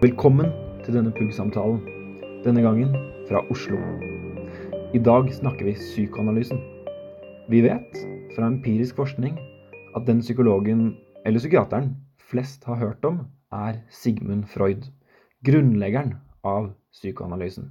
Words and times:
Velkommen 0.00 0.46
til 0.80 0.94
denne 0.96 1.10
PUG-samtalen. 1.12 1.82
Denne 2.40 2.62
gangen 2.64 2.94
fra 3.28 3.42
Oslo. 3.52 3.76
I 4.96 5.00
dag 5.04 5.26
snakker 5.36 5.68
vi 5.68 5.74
psykoanalysen. 5.76 6.56
Vi 7.52 7.60
vet 7.66 7.98
fra 8.32 8.48
empirisk 8.48 8.96
forskning 8.96 9.36
at 9.92 10.06
den 10.08 10.22
psykologen 10.24 10.94
eller 11.28 11.36
psykiateren 11.36 11.92
flest 12.32 12.64
har 12.64 12.80
hørt 12.80 13.04
om, 13.04 13.26
er 13.52 13.82
Sigmund 13.92 14.48
Freud, 14.48 14.88
grunnleggeren 15.44 16.16
av 16.48 16.72
psykoanalysen. 16.96 17.68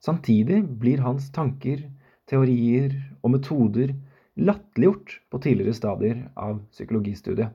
Samtidig 0.00 0.62
blir 0.80 1.04
hans 1.04 1.28
tanker, 1.36 1.84
teorier 2.32 2.96
og 3.20 3.36
metoder 3.36 3.92
latterliggjort 4.40 5.18
på 5.28 5.44
tidligere 5.44 5.76
stadier 5.76 6.26
av 6.32 6.62
psykologistudiet. 6.72 7.52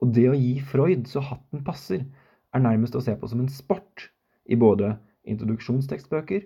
Og 0.00 0.16
det 0.16 0.30
å 0.32 0.40
gi 0.40 0.56
Freud 0.64 1.04
så 1.04 1.20
hatten 1.20 1.68
passer, 1.68 2.08
er 2.54 2.62
nærmest 2.62 2.96
å 2.96 3.02
se 3.02 3.14
på 3.18 3.28
som 3.30 3.42
en 3.42 3.50
sport 3.50 4.08
i 4.46 4.56
både 4.60 4.94
introduksjonstekstbøker 5.30 6.44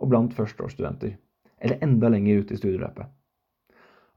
og 0.00 0.10
blant 0.12 0.34
førsteårsstudenter, 0.36 1.16
eller 1.60 1.82
enda 1.84 2.08
lenger 2.08 2.42
ut 2.42 2.52
i 2.54 2.58
studieløpet. 2.60 3.08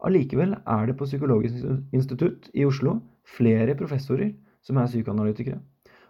Allikevel 0.04 0.56
er 0.68 0.88
det 0.88 0.98
på 1.00 1.08
Psykologisk 1.08 1.64
institutt 1.96 2.50
i 2.54 2.66
Oslo 2.68 2.98
flere 3.38 3.76
professorer 3.80 4.34
som 4.64 4.80
er 4.80 4.90
psykoanalytikere, 4.92 5.60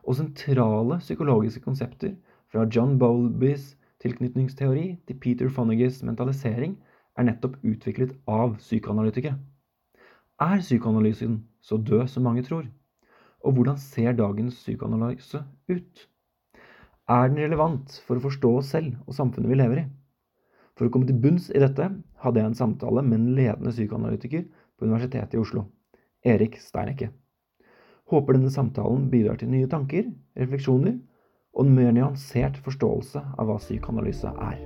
og 0.04 0.18
sentrale 0.18 1.00
psykologiske 1.02 1.62
konsepter 1.64 2.16
fra 2.52 2.66
John 2.70 2.98
Bowlbys 3.00 3.74
tilknytningsteori 4.04 4.88
til 5.08 5.20
Peter 5.20 5.50
Fonneges 5.50 6.02
mentalisering 6.04 6.76
er 7.18 7.28
nettopp 7.30 7.60
utviklet 7.64 8.16
av 8.28 8.58
psykoanalytikere. 8.58 9.38
Er 10.42 10.60
psykoanalysen 10.60 11.44
så 11.62 11.78
død 11.78 12.08
som 12.10 12.26
mange 12.26 12.44
tror? 12.44 12.66
Og 13.44 13.58
hvordan 13.58 13.80
ser 13.80 14.16
dagens 14.16 14.56
psykoanalyse 14.56 15.42
ut? 15.68 16.04
Er 17.12 17.28
den 17.28 17.42
relevant 17.44 17.98
for 18.08 18.16
å 18.16 18.24
forstå 18.24 18.52
oss 18.62 18.72
selv 18.72 18.96
og 19.04 19.18
samfunnet 19.18 19.52
vi 19.52 19.58
lever 19.60 19.82
i? 19.82 19.88
For 20.80 20.88
å 20.88 20.94
komme 20.94 21.10
til 21.10 21.20
bunns 21.22 21.50
i 21.52 21.60
dette 21.62 21.90
hadde 22.24 22.40
jeg 22.40 22.50
en 22.50 22.58
samtale 22.58 23.04
med 23.04 23.20
en 23.20 23.34
ledende 23.36 23.74
psykoanalytiker 23.76 24.46
på 24.48 24.88
Universitetet 24.88 25.36
i 25.36 25.42
Oslo, 25.42 25.68
Erik 26.24 26.56
Steinecke. 26.62 27.12
Håper 28.10 28.38
denne 28.38 28.52
samtalen 28.54 29.10
bidrar 29.12 29.42
til 29.42 29.52
nye 29.52 29.68
tanker, 29.70 30.08
refleksjoner 30.40 30.96
og 31.54 31.66
en 31.66 31.76
mer 31.76 31.92
nyansert 31.94 32.56
forståelse 32.64 33.22
av 33.36 33.50
hva 33.50 33.60
psykoanalyse 33.60 34.32
er. 34.32 34.64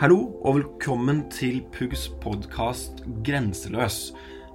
Hallo 0.00 0.20
og 0.44 0.60
velkommen 0.60 1.24
til 1.32 1.62
Pugs 1.72 2.06
podkast 2.22 3.02
Grenseløs. 3.24 4.10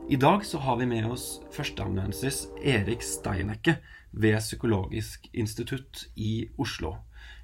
I 0.05 0.15
dag 0.15 0.45
så 0.45 0.59
har 0.61 0.75
vi 0.77 0.85
med 0.85 1.07
oss 1.09 1.39
førsteamanuensis 1.49 2.43
Erik 2.61 3.01
Steinekke 3.01 3.79
ved 4.13 4.35
Psykologisk 4.37 5.25
institutt 5.33 6.03
i 6.13 6.45
Oslo. 6.61 6.91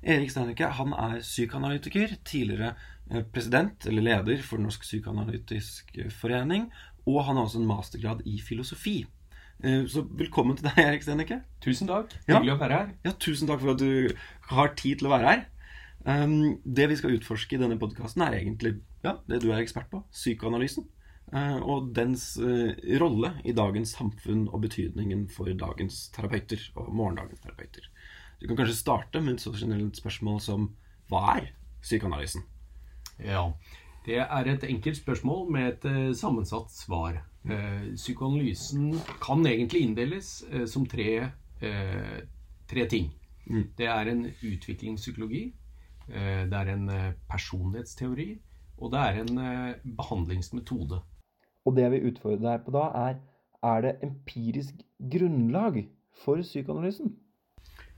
Erik 0.05 0.29
Steinekke 0.29 0.69
han 0.77 0.93
er 0.93 1.23
psykoanalytiker, 1.23 2.13
tidligere 2.21 2.75
eh, 3.09 3.23
president 3.33 3.87
eller 3.89 4.05
leder 4.05 4.45
for 4.45 4.61
Norsk 4.61 4.85
psykoanalytisk 4.85 5.97
forening, 6.19 6.69
og 7.09 7.23
han 7.25 7.41
har 7.41 7.49
også 7.49 7.63
en 7.63 7.67
mastergrad 7.71 8.21
i 8.29 8.37
filosofi. 8.45 8.99
Eh, 9.65 9.89
så 9.89 10.05
velkommen 10.05 10.61
til 10.61 10.69
deg, 10.69 10.83
Erik 10.85 11.09
Steinekke. 11.09 11.41
Tusen 11.65 11.89
takk. 11.89 12.13
Hyggelig 12.29 12.53
ja. 12.53 12.59
å 12.59 12.61
være 12.61 12.77
her. 12.77 12.95
Ja, 13.09 13.17
Tusen 13.17 13.49
takk 13.49 13.65
for 13.65 13.73
at 13.73 13.81
du 13.81 14.53
har 14.53 14.73
tid 14.77 15.01
til 15.01 15.09
å 15.09 15.15
være 15.17 15.33
her. 15.33 15.45
Um, 16.05 16.61
det 16.61 16.91
vi 16.93 17.01
skal 17.01 17.17
utforske 17.17 17.57
i 17.57 17.65
denne 17.65 17.81
podkasten, 17.81 18.21
er 18.21 18.37
egentlig 18.37 18.77
ja, 19.01 19.17
det 19.25 19.41
du 19.41 19.49
er 19.49 19.65
ekspert 19.65 19.89
på 19.89 20.05
psykoanalysen. 20.13 20.85
Eh, 21.31 21.59
og 21.63 21.93
dens 21.95 22.33
eh, 22.43 22.75
rolle 22.99 23.31
i 23.47 23.53
dagens 23.55 23.93
samfunn 23.95 24.49
og 24.49 24.65
betydningen 24.65 25.29
for 25.31 25.47
dagens 25.55 26.09
terapeuter 26.11 26.63
og 26.75 26.89
morgendagens 26.91 27.39
terapeuter. 27.39 27.85
Du 28.41 28.49
kan 28.49 28.57
kanskje 28.59 28.81
starte 28.81 29.21
med 29.23 29.37
et 29.37 29.43
så 29.45 29.53
generelt 29.55 29.95
spørsmål 29.95 30.41
som 30.43 30.67
hva 31.11 31.21
er 31.37 31.51
psykoanalysen? 31.85 32.43
Ja, 33.23 33.45
det 34.05 34.19
er 34.25 34.49
et 34.49 34.65
enkelt 34.67 34.97
spørsmål 34.97 35.45
med 35.53 35.67
et 35.69 35.85
uh, 35.85 36.13
sammensatt 36.17 36.73
svar. 36.73 37.21
Psykoanalysen 37.95 38.95
kan 39.21 39.45
egentlig 39.49 39.81
inndeles 39.81 40.43
som 40.69 40.83
tre, 40.85 41.31
tre 42.69 42.83
ting. 42.89 43.07
Mm. 43.49 43.63
Det 43.77 43.87
er 43.89 44.11
en 44.11 44.21
utviklingspsykologi, 44.29 45.41
det 46.05 46.59
er 46.59 46.69
en 46.69 46.85
personlighetsteori, 47.29 48.27
og 48.77 48.93
det 48.93 49.01
er 49.01 49.23
en 49.23 49.41
behandlingsmetode. 49.97 51.01
Og 51.65 51.75
det 51.75 51.85
jeg 51.85 51.93
vil 51.93 52.07
utfordre 52.11 52.41
deg 52.45 52.63
på 52.65 52.73
da, 52.75 52.87
er 53.07 53.19
er 53.63 53.81
det 53.81 53.97
empirisk 54.03 54.75
grunnlag 55.11 55.83
for 56.23 56.41
psykoanalysen? 56.41 57.15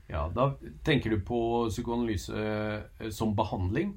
Ja, 0.08 0.26
da 0.36 0.50
tenker 0.84 1.14
du 1.14 1.22
på 1.24 1.38
psykoanalyse 1.68 2.36
eh, 2.36 3.10
som 3.10 3.32
behandling? 3.36 3.94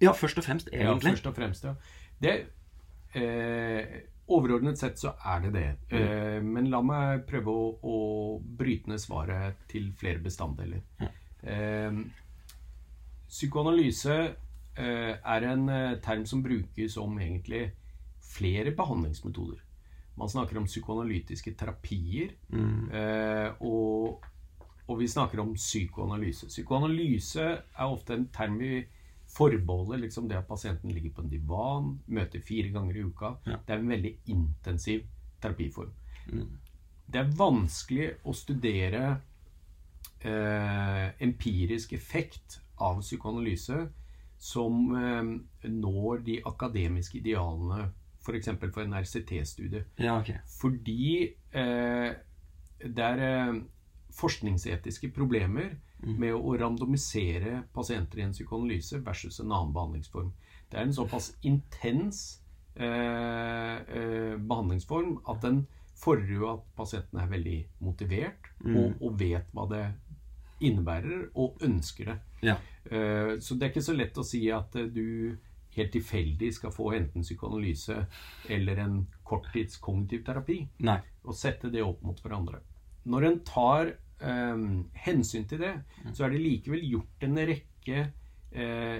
Ja, 0.00 0.12
først 0.12 0.38
og 0.40 0.44
fremst, 0.44 0.70
egentlig. 0.72 1.10
Ja, 1.10 1.10
først 1.10 1.26
og 1.26 1.34
fremst, 1.36 1.64
ja. 1.64 1.74
Det, 2.22 2.46
eh, 3.14 4.00
overordnet 4.28 4.78
sett 4.78 4.98
så 4.98 5.12
er 5.24 5.40
det 5.44 5.52
det. 5.52 5.68
Mm. 5.90 5.98
Eh, 5.98 6.42
men 6.42 6.70
la 6.72 6.80
meg 6.80 7.26
prøve 7.28 7.52
å, 7.52 7.66
å, 7.82 7.98
bryte 8.40 8.88
ned 8.88 9.02
svaret 9.02 9.60
til 9.68 9.90
flere 10.00 10.22
bestanddeler. 10.24 10.80
Mm. 11.00 11.10
Eh, 11.42 12.00
psykoanalyse 13.28 14.16
eh, 14.24 15.12
er 15.20 15.48
en 15.52 15.68
eh, 15.68 15.98
term 16.00 16.24
som 16.26 16.42
brukes 16.42 16.96
om 16.96 17.20
egentlig 17.20 17.66
flere 18.30 18.72
behandlingsmetoder. 18.76 19.60
Man 20.20 20.28
snakker 20.28 20.58
om 20.58 20.66
psykoanalytiske 20.68 21.54
terapier, 21.58 22.34
mm. 22.52 22.90
eh, 22.92 23.62
og, 23.64 24.24
og, 24.86 24.98
vi 25.00 25.08
snakker 25.08 25.40
om 25.40 25.54
psykoanalyse. 25.54 26.50
Psykoanalyse 26.50 27.46
er 27.46 27.86
ofte 27.86 28.16
en 28.18 28.26
term 28.34 28.58
vi 28.60 28.82
forbeholder 29.30 30.02
liksom 30.02 30.28
det 30.28 30.40
at 30.40 30.48
pasienten 30.48 30.90
ligger 30.90 31.14
på 31.14 31.22
en 31.24 31.30
divan, 31.30 31.90
møter 32.06 32.42
fire 32.42 32.72
ganger 32.74 32.98
i 32.98 33.04
uka. 33.06 33.34
Ja. 33.46 33.60
Det 33.66 33.74
er 33.74 33.82
en 33.82 33.94
veldig 33.94 34.14
intensiv 34.34 35.06
terapiform. 35.40 35.92
Mm. 36.32 36.50
Det 37.10 37.20
er 37.20 37.36
vanskelig 37.38 38.10
å 38.26 38.34
studere 38.36 39.04
eh, 40.20 41.06
empirisk 41.22 41.94
effekt 41.96 42.60
av 42.80 43.00
psykoanalyse 43.00 43.86
som 44.40 44.92
eh, 44.96 45.32
når 45.70 46.22
de 46.26 46.38
akademiske 46.50 47.18
idealene 47.22 47.88
f.eks. 48.20 48.50
For, 48.52 48.72
for 48.74 48.84
en 48.84 48.96
RCT-studie. 49.00 49.84
Ja, 50.00 50.18
okay. 50.20 50.40
Fordi 50.60 51.34
eh, 51.52 52.10
det 52.84 53.06
er 53.06 53.24
eh, 53.26 53.54
forskningsetiske 54.16 55.12
problemer 55.16 55.74
mm. 56.02 56.14
med 56.20 56.36
å 56.36 56.54
randomisere 56.60 57.64
pasienter 57.74 58.20
i 58.20 58.28
en 58.28 58.36
psykoanalyse 58.36 59.02
versus 59.06 59.40
en 59.40 59.52
annen 59.52 59.74
behandlingsform. 59.76 60.32
Det 60.70 60.78
er 60.78 60.86
en 60.86 60.94
såpass 60.94 61.32
intens 61.42 62.40
eh, 62.76 63.76
eh 63.76 64.36
behandlingsform 64.38 65.18
at 65.28 65.42
den 65.42 65.64
fordrer 66.00 66.32
jo 66.32 66.48
at 66.54 66.64
pasienten 66.76 67.20
er 67.20 67.28
veldig 67.30 67.58
motivert 67.84 68.48
mm. 68.64 68.76
og, 68.76 69.02
og, 69.02 69.18
vet 69.20 69.50
hva 69.52 69.66
det 69.70 69.84
innebærer, 70.60 71.30
og 71.40 71.60
ønsker 71.64 72.10
det. 72.10 72.16
Ja. 72.44 72.56
Eh, 72.84 73.38
så 73.40 73.56
det 73.56 73.66
er 73.66 73.72
ikke 73.72 73.84
så 73.84 73.96
lett 73.96 74.18
å 74.20 74.24
si 74.26 74.42
at 74.52 74.76
eh, 74.76 74.88
du 74.92 75.36
helt 75.76 75.92
tilfeldig 75.94 76.50
skal 76.54 76.74
få 76.74 76.92
enten 76.96 77.24
psykoanalyse 77.24 77.96
eller 78.50 78.82
en 78.84 79.00
korttids 79.26 79.78
kognitiv 79.82 80.24
terapi. 80.26 80.60
Nei. 80.86 80.98
Og 81.26 81.36
sette 81.36 81.70
det 81.72 81.84
opp 81.84 82.02
mot 82.06 82.20
hverandre. 82.22 82.62
Når 83.10 83.26
en 83.28 83.38
tar 83.46 83.92
eh, 83.92 84.64
hensyn 85.06 85.46
til 85.48 85.62
det, 85.62 85.74
mm. 86.04 86.14
så 86.14 86.26
er 86.26 86.34
det 86.34 86.42
likevel 86.44 86.88
gjort 86.94 87.28
en 87.28 87.44
rekke 87.52 88.02
eh, 88.50 88.98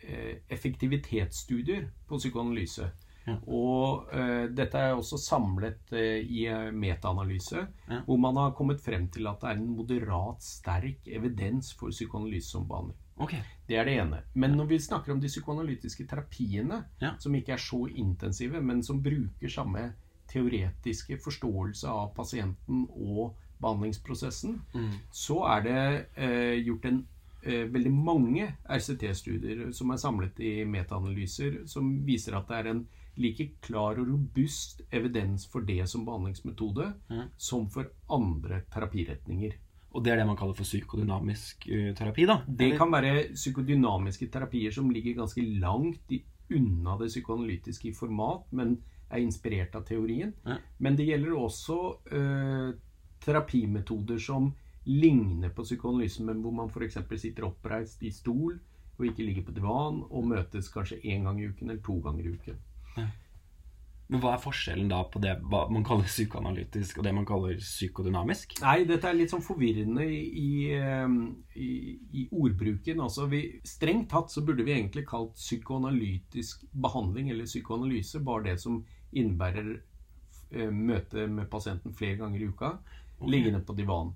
eh 0.00 0.34
effektivitetsstudier 0.48 1.86
på 2.08 2.18
psykoanalyse. 2.18 2.90
Ja. 3.26 3.34
Og 3.52 4.08
uh, 4.16 4.46
dette 4.56 4.80
er 4.80 4.94
også 4.96 5.18
samlet 5.20 5.92
uh, 5.92 5.98
i 6.24 6.46
metaanalyse, 6.72 7.66
ja. 7.84 7.98
hvor 8.06 8.16
man 8.16 8.38
har 8.40 8.54
kommet 8.56 8.80
frem 8.80 9.10
til 9.12 9.28
at 9.28 9.42
det 9.42 9.50
er 9.50 9.60
en 9.60 9.74
moderat 9.76 10.40
sterk 10.42 11.04
evidens 11.06 11.74
for 11.76 11.92
psykoanalyse 11.92 12.48
som 12.56 12.64
behandling. 12.66 12.96
Okay. 13.20 13.42
Det 13.68 13.76
er 13.78 13.86
det 13.86 13.96
ene. 14.00 14.22
Men 14.34 14.56
når 14.58 14.70
vi 14.72 14.78
snakker 14.82 15.12
om 15.12 15.20
de 15.20 15.28
psykoanalytiske 15.30 16.06
terapiene, 16.10 16.82
ja. 17.02 17.14
som 17.20 17.34
ikke 17.36 17.54
er 17.54 17.62
så 17.62 17.84
intensive, 17.88 18.62
men 18.64 18.82
som 18.82 19.02
bruker 19.02 19.52
samme 19.52 19.90
teoretiske 20.30 21.18
forståelse 21.22 21.90
av 21.90 22.12
pasienten 22.16 22.86
og 22.90 23.36
behandlingsprosessen, 23.60 24.60
mm. 24.72 24.92
så 25.12 25.42
er 25.52 25.66
det 25.66 25.80
eh, 26.16 26.56
gjort 26.64 26.88
en 26.88 27.02
eh, 27.42 27.66
veldig 27.70 27.92
mange 27.92 28.48
RCT-studier 28.64 29.68
som 29.76 29.92
er 29.92 30.00
samlet 30.00 30.40
i 30.40 30.54
metaanalyser, 30.64 31.62
som 31.68 31.92
viser 32.06 32.38
at 32.38 32.48
det 32.48 32.60
er 32.60 32.72
en 32.72 32.84
like 33.20 33.50
klar 33.60 33.98
og 34.00 34.08
robust 34.08 34.80
evidens 34.94 35.44
for 35.50 35.66
det 35.66 35.82
som 35.90 36.06
behandlingsmetode 36.06 36.92
mm. 37.10 37.26
som 37.36 37.68
for 37.70 37.90
andre 38.08 38.62
terapiretninger. 38.72 39.58
Og 39.90 40.04
det 40.04 40.12
er 40.12 40.20
det 40.20 40.26
man 40.28 40.38
kaller 40.38 40.54
for 40.54 40.68
psykodynamisk 40.68 41.66
uh, 41.70 41.90
terapi? 41.98 42.26
da? 42.30 42.40
Det 42.46 42.74
kan 42.78 42.92
være 42.92 43.32
psykodynamiske 43.34 44.30
terapier 44.30 44.74
som 44.74 44.90
ligger 44.90 45.18
ganske 45.18 45.42
langt 45.62 46.14
unna 46.50 46.96
det 46.98 47.10
psykoanalytiske 47.10 47.90
i 47.90 47.94
format, 47.94 48.46
men 48.50 48.78
er 49.10 49.22
inspirert 49.22 49.74
av 49.74 49.84
teorien. 49.86 50.32
Ja. 50.46 50.56
Men 50.78 50.96
det 50.98 51.08
gjelder 51.08 51.36
også 51.38 51.78
uh, 52.12 52.72
terapimetoder 53.24 54.18
som 54.22 54.52
ligner 54.86 55.52
på 55.54 55.66
psykoanalysen, 55.66 56.26
men 56.26 56.42
hvor 56.42 56.54
man 56.54 56.70
f.eks. 56.70 56.98
sitter 57.20 57.46
oppreist 57.50 58.02
i 58.02 58.12
stol 58.14 58.58
og 59.00 59.06
ikke 59.06 59.24
ligger 59.24 59.46
på 59.46 59.54
divan, 59.56 60.02
og 60.10 60.26
møtes 60.28 60.68
kanskje 60.72 61.00
én 61.08 61.24
gang 61.24 61.40
i 61.40 61.48
uken 61.48 61.70
eller 61.70 61.82
to 61.82 61.96
ganger 62.04 62.26
i 62.26 62.32
uken. 62.36 62.56
Ja. 62.96 63.06
Men 64.10 64.22
Hva 64.22 64.32
er 64.34 64.42
forskjellen 64.42 64.88
da 64.90 65.04
på 65.06 65.20
det 65.22 65.36
man 65.46 65.84
kaller 65.86 66.08
psykoanalytisk 66.10 66.98
og 66.98 67.06
det 67.06 67.12
man 67.14 67.26
kaller 67.28 67.60
psykodynamisk? 67.62 68.56
Nei, 68.64 68.80
Dette 68.88 69.10
er 69.10 69.18
litt 69.18 69.30
sånn 69.30 69.44
forvirrende 69.44 70.06
i, 70.06 70.22
i, 70.40 70.48
i, 71.54 71.70
i 72.22 72.24
ordbruken. 72.34 73.02
Altså, 73.04 73.28
vi, 73.30 73.44
strengt 73.66 74.10
tatt 74.10 74.34
så 74.34 74.42
burde 74.46 74.66
vi 74.66 74.74
egentlig 74.74 75.06
kalt 75.10 75.36
psykoanalytisk 75.38 76.66
behandling 76.72 77.30
eller 77.30 77.46
psykoanalyse 77.50 78.22
bare 78.26 78.48
det 78.50 78.56
som 78.64 78.80
innebærer 79.10 79.70
eh, 79.76 80.74
møte 80.74 81.28
med 81.30 81.46
pasienten 81.52 81.94
flere 81.94 82.18
ganger 82.24 82.42
i 82.42 82.50
uka, 82.50 82.74
okay. 83.18 83.30
liggende 83.30 83.62
på 83.66 83.78
divanen. 83.78 84.14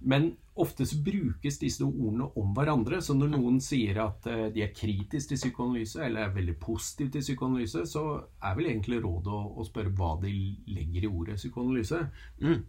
Men 0.00 0.34
ofte 0.56 0.86
så 0.86 0.98
brukes 1.04 1.58
disse 1.60 1.84
ordene 1.84 2.28
om 2.40 2.54
hverandre. 2.56 3.00
Så 3.04 3.14
når 3.16 3.32
noen 3.34 3.58
sier 3.64 4.00
at 4.04 4.26
eh, 4.30 4.46
de 4.54 4.64
er 4.64 4.74
kritiske 4.76 5.34
til 5.34 5.40
psykoanalyse, 5.40 6.00
eller 6.04 6.26
er 6.26 6.36
veldig 6.36 6.56
positive 6.62 7.12
til 7.14 7.24
psykoanalyse, 7.24 7.84
så 7.90 8.04
er 8.40 8.56
vel 8.58 8.70
egentlig 8.70 9.02
rådet 9.04 9.34
å, 9.36 9.42
å 9.56 9.66
spørre 9.66 9.92
hva 9.96 10.14
de 10.22 10.32
legger 10.72 11.06
i 11.06 11.12
ordet 11.12 11.38
psykoanalyse. 11.40 12.00
Mm. 12.42 12.64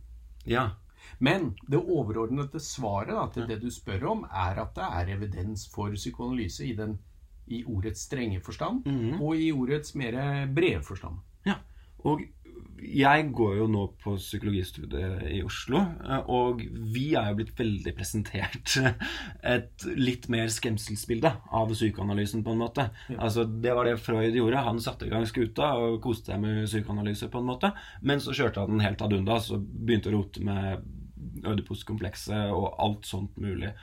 Ja. 0.48 0.68
Men 1.24 1.54
det 1.68 1.80
overordnede 1.80 2.60
svaret 2.64 3.14
da, 3.16 3.28
til 3.34 3.48
det 3.50 3.62
du 3.64 3.70
spør 3.72 4.10
om, 4.12 4.26
er 4.28 4.60
at 4.64 4.76
det 4.76 4.88
er 5.02 5.14
evidens 5.16 5.68
for 5.72 5.96
psykoanalyse 5.96 6.68
i, 6.68 6.74
den, 6.78 6.98
i 7.48 7.64
ordets 7.64 8.04
strenge 8.10 8.42
forstand, 8.44 8.88
mm. 8.88 9.22
og 9.22 9.40
i 9.40 9.52
ordets 9.56 9.96
mer 9.96 10.20
brede 10.52 10.84
forstand. 10.84 11.24
Ja, 11.48 11.62
og 12.04 12.26
jeg 12.78 13.30
går 13.36 13.56
jo 13.58 13.68
nå 13.72 13.84
på 14.02 14.14
psykologistudiet 14.20 15.24
i 15.34 15.40
Oslo, 15.46 15.80
eh, 16.04 16.30
og 16.34 16.62
vi 16.94 17.08
er 17.18 17.32
jo 17.32 17.38
blitt 17.40 17.54
veldig 17.58 17.94
presentert 17.98 18.76
et 19.56 19.88
litt 19.98 20.28
mer 20.34 20.52
skremselsbilde 20.54 21.32
av 21.58 21.74
psykoanalysen, 21.74 22.44
på 22.46 22.54
en 22.54 22.62
måte. 22.62 22.90
Ja. 23.10 23.22
Altså, 23.28 23.48
Det 23.48 23.74
var 23.74 23.90
det 23.90 23.98
Freud 24.02 24.36
gjorde. 24.36 24.66
Han 24.68 24.82
satte 24.84 25.08
i 25.08 25.14
gang 25.14 25.26
skuta 25.30 25.74
og 25.82 26.02
koste 26.04 26.34
seg 26.34 26.44
med 26.44 26.66
psykoanalyse, 26.68 27.32
på 27.34 27.42
en 27.42 27.50
måte. 27.50 27.74
Men 28.02 28.22
så 28.24 28.36
kjørte 28.38 28.64
han 28.64 28.76
den 28.76 28.86
helt 28.86 29.02
ad 29.02 29.16
undas 29.18 29.50
og 29.56 29.66
begynte 29.66 30.12
å 30.12 30.20
rote 30.20 30.46
med 30.46 30.86
Ødipus-komplekset 31.48 32.54
og 32.54 32.72
alt 32.82 33.10
sånt 33.10 33.38
mulig. 33.42 33.74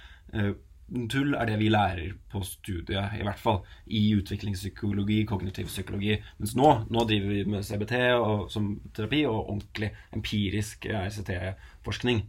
Eh, 0.95 1.07
tull 1.11 1.35
er 1.35 1.49
det 1.49 1.59
vi 1.61 1.71
lærer 1.73 2.15
på 2.31 2.43
studiet, 2.47 3.19
i 3.19 3.25
hvert 3.27 3.41
fall. 3.41 3.63
I 3.87 4.05
utviklingspsykologi, 4.19 5.25
kognitiv 5.29 5.71
psykologi. 5.73 6.19
Mens 6.39 6.55
nå, 6.59 6.71
nå 6.91 7.07
driver 7.09 7.35
vi 7.35 7.43
med 7.45 7.67
CBT 7.67 7.97
og, 8.19 8.47
som 8.53 8.75
terapi 8.95 9.25
og 9.31 9.41
ordentlig 9.41 9.91
empirisk 10.15 10.87
RCT-forskning. 10.87 12.25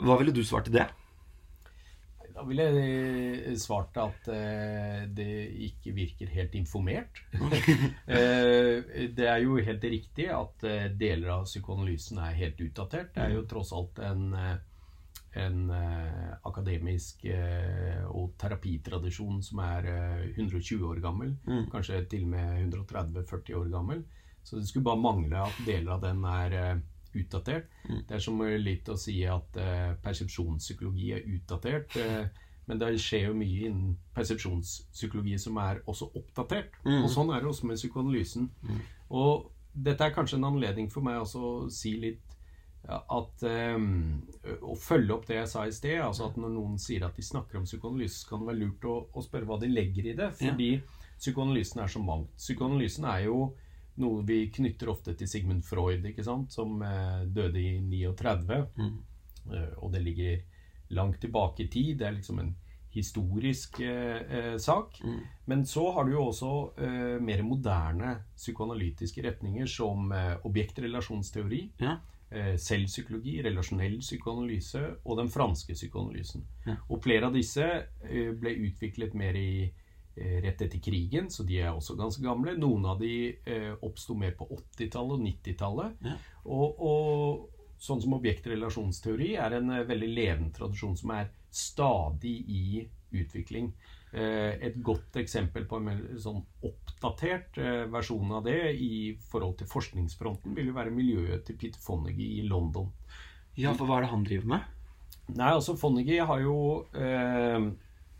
Hva 0.00 0.18
ville 0.20 0.34
du 0.34 0.42
svart 0.46 0.68
til 0.68 0.80
det? 0.80 0.88
Da 2.30 2.44
ville 2.46 2.64
jeg 2.72 3.56
svart 3.60 3.98
at 4.00 4.28
uh, 4.32 5.00
det 5.12 5.32
ikke 5.66 5.92
virker 5.92 6.30
helt 6.32 6.54
informert. 6.56 7.18
uh, 7.34 7.50
det 9.18 9.26
er 9.26 9.42
jo 9.42 9.58
helt 9.60 9.84
riktig 9.84 10.30
at 10.32 10.64
uh, 10.64 10.86
deler 10.94 11.34
av 11.34 11.44
psykoanalysen 11.50 12.22
er 12.22 12.38
helt 12.38 12.62
utdatert. 12.64 13.10
Det 13.16 13.26
er 13.26 13.34
jo 13.34 13.44
tross 13.50 13.74
alt 13.76 14.00
en 14.06 14.30
en 15.38 15.70
eh, 15.70 16.30
akademisk 16.48 17.24
eh, 17.30 18.02
og 18.10 18.32
terapitradisjon 18.40 19.42
som 19.46 19.62
er 19.62 19.86
eh, 19.90 20.24
120 20.34 20.86
år 20.88 21.02
gammel. 21.04 21.36
Mm. 21.46 21.68
Kanskje 21.70 22.02
til 22.10 22.26
og 22.26 22.32
med 22.34 22.72
130-40 22.74 23.54
år 23.60 23.68
gammel. 23.70 24.02
Så 24.42 24.56
det 24.56 24.68
skulle 24.68 24.88
bare 24.88 25.00
mangle 25.00 25.44
at 25.46 25.60
deler 25.66 25.94
av 25.94 26.02
den 26.02 26.24
er 26.26 26.56
eh, 26.58 26.76
utdatert. 27.20 27.70
Mm. 27.88 28.02
Det 28.08 28.16
er 28.16 28.24
som 28.24 28.42
litt 28.42 28.90
å 28.90 28.98
si 28.98 29.20
at 29.28 29.58
eh, 29.60 29.92
persepsjonspsykologi 30.02 31.12
er 31.14 31.28
utdatert. 31.36 31.96
Eh, 31.96 32.46
men 32.70 32.78
det 32.78 32.90
skjer 33.02 33.30
jo 33.30 33.38
mye 33.38 33.66
innen 33.66 33.94
persepsjonspsykologi 34.14 35.38
som 35.42 35.58
er 35.62 35.80
også 35.90 36.10
oppdatert. 36.18 36.76
Mm. 36.84 37.04
Og 37.04 37.08
sånn 37.10 37.32
er 37.34 37.42
det 37.42 37.50
også 37.50 37.70
med 37.70 37.80
psykoanalysen. 37.80 38.50
Mm. 38.66 38.82
Og 39.18 39.48
dette 39.74 40.06
er 40.06 40.14
kanskje 40.14 40.38
en 40.38 40.50
anledning 40.50 40.90
for 40.90 41.06
meg 41.06 41.20
også 41.22 41.40
å 41.40 41.54
si 41.74 41.96
litt 42.02 42.29
at 42.88 43.42
um, 43.44 44.22
Å 44.64 44.74
følge 44.80 45.12
opp 45.14 45.26
det 45.28 45.36
jeg 45.36 45.50
sa 45.52 45.66
i 45.68 45.74
sted, 45.74 45.98
altså 46.00 46.30
at 46.30 46.38
når 46.40 46.54
noen 46.54 46.78
sier 46.80 47.04
at 47.06 47.18
de 47.18 47.24
snakker 47.24 47.60
om 47.60 47.66
psykoanalyse, 47.68 48.22
så 48.22 48.30
kan 48.30 48.42
det 48.42 48.50
være 48.50 48.60
lurt 48.62 48.86
å, 48.88 48.94
å 49.12 49.24
spørre 49.24 49.48
hva 49.48 49.58
de 49.60 49.68
legger 49.70 50.10
i 50.10 50.16
det. 50.16 50.30
Fordi 50.38 50.70
ja. 50.72 51.02
psykoanalysen 51.18 51.82
er 51.84 51.92
så 51.92 52.02
mangt. 52.04 52.32
Psykoanalysen 52.40 53.06
er 53.12 53.26
jo 53.26 53.42
noe 54.00 54.24
vi 54.24 54.46
knytter 54.54 54.88
ofte 54.88 55.12
til 55.18 55.28
Sigmund 55.28 55.66
Freud, 55.66 56.06
ikke 56.08 56.24
sant? 56.24 56.54
som 56.56 56.80
eh, 56.86 57.26
døde 57.28 57.60
i 57.60 57.76
39. 57.84 58.62
Mm. 58.80 58.96
Uh, 59.50 59.72
og 59.84 59.92
det 59.92 60.00
ligger 60.04 60.40
langt 60.96 61.20
tilbake 61.20 61.66
i 61.66 61.70
tid. 61.72 61.98
Det 62.00 62.08
er 62.08 62.16
liksom 62.16 62.40
en 62.42 62.54
historisk 62.90 63.80
eh, 63.80 64.22
eh 64.38 64.56
sak. 64.58 65.00
Mm. 65.04 65.20
Men 65.44 65.66
så 65.66 65.90
har 65.92 66.04
du 66.04 66.12
jo 66.12 66.26
også 66.30 66.52
eh, 66.78 67.18
mer 67.22 67.42
moderne 67.46 68.16
psykoanalytiske 68.36 69.22
retninger 69.22 69.66
som 69.66 70.12
eh, 70.12 70.36
objektrelasjonsteori. 70.44 71.62
Ja. 71.78 71.98
Eh, 72.30 72.52
selvpsykologi, 72.62 73.40
relasjonell 73.42 73.96
psykoanalyse 73.98 74.80
og 75.02 75.16
den 75.18 75.30
franske 75.34 75.74
psykoanalysen. 75.74 76.44
Ja. 76.62 76.76
Og 76.86 77.00
flere 77.02 77.26
av 77.26 77.34
disse 77.34 77.64
eh, 78.06 78.28
ble 78.38 78.52
utviklet 78.68 79.16
mer 79.18 79.34
i 79.34 79.64
eh, 79.66 80.36
rett 80.44 80.62
etter 80.62 80.78
krigen, 80.78 81.26
så 81.34 81.42
de 81.48 81.58
er 81.58 81.72
også 81.72 81.96
ganske 81.98 82.22
gamle. 82.22 82.54
Noen 82.54 82.86
av 82.86 83.02
de 83.02 83.34
oppsto 83.82 84.14
mer 84.14 84.36
på 84.38 84.46
80-tallet 84.46 85.16
og 85.16 85.26
90-tallet. 85.26 86.06
Ja. 86.06 86.14
Og, 86.46 86.78
og, 86.78 87.66
sånn 87.80 88.04
som 88.04 88.14
objektrelasjonsteori 88.20 89.32
er 89.40 89.56
en 89.56 89.74
veldig 89.88 90.12
levende 90.12 90.54
tradisjon 90.54 90.94
som 91.00 91.14
er 91.16 91.32
stadig 91.50 92.36
i 92.46 92.84
utvikling. 93.16 93.72
Eh, 94.10 94.56
et 94.66 94.78
godt 94.82 95.14
eksempel 95.20 95.68
på 95.70 95.78
en 95.78 96.00
sånn 96.18 96.40
oppdatert 96.66 97.60
eh, 97.62 97.84
versjon 97.92 98.32
av 98.34 98.42
det 98.48 98.72
i 98.74 99.12
forhold 99.30 99.60
til 99.60 99.70
forskningsfronten 99.70 100.56
vil 100.56 100.72
jo 100.72 100.74
være 100.74 100.94
miljøet 100.94 101.44
til 101.46 101.58
Peter 101.60 101.78
Fonnegy 101.78 102.26
i 102.40 102.48
London. 102.48 102.90
Ja, 103.54 103.70
for 103.76 103.86
hva 103.86 104.00
er 104.00 104.06
det 104.06 104.14
han 104.14 104.26
driver 104.26 104.50
med? 104.56 104.66
Nei, 105.30 105.52
altså 105.52 105.76
Fonnegy 105.78 106.18
har 106.26 106.42
jo 106.42 106.56
eh, 106.90 107.68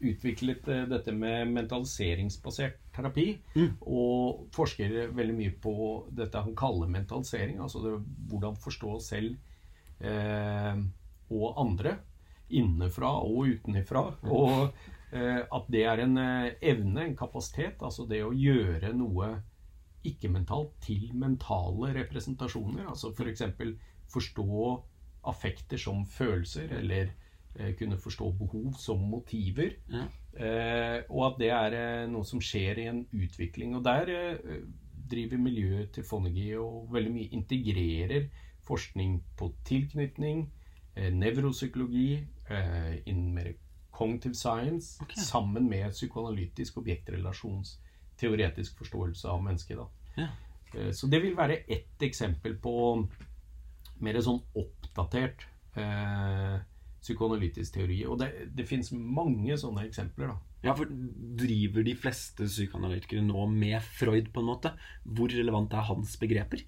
utviklet 0.01 0.69
eh, 0.71 0.87
dette 0.91 1.15
med 1.17 1.51
mentaliseringsbasert 1.57 2.79
terapi. 2.95 3.27
Mm. 3.57 3.75
Og 3.83 4.47
forsker 4.55 5.11
veldig 5.17 5.37
mye 5.37 5.57
på 5.63 5.75
dette 6.17 6.45
han 6.45 6.57
kaller 6.59 6.91
mentalisering. 6.93 7.59
Altså 7.63 7.83
det, 7.85 7.97
hvordan 8.31 8.59
forstå 8.63 8.95
oss 8.97 9.11
selv 9.13 9.35
eh, 10.07 10.87
og 11.31 11.61
andre. 11.67 11.99
Innenfra 12.51 13.13
og 13.27 13.53
utenfra. 13.57 14.07
Mm. 14.23 14.33
Og 14.39 14.89
at 15.13 15.71
det 15.73 15.85
er 15.91 16.05
en 16.05 16.19
eh, 16.23 16.53
evne, 16.63 17.05
en 17.05 17.17
kapasitet, 17.19 17.81
altså 17.83 18.07
det 18.07 18.21
å 18.23 18.35
gjøre 18.37 18.93
noe 18.95 19.33
ikke-mentalt 20.07 20.77
til 20.85 21.11
mentale 21.19 21.93
representasjoner. 21.97 22.87
Altså 22.89 23.11
f.eks. 23.13 23.43
For 23.59 23.75
forstå 24.11 24.69
affekter 25.31 25.79
som 25.79 26.05
følelser, 26.07 26.71
eller 26.81 27.13
eh, 27.55 27.75
kunne 27.79 27.99
forstå 28.01 28.31
behov 28.39 28.73
som 28.81 29.03
motiver. 29.11 29.77
Ja. 29.93 30.07
Eh, 30.35 31.03
og 31.11 31.25
at 31.27 31.41
det 31.43 31.51
er 31.51 31.77
eh, 31.77 32.07
noe 32.11 32.27
som 32.27 32.43
skjer 32.43 32.81
i 32.81 32.87
en 32.91 33.03
utvikling. 33.13 33.75
Og 33.77 33.85
der 33.85 34.13
eh, 34.15 34.63
driver 35.11 35.43
miljøet 35.43 35.93
til 35.95 36.07
fonegi 36.07 36.53
og 36.59 36.93
veldig 36.95 37.13
mye 37.15 37.35
integrerer 37.35 38.31
forskning 38.67 39.19
på 39.37 39.49
tilknytning, 39.67 40.45
nevropsykologi, 41.01 42.21
innen 43.09 43.31
mer 43.35 43.49
cognitive 44.01 44.39
science 44.39 44.97
okay. 45.05 45.21
sammen 45.21 45.69
med 45.69 45.93
psykoanalytisk 45.93 46.81
objektrelasjonsteoretisk 46.81 48.81
forståelse 48.81 49.29
av 49.29 49.45
mennesket. 49.45 49.85
Ja. 50.17 50.31
Eh, 50.75 50.93
så 50.97 51.11
det 51.13 51.21
vil 51.25 51.37
være 51.37 51.61
ett 51.69 52.09
eksempel 52.09 52.57
på 52.63 52.75
mer 54.01 54.21
sånn 54.25 54.41
oppdatert 54.57 55.45
eh, 55.77 56.57
psykoanalytisk 57.01 57.77
teori. 57.77 58.01
Og 58.09 58.21
det, 58.23 58.31
det 58.57 58.69
fins 58.69 58.93
mange 58.97 59.57
sånne 59.61 59.85
eksempler. 59.89 60.33
da. 60.33 60.39
Ja, 60.65 60.75
for 60.77 60.89
Driver 61.41 61.85
de 61.85 61.95
fleste 61.97 62.49
psykoanalytikere 62.49 63.25
nå 63.25 63.47
med 63.53 63.81
Freud, 63.85 64.33
på 64.33 64.43
en 64.43 64.51
måte? 64.51 64.75
Hvor 65.05 65.33
relevant 65.33 65.77
er 65.77 65.89
hans 65.89 66.17
begreper? 66.21 66.65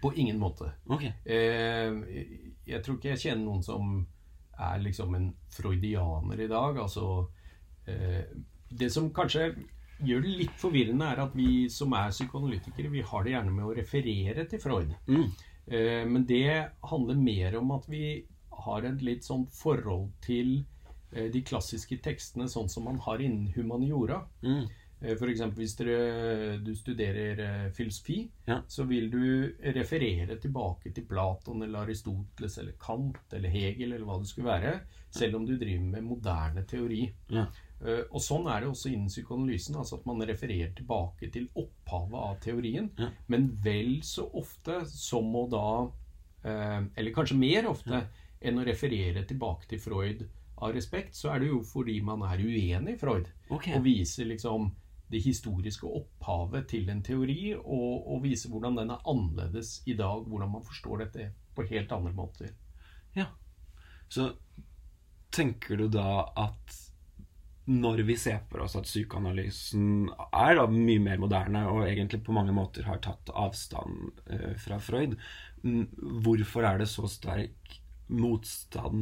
På 0.00 0.14
ingen 0.16 0.38
måte. 0.40 0.70
Okay. 0.88 1.12
Eh, 1.28 1.92
jeg 2.66 2.80
tror 2.84 2.96
ikke 2.96 3.12
jeg 3.12 3.24
kjenner 3.26 3.44
noen 3.44 3.64
som 3.66 3.98
er 4.58 4.82
liksom 4.82 5.14
en 5.16 5.30
freudianer 5.52 6.40
i 6.44 6.50
dag. 6.50 6.78
Altså 6.78 7.28
eh, 7.86 8.26
Det 8.68 8.90
som 8.92 9.10
kanskje 9.14 9.52
gjør 10.04 10.22
det 10.24 10.36
litt 10.40 10.54
forvirrende, 10.58 11.06
er 11.06 11.22
at 11.24 11.34
vi 11.36 11.66
som 11.70 11.92
er 11.96 12.14
psykoanalytikere, 12.14 12.92
vi 12.92 13.04
har 13.06 13.24
det 13.24 13.34
gjerne 13.34 13.54
med 13.54 13.66
å 13.68 13.74
referere 13.76 14.46
til 14.50 14.62
Freud. 14.62 14.94
Mm. 15.06 15.26
Eh, 15.66 16.04
men 16.10 16.26
det 16.28 16.70
handler 16.90 17.20
mer 17.20 17.58
om 17.60 17.74
at 17.76 17.88
vi 17.88 18.06
har 18.64 18.86
et 18.86 19.02
litt 19.04 19.26
sånn 19.26 19.46
forhold 19.54 20.10
til 20.24 20.56
eh, 21.12 21.30
de 21.32 21.42
klassiske 21.46 21.98
tekstene 22.04 22.48
sånn 22.50 22.70
som 22.70 22.86
man 22.88 23.00
har 23.06 23.22
innen 23.22 23.52
humaniora. 23.54 24.24
Mm. 24.44 24.66
Eh, 25.04 25.28
eksempel 25.28 25.60
hvis 25.60 25.74
dere, 25.76 26.58
du 26.64 26.70
studerer 26.74 27.40
eh, 27.44 27.70
filosofi, 27.76 28.28
Ja. 28.46 28.62
så 28.68 28.86
vil 28.88 29.10
du 29.10 29.54
referere 29.74 30.38
tilbake 30.40 30.92
til 30.94 31.04
Platon 31.04 31.62
eller 31.62 31.82
Aristoteles 31.84 32.58
eller 32.58 32.72
Kant 32.80 33.32
eller 33.36 33.48
Hegel 33.52 33.92
eller 33.92 34.04
hva 34.06 34.18
det 34.22 34.28
skulle 34.30 34.48
være, 34.48 34.80
selv 35.10 35.36
om 35.36 35.44
du 35.46 35.56
driver 35.58 35.84
med 35.84 36.04
moderne 36.04 36.64
teori. 36.66 37.12
Ja. 37.28 37.46
Eh, 37.84 38.04
Og 38.10 38.20
sånn 38.20 38.46
er 38.48 38.60
det 38.60 38.68
også 38.70 38.92
innen 38.92 39.08
psykoanalysen, 39.12 39.76
altså 39.76 39.98
at 39.98 40.06
man 40.06 40.20
refererer 40.24 40.72
tilbake 40.74 41.30
til 41.32 41.48
opphavet 41.54 42.14
av 42.14 42.40
teorien, 42.40 42.90
Ja. 42.98 43.10
men 43.28 43.50
vel 43.62 44.00
så 44.02 44.30
ofte 44.32 44.86
som 44.86 45.24
å 45.34 45.48
da 45.50 45.90
Eller 46.44 47.10
kanskje 47.14 47.38
mer 47.38 47.64
ofte 47.70 48.06
enn 48.42 48.58
å 48.58 48.64
referere 48.66 49.24
tilbake 49.26 49.66
til 49.66 49.78
Freud 49.78 50.28
av 50.58 50.74
respekt, 50.74 51.14
så 51.14 51.30
er 51.34 51.38
det 51.40 51.48
jo 51.48 51.62
fordi 51.62 52.02
man 52.04 52.20
er 52.22 52.36
uenig 52.44 52.92
i 52.92 52.96
Freud 52.98 53.30
Okay. 53.50 53.74
og 53.74 53.82
viser 53.84 54.26
liksom 54.26 54.70
det 55.14 55.22
historiske 55.22 55.86
opphavet 55.86 56.66
til 56.72 56.90
en 56.90 57.02
teori, 57.06 57.54
og, 57.54 58.06
og 58.10 58.24
vise 58.26 58.50
hvordan 58.50 58.80
den 58.80 58.90
er 58.94 59.04
annerledes 59.10 59.76
i 59.86 59.94
dag, 59.98 60.26
hvordan 60.26 60.50
man 60.56 60.66
forstår 60.66 61.04
dette 61.04 61.28
på 61.54 61.66
helt 61.70 61.92
andre 61.94 62.14
måter. 62.16 62.50
Ja. 63.14 63.28
Så 64.10 64.32
tenker 65.34 65.78
du 65.78 65.86
da 65.92 66.24
at 66.38 66.80
når 67.64 68.02
vi 68.04 68.16
ser 68.20 68.42
for 68.50 68.66
oss 68.66 68.74
at 68.76 68.88
psykoanalysen 68.88 70.10
er 70.36 70.58
da 70.58 70.66
mye 70.68 71.00
mer 71.00 71.22
moderne 71.22 71.62
og 71.70 71.86
egentlig 71.86 72.20
på 72.26 72.34
mange 72.36 72.52
måter 72.52 72.84
har 72.84 73.00
tatt 73.04 73.32
avstand 73.32 74.20
eh, 74.28 74.52
fra 74.60 74.76
Freud, 74.82 75.16
hvorfor 75.64 76.68
er 76.68 76.82
det 76.82 76.90
så 76.92 77.08
sterk 77.08 77.78
motstand 78.12 79.00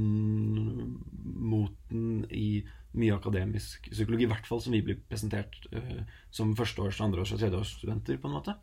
mot 1.42 1.74
den 1.90 2.22
i 2.30 2.62
mye 2.98 3.14
akademisk 3.16 3.88
psykologi, 3.92 4.26
i 4.26 4.30
hvert 4.32 4.48
fall 4.48 4.60
som 4.64 4.74
vi 4.74 4.82
blir 4.84 5.00
presentert 5.08 5.56
uh, 5.72 6.02
som 6.30 6.54
førsteårs-, 6.58 7.00
andreårs- 7.04 7.34
og 7.36 7.40
tredjeårsstudenter, 7.40 8.18
på 8.20 8.28
en 8.28 8.36
måte? 8.36 8.56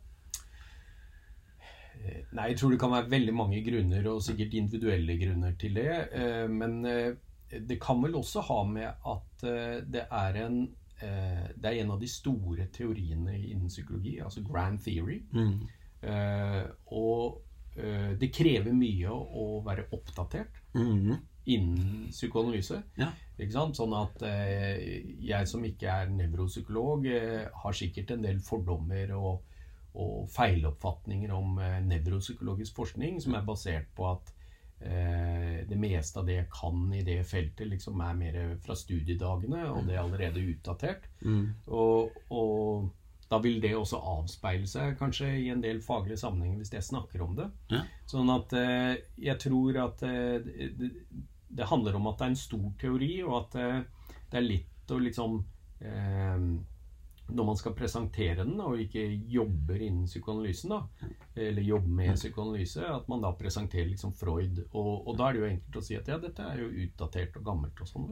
Eh, 2.00 2.22
Nei, 2.36 2.50
jeg 2.52 2.60
tror 2.60 2.74
det 2.74 2.80
kan 2.82 2.94
være 2.94 3.10
veldig 3.12 3.34
mange 3.36 3.62
grunner, 3.66 4.06
og 4.12 4.22
sikkert 4.24 4.54
individuelle 4.58 5.18
grunner 5.20 5.56
til 5.60 5.80
det. 5.80 5.90
Uh, 6.14 6.46
Men 6.52 6.78
uh, 6.86 7.10
det 7.50 7.80
kan 7.82 8.02
vel 8.02 8.14
også 8.20 8.44
ha 8.46 8.60
med 8.68 8.86
at 8.86 9.48
det 9.90 10.04
er 10.06 10.44
en 10.44 10.68
det 11.00 11.64
er 11.64 11.78
en 11.80 11.94
av 11.94 12.00
de 12.02 12.08
store 12.12 12.66
teoriene 12.68 13.32
innen 13.32 13.70
psykologi, 13.72 14.18
altså 14.20 14.42
grand 14.44 14.76
theory. 14.84 15.22
Mm. 15.32 15.62
Og 16.92 17.38
det 18.20 18.28
krever 18.36 18.76
mye 18.76 19.08
å 19.08 19.46
være 19.64 19.86
oppdatert 19.96 20.60
Mm. 20.74 21.16
Innen 21.44 22.08
psykoanalyse. 22.10 22.82
Ja. 23.00 23.10
Sånn 23.40 23.94
at 23.96 24.20
eh, 24.28 24.82
jeg 25.24 25.48
som 25.48 25.64
ikke 25.64 25.92
er 26.02 26.10
nevropsykolog, 26.12 27.06
eh, 27.08 27.46
har 27.62 27.76
sikkert 27.76 28.12
en 28.12 28.26
del 28.26 28.42
fordommer 28.44 29.14
og, 29.16 29.40
og 29.96 30.28
feiloppfatninger 30.34 31.32
om 31.32 31.56
eh, 31.62 31.78
nevropsykologisk 31.88 32.76
forskning 32.76 33.16
som 33.24 33.38
er 33.38 33.48
basert 33.48 33.88
på 33.96 34.10
at 34.10 34.34
eh, 34.84 35.64
det 35.70 35.80
meste 35.80 36.20
av 36.20 36.28
det 36.28 36.36
jeg 36.42 36.50
kan 36.52 36.84
i 36.92 37.02
det 37.06 37.22
feltet, 37.28 37.64
liksom 37.72 38.04
er 38.04 38.20
mer 38.20 38.40
fra 38.60 38.76
studiedagene, 38.76 39.64
og 39.72 39.88
det 39.88 39.96
er 39.96 40.04
allerede 40.04 40.44
utdatert. 40.52 41.08
Mm. 41.24 41.46
Og, 41.72 42.20
og 42.28 42.90
da 43.30 43.38
vil 43.38 43.60
det 43.62 43.76
også 43.78 44.00
avspeile 44.16 44.66
seg 44.66 44.96
kanskje 44.98 45.28
i 45.38 45.48
en 45.52 45.62
del 45.62 45.78
faglige 45.84 46.18
sammenhenger 46.18 46.58
hvis 46.58 46.72
jeg 46.74 46.88
snakker 46.88 47.22
om 47.22 47.36
det. 47.38 47.46
Ja. 47.70 47.84
Sånn 48.10 48.30
at 48.34 48.54
eh, 48.58 48.96
jeg 49.22 49.38
tror 49.44 49.78
at 49.84 50.02
eh, 50.06 50.40
det, 50.74 50.90
det 51.50 51.70
handler 51.70 51.98
om 51.98 52.10
at 52.10 52.18
det 52.18 52.26
er 52.26 52.34
en 52.34 52.42
stor 52.42 52.66
teori, 52.80 53.12
og 53.26 53.36
at 53.44 53.56
eh, 53.62 53.78
det 54.30 54.40
er 54.40 54.46
litt 54.46 54.90
å 54.90 54.98
liksom 54.98 55.38
eh, 55.86 56.42
Når 57.30 57.46
man 57.46 57.58
skal 57.58 57.74
presentere 57.78 58.42
den 58.42 58.58
og 58.58 58.80
ikke 58.82 59.04
jobber 59.30 59.78
innen 59.78 60.08
psykoanalysen, 60.10 60.72
da, 60.74 61.08
eller 61.38 61.62
jobber 61.62 61.94
med 62.00 62.16
psykoanalyse, 62.18 62.82
at 62.82 63.06
man 63.10 63.22
da 63.22 63.30
presenterer 63.38 63.86
liksom 63.92 64.16
Freud. 64.18 64.58
Og, 64.72 65.06
og 65.06 65.14
da 65.14 65.28
er 65.28 65.36
det 65.36 65.42
jo 65.44 65.50
enkelt 65.52 65.78
å 65.78 65.84
si 65.86 65.94
at 65.94 66.10
ja, 66.10 66.18
dette 66.18 66.42
er 66.42 66.64
jo 66.64 66.72
utdatert 66.88 67.38
og 67.38 67.46
gammelt 67.46 67.78
og 67.78 67.90
sånn. 67.92 68.08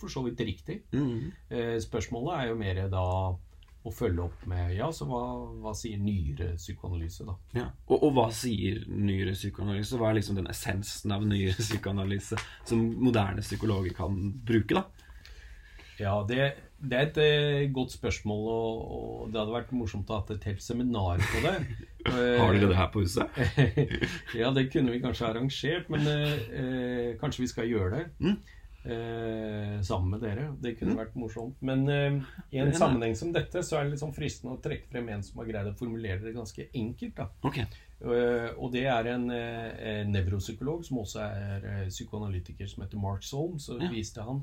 For 0.00 0.08
så 0.08 0.24
vidt 0.24 0.40
riktig. 0.40 0.78
Mm. 0.96 1.28
Eh, 1.52 1.76
Spørsmålet 1.84 2.38
er 2.38 2.48
jo 2.48 2.56
mer 2.64 2.82
da 2.96 3.04
å 3.82 3.90
følge 3.94 4.22
opp 4.24 4.44
med 4.50 4.74
Ja, 4.76 4.88
så 4.94 5.06
hva, 5.08 5.22
hva 5.62 5.72
sier 5.76 6.00
nyere 6.00 6.52
psykoanalyse, 6.58 7.26
da? 7.26 7.36
Ja. 7.56 7.68
Og, 7.88 7.96
og 7.98 8.12
hva 8.16 8.26
sier 8.34 8.84
nyere 8.86 9.34
psykoanalyse? 9.34 9.98
Hva 10.00 10.10
er 10.10 10.20
liksom 10.20 10.38
den 10.38 10.50
essensen 10.52 11.14
av 11.14 11.24
nyere 11.26 11.56
psykoanalyse 11.58 12.38
som 12.68 12.84
moderne 13.02 13.44
psykologer 13.44 13.96
kan 13.96 14.18
bruke, 14.46 14.78
da? 14.78 14.86
Ja, 16.00 16.14
det, 16.26 16.52
det 16.82 16.98
er 16.98 17.08
et 17.10 17.18
eh, 17.22 17.66
godt 17.74 17.94
spørsmål, 17.94 18.46
og, 18.50 18.78
og 18.96 19.26
det 19.32 19.42
hadde 19.42 19.54
vært 19.54 19.74
morsomt 19.76 20.08
å 20.10 20.16
ha 20.16 20.22
hatt 20.22 20.32
et 20.34 20.48
helt 20.50 20.64
seminar 20.64 21.22
på 21.22 21.42
det. 21.44 21.54
Har 22.40 22.56
dere 22.56 22.70
det 22.72 22.78
her 22.78 22.88
på 22.94 23.04
huset? 23.04 23.42
ja, 24.40 24.50
det 24.54 24.68
kunne 24.72 24.94
vi 24.94 25.02
kanskje 25.02 25.28
arrangert, 25.28 25.92
men 25.92 26.08
eh, 26.10 26.34
eh, 26.58 27.12
kanskje 27.20 27.44
vi 27.44 27.52
skal 27.52 27.70
gjøre 27.70 27.92
det. 27.98 28.08
Mm. 28.22 28.40
Eh, 28.84 29.80
sammen 29.86 30.10
med 30.10 30.20
dere. 30.24 30.48
Det 30.60 30.72
kunne 30.78 30.96
vært 30.98 31.14
morsomt. 31.14 31.54
Men 31.62 31.84
eh, 31.88 32.16
i 32.50 32.58
en 32.58 32.72
sammenheng 32.74 33.14
som 33.18 33.30
dette, 33.32 33.62
så 33.62 33.78
er 33.78 33.90
det 33.92 34.00
sånn 34.00 34.14
fristende 34.16 34.56
å 34.56 34.62
trekke 34.62 34.88
frem 34.90 35.08
en 35.14 35.22
som 35.22 35.38
har 35.38 35.46
greid 35.52 35.70
å 35.70 35.76
formulere 35.78 36.18
det 36.24 36.34
ganske 36.34 36.66
enkelt. 36.74 37.14
da. 37.20 37.28
Ok. 37.46 37.60
Eh, 37.62 38.48
og 38.58 38.72
det 38.74 38.82
er 38.90 39.06
en 39.12 39.28
eh, 39.30 40.02
nevropsykolog 40.10 40.82
som 40.84 40.98
også 41.04 41.22
er 41.22 41.68
eh, 41.70 41.86
psykoanalytiker, 41.92 42.66
som 42.66 42.82
heter 42.82 42.98
Mark 42.98 43.22
Solm. 43.22 43.58
Så 43.62 43.78
Ja. 43.80 43.88
viste 43.92 44.22
han 44.26 44.42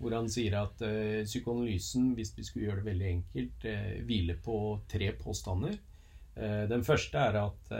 hvor 0.00 0.14
han 0.16 0.30
sier 0.32 0.54
at 0.62 0.80
eh, 0.86 1.24
psykoanalysen, 1.26 2.14
hvis 2.16 2.30
vi 2.38 2.42
skulle 2.46 2.70
gjøre 2.70 2.80
det 2.84 2.92
veldig 2.92 3.08
enkelt, 3.10 3.66
hviler 4.06 4.38
på 4.40 4.54
tre 4.88 5.10
påstander. 5.12 5.74
Eh, 6.36 6.62
den 6.70 6.82
første 6.86 7.18
er 7.18 7.36
at 7.42 7.74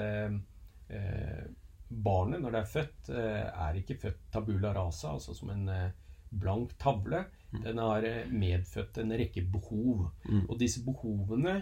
barnet, 1.90 2.40
når 2.40 2.54
det 2.54 2.60
er 2.60 2.70
født, 2.70 3.10
eh, 3.10 3.48
er 3.66 3.80
ikke 3.80 3.98
født 3.98 4.22
tabula 4.32 4.72
rasa, 4.76 5.14
altså 5.16 5.34
som 5.34 5.50
en 5.50 5.68
eh, 5.68 5.90
blank 6.30 6.76
tavle. 6.78 7.24
Den 7.50 7.78
har 7.82 8.04
eh, 8.06 8.30
medfødt 8.30 8.98
en 9.02 9.12
rekke 9.18 9.42
behov. 9.52 10.10
Mm. 10.24 10.46
Og 10.48 10.58
disse 10.60 10.84
behovene 10.86 11.60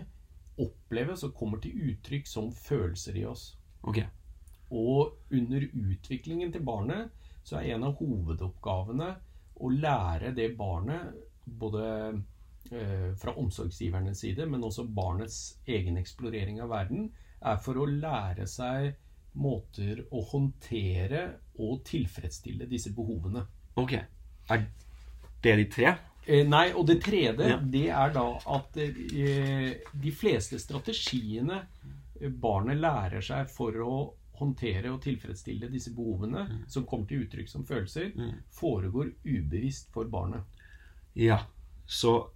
oppleves 0.58 1.24
og 1.24 1.34
kommer 1.38 1.62
til 1.62 1.92
uttrykk 1.92 2.26
som 2.28 2.50
følelser 2.52 3.16
i 3.20 3.24
oss. 3.28 3.52
Okay. 3.82 4.08
Og 4.70 5.14
under 5.32 5.64
utviklingen 5.64 6.52
til 6.52 6.64
barnet 6.66 7.14
så 7.46 7.60
er 7.60 7.74
en 7.74 7.86
av 7.88 7.96
hovedoppgavene 8.00 9.14
å 9.58 9.70
lære 9.72 10.34
det 10.36 10.50
barnet, 10.58 11.14
både 11.48 11.84
eh, 12.70 13.14
fra 13.18 13.32
omsorgsgivernes 13.40 14.20
side, 14.20 14.46
men 14.46 14.66
også 14.66 14.84
barnets 14.84 15.58
egen 15.66 15.96
eksplorering 15.98 16.60
av 16.62 16.74
verden, 16.74 17.08
er 17.40 17.60
for 17.62 17.80
å 17.80 17.86
lære 17.88 18.44
seg 18.50 18.92
måter 19.38 20.02
å 20.12 20.22
håndtere 20.32 21.22
og 21.62 21.80
tilfredsstille 21.86 22.66
disse 22.70 22.90
behovene. 22.94 23.44
Ok. 23.78 23.94
Er 24.50 24.66
det 25.42 25.56
de 25.60 25.64
tre? 25.70 25.94
Eh, 26.28 26.44
nei, 26.46 26.66
og 26.76 26.86
det 26.90 26.98
tredje, 27.04 27.48
Ja. 27.48 27.56
det 27.62 27.86
er 27.88 28.10
da 28.12 28.26
at 28.58 28.76
eh, 28.76 29.78
de 29.94 30.10
fleste 30.12 30.58
strategiene 30.60 31.62
barnet 32.42 32.76
lærer 32.82 33.22
seg 33.22 33.48
for 33.50 33.72
å 33.72 33.92
håndtere 34.38 34.90
og 34.92 35.00
tilfredsstille 35.02 35.70
disse 35.70 35.90
behovene, 35.94 36.44
som 36.70 36.84
kommer 36.86 37.08
til 37.10 37.24
uttrykk 37.24 37.48
som 37.50 37.64
følelser, 37.66 38.12
Mm. 38.14 38.34
foregår 38.54 39.14
ubevisst 39.24 39.90
for 39.92 40.04
barnet. 40.04 40.42
Ja. 41.14 41.40
Så 41.86 42.30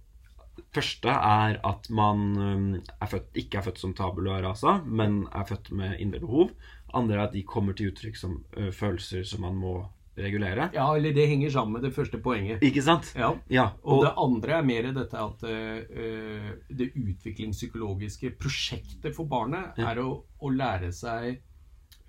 første 0.73 1.07
er 1.09 1.59
at 1.63 1.89
man 1.89 2.81
er 3.01 3.07
født, 3.07 3.31
ikke 3.35 3.57
er 3.59 3.61
født 3.69 3.77
som 3.77 3.93
tabula 3.93 4.41
rasa, 4.41 4.81
men 4.85 5.27
er 5.33 5.45
født 5.45 5.71
med 5.71 5.99
indre 5.99 6.19
behov. 6.19 6.51
Andre 6.93 7.15
er 7.17 7.23
at 7.27 7.33
de 7.33 7.43
kommer 7.43 7.73
til 7.73 7.89
uttrykk 7.91 8.15
som 8.19 8.37
ø, 8.57 8.69
følelser 8.71 9.23
som 9.25 9.41
man 9.41 9.55
må 9.57 9.73
regulere. 10.15 10.67
Ja, 10.75 10.91
eller 10.95 11.13
det 11.15 11.23
henger 11.27 11.49
sammen 11.49 11.73
med 11.73 11.81
det 11.87 11.93
første 11.95 12.19
poenget. 12.21 12.61
Ikke 12.61 12.83
sant? 12.85 13.07
Ja. 13.17 13.31
Ja. 13.49 13.63
Og 13.81 13.95
Og, 13.97 14.03
det 14.05 14.11
andre 14.21 14.57
er 14.59 14.67
mer 14.67 14.91
dette 14.93 15.17
at 15.17 15.43
eh, 15.49 16.51
det 16.69 16.91
utviklingspsykologiske 16.93 18.29
prosjektet 18.37 19.15
for 19.15 19.25
barnet 19.25 19.73
Ja. 19.81 19.89
er 19.91 20.03
å, 20.03 20.23
å 20.39 20.51
lære 20.53 20.91
seg 20.93 21.39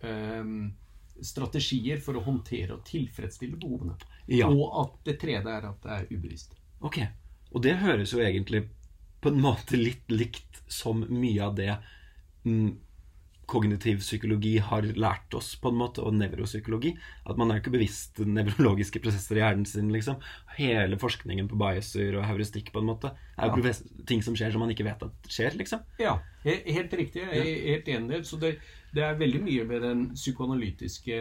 eh, 0.05 0.45
strategier 1.25 2.01
for 2.05 2.19
å 2.21 2.25
håndtere 2.27 2.75
og 2.77 2.85
tilfredsstille 2.85 3.57
behovene. 3.57 3.97
ja. 4.29 4.49
Og 4.53 4.69
at 4.85 5.01
det 5.09 5.19
tredje 5.21 5.49
er 5.57 5.69
at 5.71 5.81
det 5.83 5.91
er 5.99 6.07
ubevisst. 6.13 6.55
Ok. 6.85 7.01
Og 7.55 7.63
det 7.63 7.77
høres 7.81 8.13
jo 8.13 8.21
egentlig 8.21 8.67
på 9.23 9.31
en 9.33 9.41
måte 9.41 9.79
litt 9.81 10.05
likt 10.13 10.61
som 10.69 11.01
mye 11.09 11.41
av 11.41 11.55
det 11.57 11.71
mm, 12.45 12.73
kognitiv 13.47 13.99
psykologi 14.03 14.59
har 14.59 14.87
lært 14.95 15.35
oss, 15.35 15.55
på 15.61 15.71
en 15.73 15.79
måte, 15.81 16.03
og 16.03 16.15
nevropsykologi. 16.17 16.95
At 17.29 17.39
man 17.41 17.51
er 17.51 17.61
ikke 17.61 17.73
bevisst 17.75 18.19
nevrologiske 18.25 19.01
prosesser 19.05 19.37
i 19.39 19.43
hjernen 19.43 19.67
sin, 19.69 19.91
liksom. 19.95 20.17
Hele 20.59 20.99
forskningen 21.01 21.49
på 21.51 21.59
biaser 21.61 22.17
og 22.19 22.27
heuristikk, 22.29 22.73
på 22.73 22.81
en 22.83 22.91
måte, 22.93 23.13
er 23.39 23.51
jo 23.51 23.63
Ja. 23.65 23.73
ting 24.07 24.23
som 24.23 24.35
skjer 24.35 24.53
som 24.53 24.61
man 24.61 24.71
ikke 24.71 24.85
vet 24.85 25.03
at 25.03 25.29
skjer, 25.29 25.57
liksom. 25.59 25.81
Ja, 25.99 26.19
helt 26.45 26.93
riktig. 26.93 27.23
Jeg 27.23 27.39
er 27.39 27.69
helt 27.75 27.89
enig. 27.89 28.25
Så 28.27 28.41
det, 28.41 28.59
det 28.95 29.03
er 29.03 29.15
veldig 29.19 29.43
mye 29.43 29.65
med 29.65 29.81
den 29.83 30.05
psykoanalytiske 30.15 31.21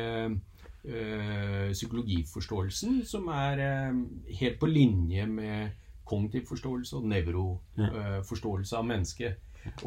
øh, 0.86 1.72
psykologiforståelsen 1.72 3.06
som 3.06 3.28
er 3.28 3.62
øh, 3.90 4.04
helt 4.40 4.60
på 4.60 4.66
linje 4.66 5.26
med 5.26 5.70
kognitiv 6.06 6.46
forståelse 6.48 6.96
og 6.98 7.06
nevroforståelse 7.08 8.76
av 8.78 8.86
mennesket. 8.86 9.36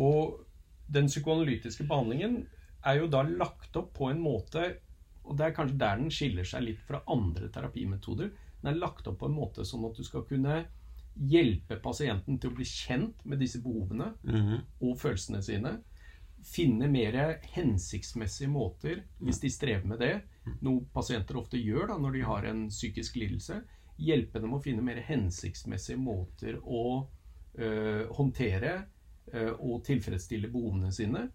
Og 0.00 0.45
den 0.88 1.06
psykoanalytiske 1.10 1.86
behandlingen 1.88 2.46
er 2.86 3.00
jo 3.00 3.08
da 3.10 3.22
lagt 3.26 3.76
opp 3.76 3.92
på 3.98 4.10
en 4.10 4.20
måte 4.22 4.76
Og 5.26 5.34
det 5.36 5.46
er 5.48 5.54
kanskje 5.56 5.78
der 5.80 5.96
den 5.98 6.10
skiller 6.14 6.44
seg 6.46 6.62
litt 6.62 6.82
fra 6.86 7.00
andre 7.10 7.48
terapimetoder. 7.50 8.28
Den 8.62 8.68
er 8.70 8.76
lagt 8.78 9.08
opp 9.10 9.18
på 9.18 9.26
en 9.26 9.34
måte 9.34 9.64
sånn 9.66 9.84
at 9.88 9.96
du 9.98 10.04
skal 10.06 10.22
kunne 10.28 10.60
hjelpe 11.18 11.80
pasienten 11.82 12.38
til 12.38 12.50
å 12.52 12.54
bli 12.54 12.64
kjent 12.64 13.24
med 13.26 13.40
disse 13.42 13.58
behovene 13.64 14.12
Mhm. 14.22 14.60
og 14.82 14.96
følelsene 15.00 15.42
sine. 15.42 15.72
Finne 16.44 16.86
mer 16.88 17.40
hensiktsmessige 17.56 18.48
måter, 18.48 19.02
hvis 19.20 19.40
de 19.40 19.48
strever 19.50 19.84
med 19.84 19.98
det, 19.98 20.22
noe 20.62 20.84
pasienter 20.94 21.36
ofte 21.40 21.58
gjør 21.58 21.88
da 21.88 21.98
når 21.98 22.12
de 22.12 22.20
har 22.22 22.44
en 22.44 22.68
psykisk 22.68 23.16
lidelse. 23.16 23.64
Hjelpe 23.98 24.40
dem 24.40 24.52
å 24.54 24.62
finne 24.62 24.82
mer 24.82 25.00
hensiktsmessige 25.02 25.98
måter 25.98 26.60
å 26.62 27.08
øh, 27.58 28.06
håndtere 28.14 28.84
og 29.34 29.84
tilfredsstille 29.84 30.48
behovene 30.52 30.92
sine. 30.92 31.30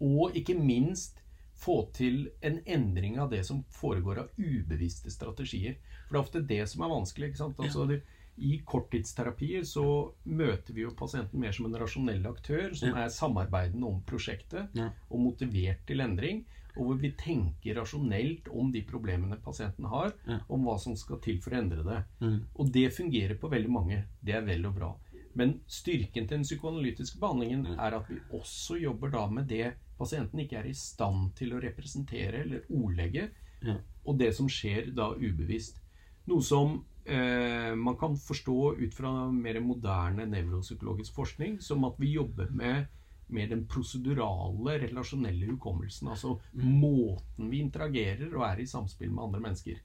Og 0.00 0.34
ikke 0.36 0.54
minst 0.58 1.22
få 1.56 1.90
til 1.96 2.28
en 2.44 2.58
endring 2.66 3.18
av 3.18 3.30
det 3.30 3.44
som 3.48 3.62
foregår 3.72 4.18
av 4.18 4.28
ubevisste 4.36 5.10
strategier. 5.10 5.78
For 6.08 6.12
det 6.12 6.18
er 6.18 6.24
ofte 6.24 6.42
det 6.46 6.68
som 6.68 6.82
er 6.84 6.92
vanskelig. 6.92 7.28
ikke 7.30 7.38
sant? 7.44 7.56
Altså, 7.58 7.86
det, 7.88 8.02
I 8.38 8.58
korttidsterapier 8.68 9.62
så 9.64 10.12
møter 10.28 10.74
vi 10.76 10.82
jo 10.82 10.90
pasienten 10.92 11.40
mer 11.40 11.52
som 11.56 11.66
en 11.70 11.78
rasjonell 11.80 12.26
aktør 12.28 12.74
som 12.76 12.90
Ja. 12.90 13.04
er 13.06 13.08
samarbeidende 13.08 13.86
om 13.86 14.02
prosjektet 14.02 14.68
Ja. 14.76 14.90
og 15.10 15.20
motivert 15.20 15.86
til 15.86 16.00
endring. 16.00 16.44
Og 16.76 16.84
hvor 16.84 16.98
vi 17.00 17.10
tenker 17.12 17.74
rasjonelt 17.80 18.48
om 18.52 18.70
de 18.70 18.82
problemene 18.82 19.36
pasienten 19.42 19.86
har, 19.88 20.12
Ja. 20.28 20.40
om 20.50 20.62
hva 20.66 20.78
som 20.78 20.94
skal 20.94 21.16
til 21.20 21.40
for 21.40 21.52
å 21.52 21.58
endre 21.62 21.82
det. 21.82 22.04
Mm. 22.20 22.42
Og 22.58 22.70
det 22.70 22.92
fungerer 22.92 23.38
på 23.40 23.48
veldig 23.50 23.70
mange. 23.70 24.04
Det 24.22 24.34
er 24.34 24.42
vel 24.42 24.66
og 24.66 24.74
bra. 24.74 24.94
Men 25.36 25.58
styrken 25.68 26.26
til 26.26 26.38
den 26.38 26.46
psykoanalytiske 26.46 27.20
behandlingen 27.20 27.62
Mm. 27.66 27.78
er 27.78 27.96
at 27.98 28.08
vi 28.08 28.18
også 28.32 28.78
jobber 28.80 29.10
da 29.12 29.26
med 29.28 29.46
det 29.48 29.74
pasienten 29.98 30.40
ikke 30.40 30.56
er 30.58 30.66
i 30.70 30.72
stand 30.74 31.34
til 31.36 31.52
å 31.52 31.60
representere 31.62 32.40
eller 32.42 32.62
ordlegge, 32.70 33.30
Ja. 33.62 33.76
og 34.06 34.18
det 34.18 34.34
som 34.34 34.48
skjer 34.48 34.94
da 34.94 35.10
ubevisst. 35.14 35.78
Noe 36.26 36.42
som 36.42 36.84
eh, 37.08 37.74
man 37.76 37.96
kan 37.96 38.16
forstå 38.16 38.78
ut 38.82 38.94
fra 38.94 39.30
mer 39.30 39.60
moderne 39.60 40.26
nevropsykologisk 40.26 41.14
forskning 41.14 41.60
som 41.62 41.84
at 41.84 41.94
vi 42.00 42.14
jobber 42.16 42.50
med 42.50 42.86
mer 43.28 43.46
den 43.48 43.64
prosedurale, 43.66 44.80
relasjonelle 44.82 45.46
hukommelsen. 45.46 46.08
Altså 46.08 46.40
Mm. 46.54 46.80
måten 46.80 47.50
vi 47.50 47.60
interagerer 47.60 48.34
og 48.34 48.42
er 48.42 48.60
i 48.62 48.66
samspill 48.66 49.10
med 49.10 49.22
andre 49.24 49.40
mennesker. 49.40 49.78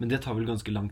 Men 0.00 0.08
det 0.08 0.22
tar 0.22 0.34
vel 0.34 0.46
ganske 0.46 0.72
lang 0.72 0.90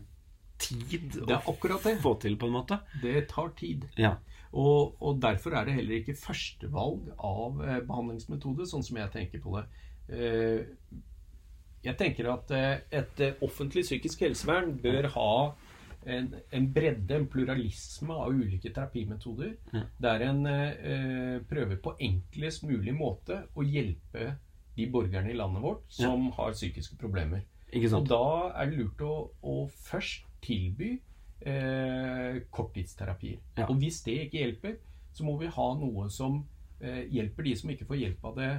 tid 0.61 1.17
Det 1.19 1.35
er 1.35 1.47
akkurat 1.49 1.83
det. 1.83 1.95
å 1.97 2.01
få 2.03 2.13
til, 2.23 2.37
på 2.41 2.47
en 2.49 2.55
måte? 2.59 2.77
Det 3.01 3.27
tar 3.31 3.49
tid. 3.59 3.87
Ja. 3.99 4.15
Og, 4.51 4.97
og 4.99 5.19
derfor 5.23 5.55
er 5.55 5.65
det 5.69 5.77
heller 5.77 6.01
ikke 6.01 6.17
førstevalg 6.19 7.11
av 7.17 7.61
eh, 7.63 7.79
behandlingsmetode, 7.87 8.65
sånn 8.67 8.83
som 8.83 8.97
jeg 8.99 9.11
tenker 9.13 9.39
på 9.43 9.55
det. 9.57 9.65
Eh, 10.11 10.99
jeg 11.87 11.97
tenker 11.97 12.27
at 12.33 12.51
eh, 12.53 12.81
et 13.01 13.21
eh, 13.25 13.37
offentlig 13.47 13.85
psykisk 13.87 14.21
helsevern 14.27 14.75
bør 14.83 15.07
ha 15.15 15.29
en, 16.05 16.31
en 16.53 16.67
bredde, 16.73 17.13
en 17.15 17.27
pluralisme 17.29 18.13
av 18.13 18.33
ulike 18.33 18.71
terapimetoder, 18.73 19.55
Ja. 19.73 19.83
der 20.01 20.23
en 20.27 20.43
eh, 20.49 21.39
prøver 21.49 21.77
på 21.81 21.95
enklest 22.01 22.65
mulig 22.67 22.93
måte 22.97 23.43
å 23.55 23.63
hjelpe 23.65 24.33
de 24.75 24.87
borgerne 24.91 25.31
i 25.33 25.37
landet 25.37 25.61
vårt 25.63 25.87
som 25.93 26.29
har 26.37 26.53
psykiske 26.57 26.97
problemer. 27.01 27.43
Ikke 27.71 27.93
Og 28.01 28.07
da 28.09 28.21
er 28.59 28.67
det 28.71 28.81
lurt 28.81 29.01
å, 29.07 29.13
å 29.47 29.55
først 29.87 30.25
tilby 30.41 30.91
eh, 31.45 32.41
korttidsterapier. 32.53 33.39
Ja. 33.57 33.67
Og 33.69 33.75
hvis 33.81 34.01
det 34.05 34.17
ikke 34.25 34.41
hjelper, 34.43 34.75
så 35.13 35.25
må 35.27 35.37
vi 35.41 35.49
ha 35.51 35.67
noe 35.79 36.09
som 36.13 36.41
eh, 36.79 37.03
hjelper 37.11 37.43
de 37.47 37.55
som 37.59 37.73
ikke 37.73 37.87
får 37.89 38.01
hjelp 38.03 38.25
av 38.31 38.37
det, 38.39 38.51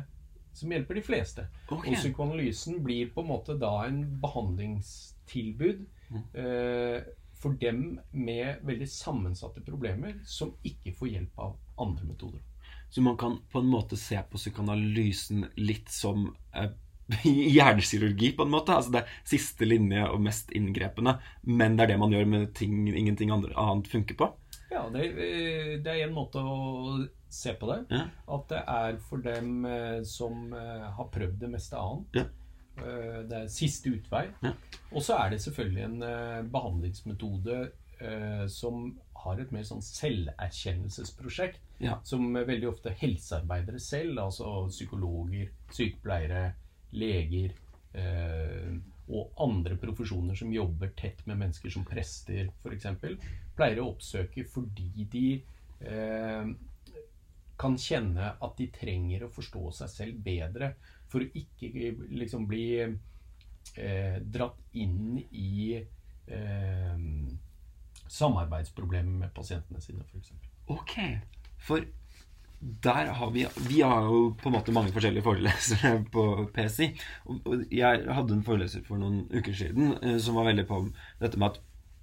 som 0.53 0.73
hjelper 0.75 0.99
de 0.99 1.03
fleste. 1.07 1.47
Okay. 1.71 1.95
Og 1.95 1.97
psykoanalysen 1.97 2.83
blir 2.85 3.11
på 3.15 3.23
en 3.25 3.31
måte 3.31 3.57
da 3.61 3.75
en 3.89 4.05
behandlingstilbud 4.23 5.87
Mm. 6.13 6.23
eh, 6.35 7.03
for 7.35 7.53
dem 7.57 7.99
med 8.13 8.57
veldig 8.63 8.89
sammensatte 8.89 9.63
problemer 9.65 10.19
som 10.29 10.51
ikke 10.63 10.93
får 10.99 11.09
hjelp 11.09 11.39
av 11.41 11.55
andre 11.81 12.05
metoder. 12.05 12.41
Så 12.91 13.01
man 13.01 13.17
kan 13.17 13.39
på 13.53 13.59
en 13.63 13.71
måte 13.73 13.97
se 13.97 14.21
på 14.31 14.37
psykoanalysen 14.37 15.47
litt 15.57 15.89
som 15.89 16.37
eh, 16.55 16.69
hjernekirurgi, 17.57 18.33
på 18.37 18.47
en 18.47 18.53
måte. 18.55 18.77
Altså 18.77 18.95
det 18.95 19.03
er 19.03 19.17
siste 19.29 19.69
linje 19.69 20.05
og 20.09 20.23
mest 20.25 20.53
inngrepende, 20.57 21.19
men 21.49 21.77
det 21.77 21.87
er 21.87 21.95
det 21.95 21.99
man 22.03 22.15
gjør 22.15 22.29
med 22.35 22.53
ting 22.59 22.87
ingenting 22.89 23.33
annet 23.35 23.91
funker 23.91 24.19
på. 24.19 24.31
Ja, 24.73 24.87
det, 24.93 25.11
det 25.85 25.93
er 25.93 26.07
en 26.07 26.15
måte 26.17 26.41
å 26.41 27.03
se 27.33 27.53
på 27.61 27.69
det. 27.69 27.81
Ja. 27.93 28.07
At 28.37 28.47
det 28.53 28.63
er 28.69 28.97
for 29.09 29.25
dem 29.25 29.67
eh, 29.69 30.01
som 30.09 30.53
eh, 30.57 30.87
har 30.97 31.11
prøvd 31.13 31.39
det 31.43 31.51
meste 31.53 31.81
annet. 31.81 32.17
Ja. 32.23 32.25
Eh, 32.81 33.21
Det 33.29 33.39
er 33.43 33.53
siste 33.53 33.93
utvei. 33.93 34.27
Ja. 34.45 34.55
Og 34.93 35.05
så 35.05 35.19
er 35.21 35.33
det 35.33 35.43
selvfølgelig 35.45 35.85
en 35.85 36.03
eh, 36.09 36.41
behandlingsmetode 36.53 37.59
eh, 38.01 38.47
som 38.53 38.95
har 39.23 39.39
et 39.39 39.53
mer 39.55 39.65
sånn 39.69 39.85
selverkjennelsesprosjekt. 39.85 41.61
Som 42.07 42.33
veldig 42.35 42.69
ofte 42.71 42.93
helsearbeidere 42.97 43.81
selv, 43.83 44.19
altså 44.25 44.67
psykologer, 44.71 45.49
sykepleiere, 45.75 46.53
leger 46.97 47.55
eh, 47.99 48.73
og 49.13 49.33
andre 49.43 49.77
profesjoner 49.81 50.37
som 50.39 50.53
jobber 50.55 50.93
tett 50.97 51.25
med 51.27 51.41
mennesker 51.41 51.73
som 51.73 51.85
prester 51.87 52.49
f.eks., 52.63 52.87
pleier 53.57 53.83
å 53.83 53.91
oppsøke 53.93 54.45
fordi 54.49 55.07
de 55.13 55.27
eh, 55.85 56.53
kan 57.63 57.79
kjenne 57.79 58.33
at 58.43 58.59
de 58.59 58.69
trenger 58.75 59.27
å 59.27 59.33
forstå 59.33 59.65
seg 59.83 59.93
selv 59.93 60.23
bedre 60.25 60.73
for 61.13 61.23
å 61.23 61.31
ikke 61.39 61.93
liksom 62.15 62.47
bli 62.51 62.67
eh, 62.83 64.17
dratt 64.23 64.79
inn 64.81 65.19
i 65.29 65.77
eh, 65.79 67.05
samarbeidsproblemer 68.13 69.25
med 69.25 69.35
pasientene 69.37 69.83
sine, 69.85 70.05
f.eks. 70.09 70.33
Ok, 70.73 70.97
for 71.63 71.85
der 72.63 73.11
har 73.19 73.31
vi 73.35 73.47
Vi 73.69 73.81
har 73.83 74.05
jo 74.07 74.37
på 74.39 74.49
en 74.49 74.55
måte 74.55 74.73
mange 74.75 74.93
forskjellige 74.95 75.27
forelesere 75.27 75.97
på 76.15 76.25
og 77.27 77.65
jeg 77.71 78.07
hadde 78.07 78.37
en 78.37 78.45
foreleser 78.47 78.85
for 78.87 79.03
noen 79.03 79.25
uker 79.33 79.57
siden 79.57 79.97
eh, 79.99 80.19
som 80.23 80.39
var 80.39 80.47
veldig 80.51 80.67
på 80.69 80.85
dette 81.23 81.41
med 81.41 81.53
at 81.53 81.63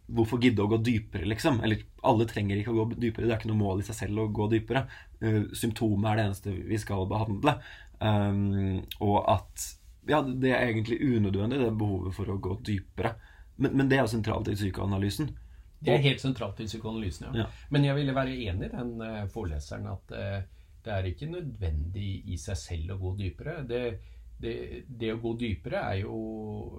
Hvorfor 0.10 0.40
gidde 0.42 0.64
å 0.64 0.70
gå 0.72 0.80
dypere, 0.82 1.28
liksom? 1.30 1.60
Eller 1.62 1.84
alle 2.02 2.26
trenger 2.26 2.58
ikke 2.58 2.72
å 2.74 2.80
gå 2.80 2.96
dypere. 2.96 3.28
Det 3.28 3.34
er 3.36 3.38
ikke 3.44 3.52
noe 3.52 3.60
mål 3.60 3.84
i 3.84 3.86
seg 3.86 3.98
selv 4.00 4.24
å 4.24 4.32
gå 4.34 4.48
dypere. 4.50 4.82
Eh, 5.22 5.44
Symptomet 5.54 6.08
er 6.10 6.18
det 6.18 6.24
eneste 6.24 6.54
vi 6.66 6.80
skal 6.82 7.06
behandle. 7.12 7.54
Um, 8.02 8.80
og 9.06 9.20
at 9.30 9.68
ja, 10.10 10.24
det 10.24 10.50
er 10.50 10.72
egentlig 10.72 10.98
unødvendig, 11.04 11.60
det 11.62 11.76
behovet 11.78 12.18
for 12.18 12.34
å 12.34 12.40
gå 12.42 12.58
dypere. 12.66 13.14
Men, 13.62 13.76
men 13.78 13.92
det 13.92 14.00
er 14.00 14.08
jo 14.08 14.14
sentralt 14.16 14.50
i 14.50 14.58
psykoanalysen. 14.58 15.30
Det 15.80 15.94
er 15.94 16.04
helt 16.04 16.22
sentralt 16.22 16.60
i 16.60 16.68
psykoanalysen, 16.68 17.30
ja. 17.30 17.46
Ja. 17.46 17.68
Men 17.72 17.86
jeg 17.88 17.96
ville 17.96 18.16
være 18.16 18.36
enig 18.36 18.68
i 18.68 18.72
den 18.74 19.04
eh, 19.06 19.26
foreleseren 19.32 19.88
at 19.88 20.16
eh, 20.16 20.40
det 20.84 20.96
er 20.96 21.08
ikke 21.08 21.30
nødvendig 21.32 22.10
i 22.34 22.38
seg 22.40 22.58
selv 22.60 22.96
å 22.96 23.00
gå 23.00 23.14
dypere. 23.20 23.62
Det, 23.68 23.84
det, 24.42 24.56
det 24.88 25.14
å 25.14 25.22
gå 25.24 25.34
dypere 25.40 25.84
er 25.94 26.02
jo 26.02 26.20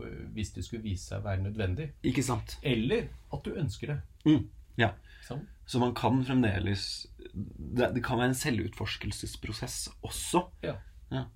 eh, 0.05 0.27
hvis 0.37 0.53
det 0.57 0.67
skulle 0.67 0.85
vise 0.85 1.13
seg 1.13 1.23
å 1.23 1.29
være 1.31 1.47
nødvendig. 1.47 1.91
Ikke 2.11 2.25
sant? 2.27 2.59
Eller 2.67 3.09
at 3.33 3.45
du 3.47 3.57
ønsker 3.57 3.95
det. 3.95 3.99
Mm, 4.29 4.45
ja. 4.81 4.93
Sånn? 5.25 5.47
Så 5.71 5.79
man 5.79 5.93
kan 5.95 6.17
fremdeles 6.27 6.85
Det, 7.31 7.93
det 7.95 8.01
kan 8.03 8.19
være 8.19 8.33
en 8.33 8.41
selvutforskelsesprosess 8.41 9.85
også. 10.03 10.45
Ja. 10.67 10.77
Ja. 11.13 11.27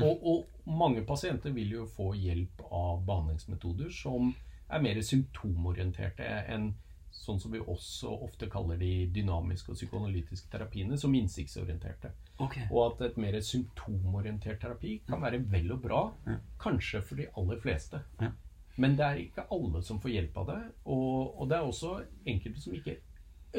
Og, 0.00 0.26
og 0.26 0.72
mange 0.78 1.02
pasienter 1.04 1.52
vil 1.56 1.74
jo 1.74 1.86
få 1.90 2.12
hjelp 2.16 2.62
av 2.70 3.02
behandlingsmetoder 3.08 3.90
som 3.92 4.30
er 4.72 4.82
mer 4.82 5.00
symptomorienterte 5.04 6.26
enn 6.52 6.72
sånn 7.12 7.38
som 7.38 7.52
vi 7.52 7.60
også 7.60 8.10
ofte 8.24 8.48
kaller 8.50 8.78
de 8.80 9.06
dynamiske 9.14 9.70
og 9.70 9.76
psykoanalytiske 9.76 10.48
terapiene, 10.50 10.96
som 10.98 11.12
innsiktsorienterte. 11.14 12.10
Okay. 12.42 12.64
Og 12.72 12.86
at 12.94 13.02
et 13.10 13.18
mer 13.20 13.36
symptomorientert 13.44 14.58
terapi 14.64 14.96
kan 15.06 15.20
være 15.22 15.42
vel 15.52 15.70
og 15.76 15.82
bra, 15.84 16.00
Ja. 16.26 16.38
kanskje 16.58 17.02
for 17.04 17.16
de 17.20 17.26
aller 17.36 17.60
fleste. 17.60 18.00
Ja. 18.20 18.32
Men 18.78 18.96
det 18.96 19.04
er 19.04 19.20
ikke 19.20 19.44
alle 19.52 19.82
som 19.84 20.00
får 20.00 20.10
hjelp 20.10 20.36
av 20.38 20.46
det, 20.48 20.60
og, 20.86 21.38
og 21.40 21.48
det 21.50 21.58
er 21.58 21.68
også 21.68 21.92
enkelte 22.26 22.60
som 22.64 22.74
ikke 22.74 22.96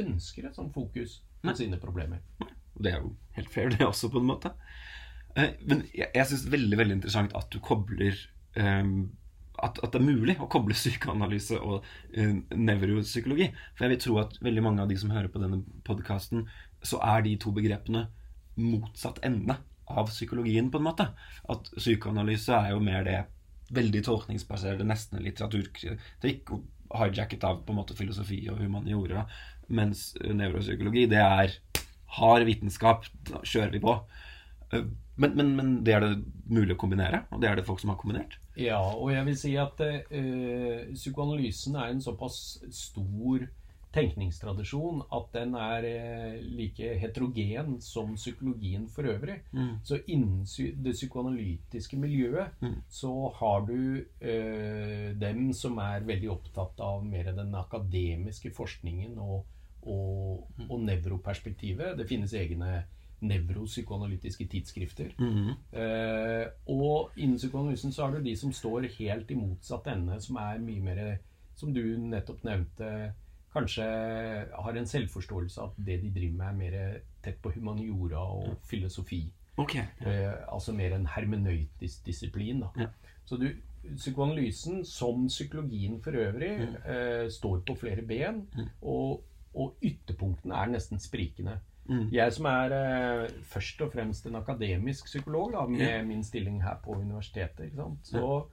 ønsker 0.01 0.47
et 0.49 0.55
sånt 0.57 0.73
fokus 0.73 1.19
på 1.43 1.53
sine 1.55 1.77
problemer. 1.77 2.19
Og 2.41 2.81
det 2.83 2.93
er 2.95 3.01
jo 3.03 3.13
helt 3.37 3.49
fair, 3.53 3.69
det 3.69 3.85
også, 3.85 4.09
på 4.09 4.17
en 4.19 4.25
måte. 4.31 4.51
Eh, 5.37 5.53
Men 5.69 5.85
jeg, 5.93 6.09
jeg 6.15 6.25
syns 6.27 6.41
det 6.43 6.49
er 6.49 6.57
veldig 6.57 6.77
veldig 6.81 6.95
interessant 6.97 7.35
at 7.37 7.47
du 7.53 7.59
kobler 7.59 8.17
eh, 8.57 8.83
at, 9.61 9.77
at 9.83 9.93
det 9.93 9.99
er 9.99 10.05
mulig 10.05 10.37
å 10.41 10.49
koble 10.51 10.75
psykoanalyse 10.77 11.59
og 11.61 11.85
uh, 12.17 12.33
nevropsykologi. 12.57 13.51
For 13.75 13.85
jeg 13.85 13.93
vil 13.93 14.01
tro 14.05 14.17
at 14.23 14.39
veldig 14.43 14.65
mange 14.65 14.83
av 14.85 14.89
de 14.91 14.97
som 14.99 15.13
hører 15.13 15.29
på 15.33 15.41
denne 15.43 15.61
podkasten, 15.87 16.47
så 16.83 16.99
er 17.05 17.23
de 17.25 17.37
to 17.39 17.53
begrepene 17.55 18.07
motsatt 18.59 19.21
ende 19.25 19.57
av 19.89 20.09
psykologien, 20.09 20.71
på 20.71 20.79
en 20.79 20.87
måte. 20.87 21.07
At 21.51 21.69
psykoanalyse 21.75 22.55
er 22.55 22.73
jo 22.73 22.83
mer 22.83 23.05
det 23.07 23.21
veldig 23.73 24.03
tolkningsbaserte, 24.05 24.85
nesten 24.87 25.23
litteraturkritikk, 25.23 26.51
hijacket 26.93 27.45
av 27.47 27.63
på 27.65 27.73
en 27.73 27.79
måte 27.79 27.97
filosofi 27.97 28.43
og 28.51 28.61
humaniora, 28.61 29.25
mens 29.73 30.11
nevropsykologi, 30.21 31.07
det 31.09 31.21
er 31.23 31.55
hard 32.19 32.45
vitenskap. 32.47 33.07
Da 33.29 33.41
kjører 33.41 33.73
vi 33.73 33.81
på. 33.83 33.95
Eh, 34.73 34.85
men, 35.15 35.35
men, 35.37 35.55
men, 35.55 35.73
det 35.85 35.93
er 35.95 36.05
det 36.05 36.13
mulig 36.49 36.75
å 36.75 36.79
kombinere, 36.81 37.23
og 37.31 37.41
det 37.41 37.49
er 37.49 37.59
det 37.59 37.65
folk 37.67 37.81
som 37.81 37.93
har 37.93 37.99
kombinert? 38.01 38.39
Ja, 38.57 38.81
og 38.81 39.11
jeg 39.13 39.25
vil 39.27 39.37
si 39.37 39.55
at 39.61 39.81
uh, 39.83 40.93
psykoanalysen 40.93 41.77
er 41.77 41.93
en 41.93 42.01
såpass 42.01 42.39
stor 42.73 43.45
tenkningstradisjon 43.93 45.03
at 45.13 45.29
den 45.35 45.53
er 45.59 45.85
eh, 45.85 46.37
like 46.57 46.95
heterogen 47.01 47.75
som 47.81 48.15
psykologien 48.17 48.87
for 48.89 49.05
øvrig. 49.09 49.39
Mm. 49.51 49.75
Så 49.85 49.99
innen 50.07 50.47
det 50.83 50.95
psykoanalytiske 50.95 51.99
miljøet 52.01 52.61
mm. 52.61 52.79
så 52.89 53.13
har 53.37 53.67
du 53.67 54.01
eh, 54.19 55.13
dem 55.19 55.51
som 55.53 55.77
er 55.77 56.07
veldig 56.07 56.31
opptatt 56.33 56.81
av 56.81 57.05
mer 57.05 57.31
den 57.37 57.53
akademiske 57.55 58.51
forskningen 58.57 59.19
og, 59.21 59.45
og, 59.83 60.49
mm. 60.57 60.67
og 60.69 60.83
nevroperspektivet. 60.89 61.97
Det 61.97 62.09
finnes 62.09 62.33
egne 62.33 62.83
nevropsykoanalytiske 63.23 64.47
tidsskrifter. 64.51 65.13
Mm. 65.19 65.53
Eh, 65.79 66.45
og 66.71 67.15
innen 67.17 67.39
psykoanalysen 67.39 67.95
så 67.95 68.05
har 68.05 68.15
du 68.15 68.23
de 68.25 68.35
som 68.39 68.53
står 68.53 68.89
helt 68.97 69.31
i 69.31 69.39
motsatt 69.39 69.89
ende, 69.93 70.19
som 70.21 70.39
er 70.41 70.63
mye 70.63 70.83
mer 70.83 71.03
Som 71.53 71.69
du 71.69 71.83
nettopp 72.01 72.41
nevnte 72.43 73.13
kanskje 73.53 73.85
har 74.49 74.77
en 74.77 74.87
selvforståelse 74.89 75.61
at 75.61 75.75
det 75.77 75.99
de 76.01 76.09
driver 76.15 76.37
med, 76.39 76.47
er 76.47 76.57
mer 76.57 76.95
tett 77.21 77.37
på 77.43 77.51
humaniora 77.53 78.23
og 78.25 78.55
filosofi. 78.65 79.27
Okay, 79.61 79.85
ja. 80.01 80.09
eh, 80.09 80.53
altså 80.53 80.73
mer 80.73 80.95
en 80.95 81.05
hermenøytisk 81.05 82.05
disiplin. 82.07 82.63
Ja. 82.79 82.87
Så 83.25 83.37
du, 83.37 83.51
psykoanalysen, 83.83 84.85
som 84.85 85.27
psykologien 85.27 86.01
for 86.03 86.17
øvrig, 86.17 86.57
mm. 86.59 86.75
eh, 86.93 87.29
står 87.31 87.61
på 87.67 87.75
flere 87.75 88.01
ben, 88.01 88.47
mm. 88.55 88.69
og, 88.81 89.23
og, 89.53 89.77
ytterpunktene 89.81 90.55
er 90.55 90.73
nesten 90.73 90.99
sprikende. 90.99 91.59
Mm. 91.89 92.07
Jeg 92.15 92.33
som 92.33 92.45
er 92.47 92.75
eh, 92.77 93.37
først 93.51 93.81
og 93.83 93.91
fremst 93.91 94.27
en 94.29 94.39
akademisk 94.39 95.09
psykolog, 95.09 95.51
da, 95.55 95.65
med 95.67 96.05
min 96.07 96.23
stilling 96.23 96.61
her 96.63 96.77
på 96.83 96.95
universitetet, 97.01 97.73
så 98.07 98.43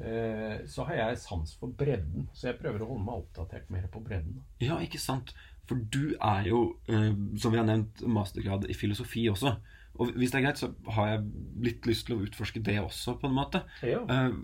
Eh, 0.00 0.66
så 0.66 0.84
har 0.84 0.94
jeg 0.94 1.18
sans 1.18 1.54
for 1.58 1.74
bredden. 1.78 2.28
Så 2.32 2.50
jeg 2.50 2.58
prøver 2.60 2.84
å 2.84 2.90
holde 2.92 3.04
meg 3.06 3.22
oppdatert 3.22 3.70
mer 3.74 3.88
på 3.90 4.02
bredden. 4.04 4.42
Ja, 4.62 4.78
ikke 4.84 5.00
sant. 5.02 5.34
For 5.68 5.80
du 5.80 6.14
er 6.14 6.46
jo, 6.48 6.60
eh, 6.88 7.10
som 7.40 7.52
vi 7.52 7.58
har 7.58 7.66
nevnt, 7.66 8.04
mastergrad 8.06 8.68
i 8.70 8.76
filosofi 8.78 9.26
også. 9.30 9.56
Og 9.98 10.12
hvis 10.14 10.30
det 10.30 10.38
er 10.38 10.44
greit, 10.44 10.60
så 10.60 10.68
har 10.94 11.08
jeg 11.10 11.24
litt 11.64 11.86
lyst 11.88 12.06
til 12.06 12.18
å 12.18 12.22
utforske 12.22 12.62
det 12.62 12.76
også, 12.78 13.16
på 13.18 13.26
en 13.26 13.34
måte. 13.34 13.64
Ja. 13.82 14.04
Eh, 14.04 14.36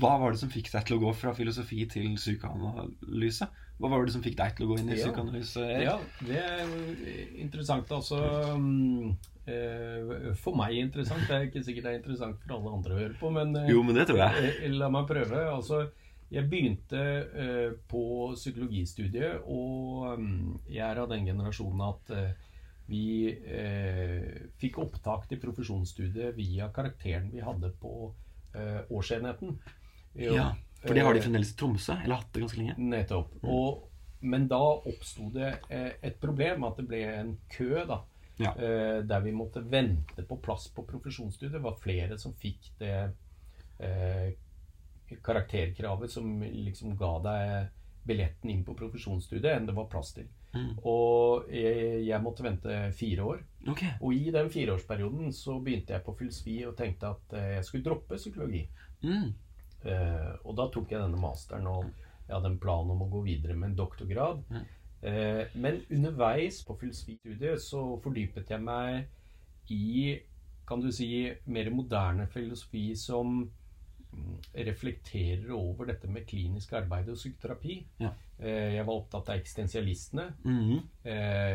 hva 0.00 0.16
var 0.22 0.34
det 0.34 0.42
som 0.42 0.50
fikk 0.50 0.72
deg 0.72 0.88
til 0.88 0.98
å 0.98 1.02
gå 1.04 1.14
fra 1.20 1.36
filosofi 1.36 1.84
til 1.92 2.16
psykoanalyse? 2.18 3.46
Hva 3.78 3.92
var 3.92 4.02
det 4.02 4.16
som 4.16 4.24
fikk 4.24 4.40
deg 4.40 4.56
til 4.58 4.66
å 4.66 4.72
gå 4.72 4.80
inn 4.80 4.90
i 4.90 4.96
ja. 4.98 5.04
psykoanalyse? 5.04 5.66
Ja, 5.84 5.98
det 6.26 6.42
er 6.42 6.72
interessant. 7.38 7.92
Altså 7.94 8.18
mm, 8.58 9.14
Eh, 9.48 10.34
for 10.42 10.56
meg 10.58 10.76
interessant. 10.76 11.24
Det 11.28 11.36
er 11.36 11.46
ikke 11.46 11.64
sikkert 11.64 11.86
det 11.86 11.94
er 11.94 12.02
interessant 12.02 12.42
for 12.42 12.58
alle 12.58 12.74
andre 12.78 12.94
å 12.94 13.00
høre 13.00 13.16
på, 13.20 13.30
men, 13.32 13.54
eh, 13.56 13.70
jo, 13.72 13.80
men 13.86 13.96
det 13.96 14.08
tror 14.10 14.20
jeg. 14.26 14.72
La 14.76 14.90
meg 14.92 15.08
prøve. 15.08 15.44
Altså, 15.48 15.86
jeg 16.28 16.44
begynte 16.50 17.00
på 17.88 18.02
psykologistudiet, 18.34 19.46
og 19.48 20.18
mm, 20.20 20.58
jeg 20.68 20.84
er 20.84 21.00
av 21.00 21.08
den 21.08 21.24
generasjonen 21.30 21.86
at 21.86 22.12
vi 22.88 23.34
fikk 24.56 24.78
opptak 24.80 25.26
til 25.28 25.40
profesjonsstudiet 25.42 26.32
via 26.38 26.70
karakteren 26.72 27.26
vi 27.28 27.42
hadde 27.44 27.68
på 27.82 27.92
årsenheten. 28.88 29.58
Ja, 30.16 30.54
for 30.80 30.96
det 30.96 31.04
har 31.04 31.12
de 31.12 31.20
fremdeles 31.20 31.52
i 31.52 31.58
Tromsø? 31.60 31.98
Eller 32.00 32.22
hatt 32.22 32.32
det 32.32 32.46
ganske 32.46 32.62
lenge? 32.62 32.78
Nettopp. 32.80 33.34
Mm. 33.42 33.50
Og, 33.52 33.82
men 34.24 34.48
da 34.48 34.62
oppsto 34.88 35.28
det 35.36 35.52
et 35.68 36.16
problem, 36.22 36.64
at 36.64 36.80
det 36.80 36.86
ble 36.88 37.02
en 37.12 37.34
kø. 37.52 37.74
da 37.90 38.00
ja. 38.38 38.54
eh, 38.58 39.04
der 39.04 39.20
vi 39.20 39.32
måtte 39.32 39.60
vente 39.60 40.22
på 40.22 40.36
plass 40.36 40.68
på 40.68 40.84
profesjonsstudiet. 40.86 41.52
Det 41.52 41.64
var 41.64 41.78
flere 41.82 42.18
som 42.18 42.34
fikk 42.38 42.70
det 42.78 42.94
eh, 43.78 44.30
karakterkravet 45.24 46.12
som 46.12 46.42
liksom 46.42 46.96
ga 46.98 47.12
deg 47.24 47.74
billetten 48.08 48.50
inn 48.52 48.64
på 48.64 48.76
profesjonsstudiet, 48.78 49.50
enn 49.56 49.66
det 49.68 49.76
var 49.76 49.90
plass 49.90 50.14
til. 50.16 50.28
Mm. 50.58 50.70
Og 50.90 51.50
jeg, 51.54 52.00
jeg, 52.06 52.22
måtte 52.24 52.46
vente 52.46 52.78
fire 52.96 53.26
år. 53.32 53.42
Okay. 53.68 53.92
Og 54.00 54.14
i 54.16 54.32
den 54.34 54.50
fireårsperioden 54.52 55.32
så 55.36 55.58
begynte 55.62 55.94
jeg 55.94 56.04
på 56.06 56.16
filosofi 56.18 56.56
og 56.68 56.76
tenkte 56.78 57.12
at 57.14 57.36
eh, 57.38 57.52
jeg 57.58 57.68
skulle 57.68 57.86
droppe 57.86 58.18
psykologi. 58.20 58.64
Mm. 59.04 59.28
Eh, 59.84 60.32
og 60.44 60.56
da 60.58 60.68
tok 60.74 60.92
jeg 60.92 61.02
denne 61.02 61.20
masteren, 61.20 61.68
og 61.70 61.86
jeg 62.26 62.34
hadde 62.34 62.52
en 62.52 62.62
plan 62.62 62.90
om 62.94 63.04
å 63.04 63.10
gå 63.12 63.22
videre 63.28 63.56
med 63.56 63.72
en 63.72 63.78
doktorgrad. 63.78 64.42
Mm. 64.50 64.64
Eh, 65.08 65.44
men 65.54 65.84
underveis 65.94 66.62
på 66.66 66.76
filosofistudiet 66.80 67.62
så 67.62 67.84
fordypet 68.02 68.50
jeg 68.50 68.64
meg 68.64 69.06
i 69.70 70.18
kan 70.68 70.82
du 70.82 70.90
si, 70.92 71.28
mer 71.48 71.70
moderne 71.72 72.26
filosofi 72.28 72.90
som 72.98 73.46
reflekterer 74.52 75.50
over 75.54 75.90
dette 75.92 76.10
med 76.10 76.26
klinisk 76.28 76.72
arbeid 76.78 77.10
og 77.12 77.18
psykoterapi. 77.18 77.80
Ja. 78.02 78.12
Eh, 78.38 78.74
jeg 78.76 78.86
var 78.86 79.00
opptatt 79.02 79.28
av 79.28 79.40
eksistensialistene. 79.40 80.32
Mm 80.44 80.62
-hmm. 80.64 80.80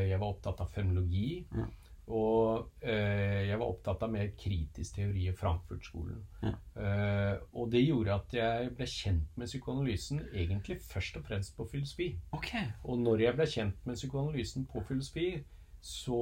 Jeg 0.09 0.19
var 0.19 0.27
opptatt 0.27 0.61
av 0.61 0.67
fenomenologi. 0.67 1.45
Ja. 1.55 1.65
Og 2.11 2.67
eh, 2.83 3.45
jeg 3.47 3.59
var 3.59 3.69
opptatt 3.71 4.01
av 4.03 4.11
mer 4.11 4.33
kritisk 4.35 4.97
teori 4.97 5.29
i 5.29 5.35
Frankfurt-skolen. 5.35 6.19
Ja. 6.43 6.51
Eh, 6.75 7.37
og 7.53 7.71
det 7.71 7.85
gjorde 7.85 8.17
at 8.17 8.35
jeg 8.35 8.73
ble 8.75 8.87
kjent 8.89 9.37
med 9.39 9.47
psykoanalysen 9.47 10.25
egentlig 10.33 10.81
først 10.83 11.17
og 11.17 11.23
fremst 11.29 11.55
på 11.55 11.67
filosofi. 11.71 12.09
Okay. 12.35 12.65
Og 12.83 12.99
når 12.99 13.23
jeg 13.23 13.37
ble 13.37 13.47
kjent 13.47 13.87
med 13.87 13.95
psykoanalysen 13.95 14.67
på 14.73 14.83
filosofi, 14.89 15.29
så 15.83 16.19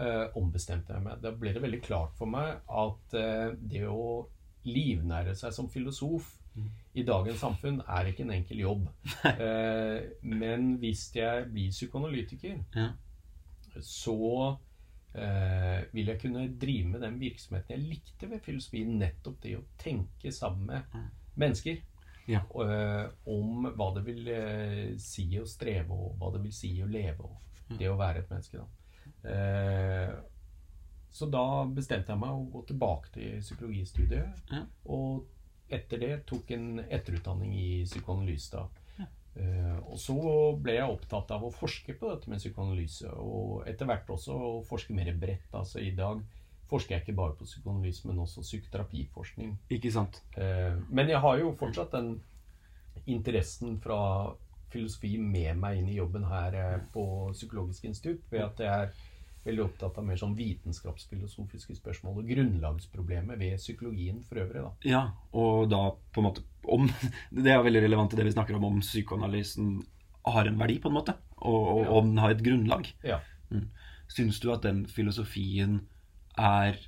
eh, 0.00 0.36
ombestemte 0.40 0.92
jeg 0.92 1.04
meg. 1.04 1.18
Da 1.24 1.32
ble 1.36 1.52
det 1.56 1.64
veldig 1.64 1.82
klart 1.84 2.14
for 2.18 2.28
meg 2.32 2.60
at 2.68 3.16
eh, 3.16 3.56
det 3.56 3.86
å 3.88 4.28
livnære 4.68 5.34
seg 5.38 5.54
som 5.54 5.70
filosof 5.70 6.28
mm. 6.54 6.68
i 7.00 7.04
dagens 7.06 7.40
samfunn 7.42 7.80
er 7.82 8.10
ikke 8.10 8.26
en 8.26 8.34
enkel 8.38 8.64
jobb. 8.64 8.90
Eh, 9.32 10.02
men 10.22 10.74
hvis 10.82 11.08
jeg 11.16 11.46
blir 11.52 11.70
psykoanalytiker, 11.70 12.58
ja. 12.76 12.88
så 13.80 14.18
eh, 15.14 15.80
vil 15.92 16.12
jeg 16.12 16.20
kunne 16.20 16.44
drive 16.60 16.88
med 16.88 17.06
den 17.06 17.20
virksomheten 17.20 17.76
jeg 17.76 17.88
likte 17.88 18.30
ved 18.30 18.44
filosofi. 18.44 18.84
Nettopp 18.84 19.40
det 19.42 19.56
å 19.58 19.64
tenke 19.80 20.32
sammen 20.34 20.68
med 20.70 21.00
mennesker. 21.34 21.80
Ja. 22.30 22.42
Eh, 22.64 23.06
om 23.30 23.66
hva 23.74 23.88
det 23.96 24.04
vil 24.06 24.28
eh, 24.30 24.92
si 25.02 25.26
å 25.40 25.46
streve, 25.48 25.94
og 25.94 26.18
hva 26.20 26.30
det 26.36 26.44
vil 26.44 26.54
si 26.54 26.74
å 26.82 26.90
leve, 26.90 27.26
og 27.26 27.78
det 27.78 27.90
å 27.90 27.98
være 27.98 28.22
et 28.22 28.30
menneske. 28.30 28.62
Eh, 29.26 30.12
så 31.12 31.28
da 31.28 31.44
bestemte 31.68 32.14
jeg 32.14 32.20
meg 32.22 32.34
å 32.34 32.46
gå 32.52 32.64
tilbake 32.70 33.12
til 33.14 33.40
psykologistudiet. 33.44 34.44
Ja. 34.52 34.62
Og 34.92 35.26
etter 35.72 36.00
det 36.00 36.12
tok 36.28 36.50
en 36.56 36.82
etterutdanning 36.84 37.52
i 37.56 37.68
psykoanalyse. 37.88 38.64
Uh, 39.32 39.78
og 39.88 39.96
så 39.96 40.14
ble 40.60 40.74
jeg 40.76 40.92
opptatt 40.92 41.30
av 41.32 41.46
å 41.46 41.52
forske 41.54 41.94
på 41.96 42.10
dette 42.10 42.28
med 42.28 42.40
psykoanalyse, 42.42 43.08
og 43.16 43.62
etter 43.68 43.88
hvert 43.88 44.10
også 44.12 44.36
å 44.36 44.50
forske 44.68 44.92
mer 44.96 45.08
bredt. 45.16 45.48
Altså 45.56 45.80
I 45.80 45.94
dag 45.96 46.20
forsker 46.68 46.96
jeg 46.96 47.04
ikke 47.06 47.16
bare 47.16 47.36
på 47.38 47.48
psykoanalyse, 47.48 48.04
men 48.08 48.20
også 48.24 48.44
psykoterapiforskning. 48.44 49.54
Ikke 49.72 49.92
sant? 49.94 50.20
Uh, 50.36 50.76
men 50.92 51.08
jeg 51.12 51.20
har 51.24 51.40
jo 51.40 51.54
fortsatt 51.56 51.96
den 51.96 52.18
interessen 53.08 53.78
fra 53.80 54.02
filosofi 54.72 55.16
med 55.20 55.56
meg 55.60 55.80
inn 55.80 55.88
i 55.92 55.96
jobben 55.98 56.24
her 56.28 56.54
eh, 56.56 56.76
på 56.94 57.04
Psykologisk 57.34 57.84
institutt, 57.88 58.22
ved 58.32 58.44
at 58.44 58.60
jeg 58.62 58.84
er 58.86 58.92
veldig 59.46 59.64
opptatt 59.64 59.98
av 59.98 60.06
mer 60.06 60.18
sånn 60.20 60.36
vitenskapsfilosofiske 60.38 61.74
spørsmål 61.78 62.20
og 62.20 62.28
grunnlagsproblemet 62.30 63.40
ved 63.40 63.58
psykologien 63.58 64.20
for 64.26 64.42
øvrig. 64.44 64.62
Da. 64.62 64.72
Ja, 64.86 65.02
og 65.38 65.66
da 65.72 65.82
på 66.14 66.22
en 66.22 66.28
måte 66.28 66.46
om, 66.62 66.86
Det 67.44 67.50
er 67.50 67.64
veldig 67.64 67.82
relevant 67.82 68.12
til 68.12 68.20
det 68.20 68.28
vi 68.28 68.36
snakker 68.36 68.58
om, 68.58 68.68
om 68.68 68.80
psykoanalysen 68.84 69.80
har 70.30 70.46
en 70.46 70.60
verdi, 70.60 70.78
på 70.78 70.92
en 70.92 70.94
måte, 70.94 71.16
og, 71.40 71.60
og 71.72 71.82
ja. 71.82 71.90
om 71.98 72.12
den 72.12 72.22
har 72.22 72.34
et 72.34 72.44
grunnlag. 72.46 72.86
Ja. 73.02 73.18
Mm. 73.50 73.66
Syns 74.12 74.38
du 74.40 74.52
at 74.54 74.62
den 74.62 74.84
filosofien 74.86 75.82
er 76.38 76.78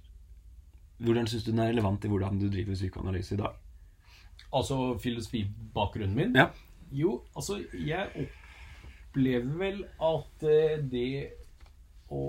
Hvordan 1.04 1.26
syns 1.26 1.42
du 1.44 1.50
den 1.50 1.58
er 1.60 1.72
relevant 1.72 2.04
i 2.06 2.08
hvordan 2.08 2.38
du 2.38 2.46
driver 2.48 2.76
psykoanalyse 2.78 3.34
i 3.34 3.38
dag? 3.40 3.56
Altså 4.54 4.94
filosofibakgrunnen 5.02 6.14
min? 6.14 6.36
Ja. 6.38 6.46
Jo, 6.94 7.24
altså 7.34 7.58
jeg 7.74 8.28
opplever 9.10 9.58
vel 9.58 9.80
at 9.98 10.46
eh, 10.46 10.78
det 10.90 11.10
å 12.14 12.24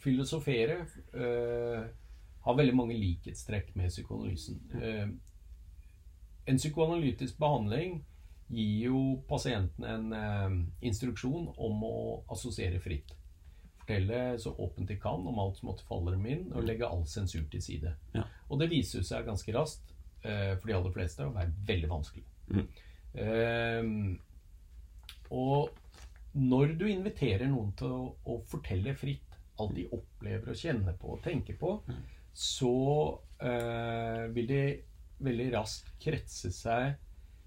filosofere 0.00 0.84
uh, 1.14 1.84
har 2.40 2.56
veldig 2.56 2.76
mange 2.76 2.96
likhetstrekk 2.96 3.74
med 3.78 3.92
psykoanalysen. 3.92 4.60
Uh, 4.74 5.08
en 6.48 6.60
psykoanalytisk 6.60 7.38
behandling 7.40 8.00
gir 8.50 8.86
jo 8.88 9.00
pasienten 9.28 9.86
en 9.86 10.12
uh, 10.14 10.56
instruksjon 10.86 11.50
om 11.56 11.84
å 11.86 11.96
assosiere 12.32 12.80
fritt. 12.82 13.14
Fortelle 13.80 14.38
så 14.40 14.54
åpent 14.62 14.88
de 14.88 14.96
kan 15.02 15.26
om 15.26 15.38
alt 15.42 15.60
som 15.60 15.70
måtte 15.70 15.86
falle 15.88 16.14
dem 16.14 16.26
inn, 16.30 16.48
og 16.54 16.66
legge 16.66 16.88
all 16.88 17.04
sensur 17.10 17.44
til 17.50 17.62
side. 17.64 17.94
Ja. 18.14 18.24
Og 18.48 18.60
det 18.62 18.70
viser 18.72 19.04
seg 19.06 19.26
ganske 19.28 19.54
raskt 19.56 19.96
for 20.20 20.66
de 20.68 20.74
aller 20.76 20.92
fleste 20.92 21.24
å 21.24 21.32
være 21.32 21.48
veldig 21.64 21.88
vanskelig. 21.88 22.26
Mm. 22.52 24.18
og 25.32 25.79
når 26.32 26.76
du 26.78 26.86
inviterer 26.90 27.48
noen 27.50 27.72
til 27.78 27.92
å, 27.92 28.04
å, 28.24 28.38
fortelle 28.48 28.94
fritt 28.98 29.38
alt 29.60 29.74
de 29.76 29.88
opplever 29.92 30.52
og 30.52 30.58
kjenner 30.58 30.96
på 30.96 31.16
og 31.16 31.22
tenker 31.24 31.58
på, 31.60 31.74
så 32.32 32.74
eh, 33.42 34.26
vil 34.32 34.48
de 34.48 34.62
veldig 35.20 35.48
raskt 35.52 35.90
kretse 36.00 36.52
seg 36.54 36.94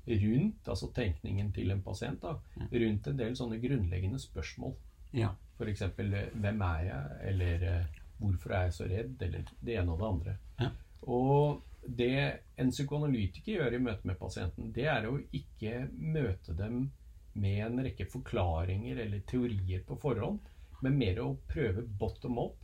rundt 0.06 0.68
altså 0.68 0.90
tenkningen 0.94 1.52
til 1.56 1.72
en 1.74 1.82
pasient. 1.82 2.22
da, 2.22 2.36
Rundt 2.72 3.08
en 3.08 3.20
del 3.20 3.38
sånne 3.40 3.60
grunnleggende 3.64 4.20
spørsmål. 4.22 4.76
Ja. 5.16 5.32
F.eks.: 5.58 5.86
Hvem 5.96 6.64
er 6.68 6.82
jeg? 6.90 7.20
Eller 7.32 7.68
eh, 7.70 8.02
hvorfor 8.20 8.54
er 8.54 8.68
jeg 8.68 8.74
så 8.78 8.90
redd? 8.90 9.22
Eller 9.22 9.54
det 9.62 9.78
ene 9.80 9.96
og 9.96 10.02
det 10.02 10.10
andre. 10.10 10.36
Ja. 10.60 10.72
Og 11.08 11.64
det 11.84 12.40
en 12.58 12.72
psykoanalytiker 12.72 13.58
gjør 13.58 13.76
i 13.76 13.82
møte 13.84 14.08
med 14.08 14.20
pasienten, 14.20 14.72
det 14.76 14.86
er 14.88 15.08
å 15.10 15.18
ikke 15.36 15.88
møte 15.92 16.56
dem 16.56 16.86
med 17.34 17.62
en 17.66 17.82
rekke 17.86 18.06
forklaringer 18.10 19.00
eller 19.06 19.24
teorier 19.30 19.82
på 19.88 19.98
forhånd, 20.02 20.40
men 20.84 21.00
mer 21.00 21.22
å 21.24 21.32
prøve 21.50 21.86
bottom 22.00 22.40
up 22.44 22.60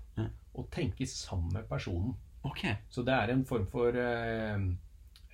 og 0.60 0.70
tenke 0.74 1.08
sammen 1.08 1.54
med 1.54 1.68
personen. 1.70 2.14
Okay. 2.44 2.76
Så 2.90 3.04
det 3.08 3.16
er 3.16 3.34
en 3.34 3.46
form 3.48 3.66
for 3.70 3.96
eh, 3.96 4.62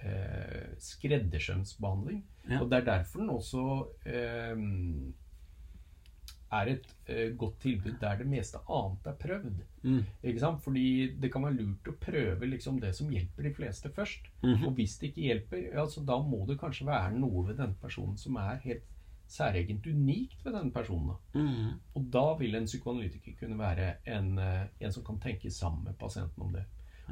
eh, 0.06 0.72
skreddersømsbehandling. 0.82 2.24
Ja. 2.50 2.62
Og 2.62 2.70
det 2.70 2.82
er 2.82 2.90
derfor 2.90 3.22
den 3.22 3.34
også 3.34 3.66
eh, 4.06 4.64
er 6.56 6.72
et 6.72 6.90
eh, 7.10 7.32
godt 7.38 7.60
tilbud 7.64 7.98
der 8.02 8.20
det 8.22 8.28
meste 8.30 8.62
annet 8.70 9.10
er 9.12 9.20
prøvd. 9.22 9.62
Mm. 9.84 10.02
Ikke 10.24 10.42
sant? 10.44 10.64
Fordi 10.64 10.88
det 11.22 11.32
kan 11.34 11.46
være 11.46 11.60
lurt 11.60 11.92
å 11.92 11.98
prøve 12.02 12.50
liksom 12.50 12.82
det 12.82 12.94
som 12.98 13.12
hjelper 13.14 13.50
de 13.50 13.54
fleste 13.54 13.94
først. 13.94 14.30
Mhm. 14.44 14.66
Og 14.66 14.76
hvis 14.80 14.98
det 15.02 15.12
ikke 15.12 15.28
hjelper, 15.30 15.64
ja, 15.74 15.88
så 15.90 16.04
da 16.06 16.20
må 16.22 16.46
det 16.50 16.60
kanskje 16.62 16.90
være 16.90 17.16
noe 17.20 17.48
ved 17.50 17.62
denne 17.62 17.78
personen 17.82 18.18
som 18.18 18.38
er 18.42 18.62
helt 18.66 18.92
særegent 19.28 19.88
unikt 19.88 20.46
ved 20.46 20.54
denne 20.54 20.72
personen. 20.72 21.16
Mhm. 21.34 21.80
Og 21.96 22.10
da 22.14 22.26
vil 22.40 22.56
en 22.56 22.66
psykoanalytiker 22.66 23.32
kunne 23.40 23.60
være 23.60 23.94
en, 24.18 24.38
eh, 24.38 24.68
en 24.80 24.92
som 24.92 25.06
kan 25.06 25.20
tenke 25.20 25.52
sammen 25.52 25.84
med 25.84 25.94
pasienten 25.94 26.44
om 26.44 26.54
det. 26.54 26.64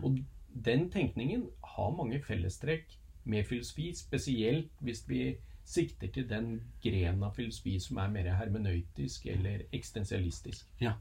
Og 0.04 0.17
den 0.65 0.89
tenkningen 0.91 1.49
har 1.63 1.89
mange 1.89 2.21
fellestrekk 2.23 2.97
med 3.23 3.43
filosofi, 3.43 3.93
spesielt 3.95 4.71
hvis 4.80 5.10
vi 5.10 5.36
sikter 5.65 6.08
til 6.08 6.30
den 6.30 6.62
grenen 6.84 7.23
av 7.23 7.36
filosofi 7.36 7.78
som 7.80 7.97
er 7.97 8.12
mer 8.12 8.34
hermenøytisk 8.36 9.26
eller 9.32 9.63
eksistensialistisk. 9.71 10.67
Ja. 10.82 10.93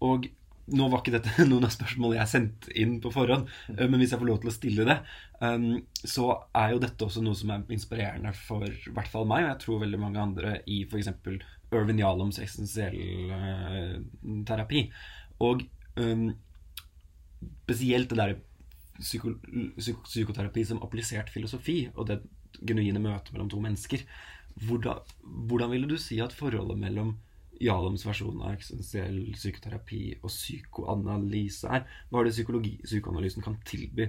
Og 0.00 0.24
nå 0.74 0.86
var 0.90 1.02
ikke 1.02 1.14
dette 1.14 1.44
noen 1.50 1.66
av 1.68 1.74
spørsmålene 1.74 2.20
jeg 2.20 2.32
sendte 2.32 2.72
inn 2.78 2.96
på 3.02 3.12
forhånd, 3.14 3.50
eh, 3.76 3.84
men 3.86 4.00
hvis 4.00 4.14
jeg 4.14 4.22
får 4.22 4.30
lov 4.30 4.40
til 4.42 4.50
å 4.50 4.54
stille 4.54 4.86
det, 4.88 4.96
um, 5.40 5.68
så 6.02 6.30
er 6.58 6.72
jo 6.74 6.82
dette 6.82 7.06
også 7.06 7.22
noe 7.24 7.38
som 7.38 7.52
er 7.54 7.76
inspirerende 7.76 8.32
for 8.38 8.66
i 8.66 8.94
hvert 8.96 9.12
fall 9.12 9.28
meg, 9.30 9.44
og 9.44 9.52
jeg 9.52 9.62
tror 9.62 9.84
veldig 9.84 10.02
mange 10.02 10.22
andre 10.22 10.56
i 10.72 10.82
f.eks. 10.88 11.12
Irvin 11.74 12.00
Jaloms 12.00 12.38
eksistensiell 12.42 13.30
eh, 13.36 13.94
terapi. 14.46 14.86
Og 15.44 15.64
um, 15.98 16.28
spesielt 17.66 18.10
det 18.10 18.18
der 18.20 18.36
psyko, 19.00 19.34
psyko, 19.76 20.06
psykoterapi 20.06 20.64
som 20.66 20.82
applisert 20.84 21.30
filosofi, 21.34 21.84
og 21.94 22.08
det 22.10 22.20
genuine 22.62 23.02
møtet 23.02 23.34
mellom 23.34 23.50
to 23.52 23.60
mennesker. 23.62 24.02
Hvordan, 24.66 25.02
hvordan 25.50 25.72
ville 25.74 25.90
du 25.90 25.98
si 26.00 26.16
at 26.24 26.34
forholdet 26.34 26.78
mellom 26.80 27.16
Jaloms 27.62 28.04
versjon 28.06 28.42
av 28.42 28.54
eksistensiell 28.54 29.18
psykoterapi 29.36 30.02
og 30.20 30.30
psykoanalyse 30.30 31.70
er? 31.72 31.86
Hva 32.10 32.20
er 32.20 32.28
det 32.28 32.36
psykologi, 32.36 32.76
psykoanalysen 32.84 33.44
kan 33.44 33.58
tilby 33.66 34.08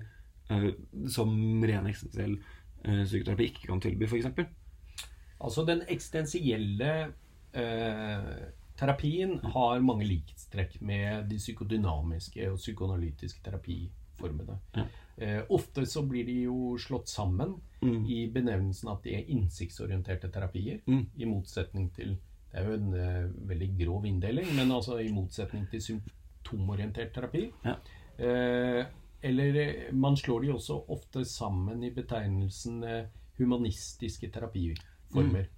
uh, 0.52 0.70
som 1.12 1.34
ren 1.64 1.90
eksistensiell 1.90 2.38
uh, 2.38 3.04
psykoterapi 3.04 3.50
ikke 3.52 3.72
kan 3.72 3.84
tilby, 3.84 4.10
f.eks.? 4.10 5.08
Altså 5.38 5.66
den 5.68 5.84
eksistensielle 5.88 6.94
uh, 7.08 8.32
terapien 8.78 9.38
har 9.56 9.86
mange 9.86 10.06
likhetstrekk 10.06 10.80
med 10.86 11.30
de 11.32 11.40
psykodynamiske 11.42 12.52
og 12.52 12.60
psykoanalytiske 12.62 13.42
terapiformene. 13.46 14.60
Ja. 14.78 14.86
Eh, 15.18 15.40
ofte 15.50 15.82
så 15.90 16.04
blir 16.06 16.28
de 16.28 16.44
jo 16.44 16.76
slått 16.78 17.10
sammen 17.10 17.56
Mm. 17.82 18.06
i 18.10 18.28
benevnelsen 18.34 18.90
at 18.90 19.04
de 19.04 19.14
er 19.14 19.28
innsiktsorienterte 19.30 20.32
terapier. 20.34 20.80
Mm. 20.88 21.04
I 21.18 21.26
motsetning 21.30 21.92
til 21.94 22.18
Det 22.58 22.64
er 22.64 22.72
jo 22.72 22.78
en 22.80 22.94
uh, 22.98 23.50
veldig 23.50 23.68
grov 23.78 24.06
inndeling, 24.10 24.48
men 24.58 24.72
altså 24.74 24.96
i 24.98 25.12
motsetning 25.14 25.68
til 25.70 25.82
symptomorientert 25.84 27.12
terapi. 27.14 27.44
Ja. 27.66 27.76
Uh, 28.18 28.82
eller 29.28 29.60
eh, 29.62 29.94
man 29.94 30.18
slår 30.18 30.42
de 30.42 30.50
også 30.56 30.80
ofte 30.94 31.24
sammen 31.26 31.84
i 31.86 31.92
betegnelsen 31.94 32.82
uh, 32.82 33.06
humanistiske 33.38 34.32
terapiformer. 34.34 35.52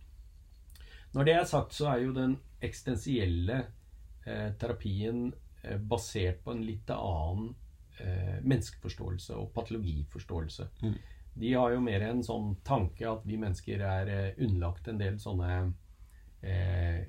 Når 1.16 1.28
det 1.28 1.38
er 1.38 1.48
sagt, 1.48 1.74
så 1.74 1.88
er 1.94 2.04
jo 2.04 2.14
den 2.14 2.36
eksistensielle 2.62 3.64
terapien 4.60 5.30
basert 5.90 6.44
på 6.44 6.52
en 6.54 6.60
litt 6.62 6.92
annen 6.94 7.54
menneskeforståelse 8.44 9.38
og 9.40 9.48
patologiforståelse. 9.56 10.68
Mm. 10.84 10.98
De 11.42 11.54
har 11.56 11.74
jo 11.74 11.82
mer 11.82 12.04
en 12.06 12.22
sånn 12.24 12.52
tanke 12.68 13.08
at 13.10 13.24
vi 13.26 13.40
mennesker 13.42 13.82
er 13.82 14.12
underlagt 14.36 14.92
en 14.92 15.02
del 15.02 15.18
sånne 15.24 15.72
eh, 16.44 17.04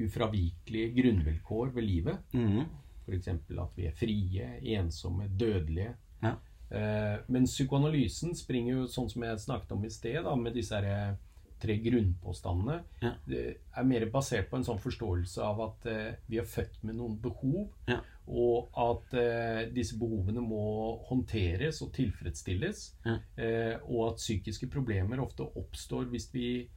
ufravikelige 0.00 0.92
grunnvilkår 0.96 1.70
ved 1.74 1.82
livet. 1.86 2.18
Mm. 2.34 2.64
F.eks. 3.06 3.28
at 3.28 3.76
vi 3.76 3.86
er 3.86 3.94
frie, 3.96 4.48
ensomme, 4.76 5.28
dødelige. 5.38 5.94
Ja. 6.22 6.34
Eh, 6.70 7.18
men 7.28 7.46
psykoanalysen 7.46 8.34
springer 8.36 8.74
jo, 8.80 8.88
sånn 8.90 9.08
som 9.12 9.22
jeg 9.22 9.38
snakket 9.44 9.72
om 9.76 9.84
i 9.86 9.90
sted, 9.94 10.18
da, 10.26 10.34
med 10.36 10.56
disse 10.58 10.74
her, 10.74 10.84
eh, 10.90 11.14
tre 11.62 11.78
grunnpåstandene, 11.80 12.82
Ja. 13.00 13.14
det 13.26 13.56
er 13.74 13.84
mer 13.84 14.04
basert 14.12 14.50
på 14.50 14.56
en 14.58 14.64
sånn 14.64 14.78
forståelse 14.82 15.38
av 15.40 15.60
at 15.60 15.86
eh, 15.86 16.14
vi 16.28 16.36
er 16.38 16.44
født 16.44 16.82
med 16.84 16.96
noen 16.96 17.16
behov, 17.22 17.70
Ja. 17.88 18.00
og 18.28 18.68
at 18.76 19.14
eh, 19.14 19.70
disse 19.72 19.96
behovene 19.96 20.42
må 20.42 21.00
håndteres 21.08 21.80
og 21.82 21.92
tilfredsstilles, 21.94 22.94
Ja. 23.06 23.18
eh, 23.38 23.78
og 23.88 24.10
at 24.12 24.16
psykiske 24.18 24.68
problemer 24.68 25.18
ofte 25.22 25.46
oppstår 25.56 26.10
hvis 26.10 26.28
vi 26.34 26.68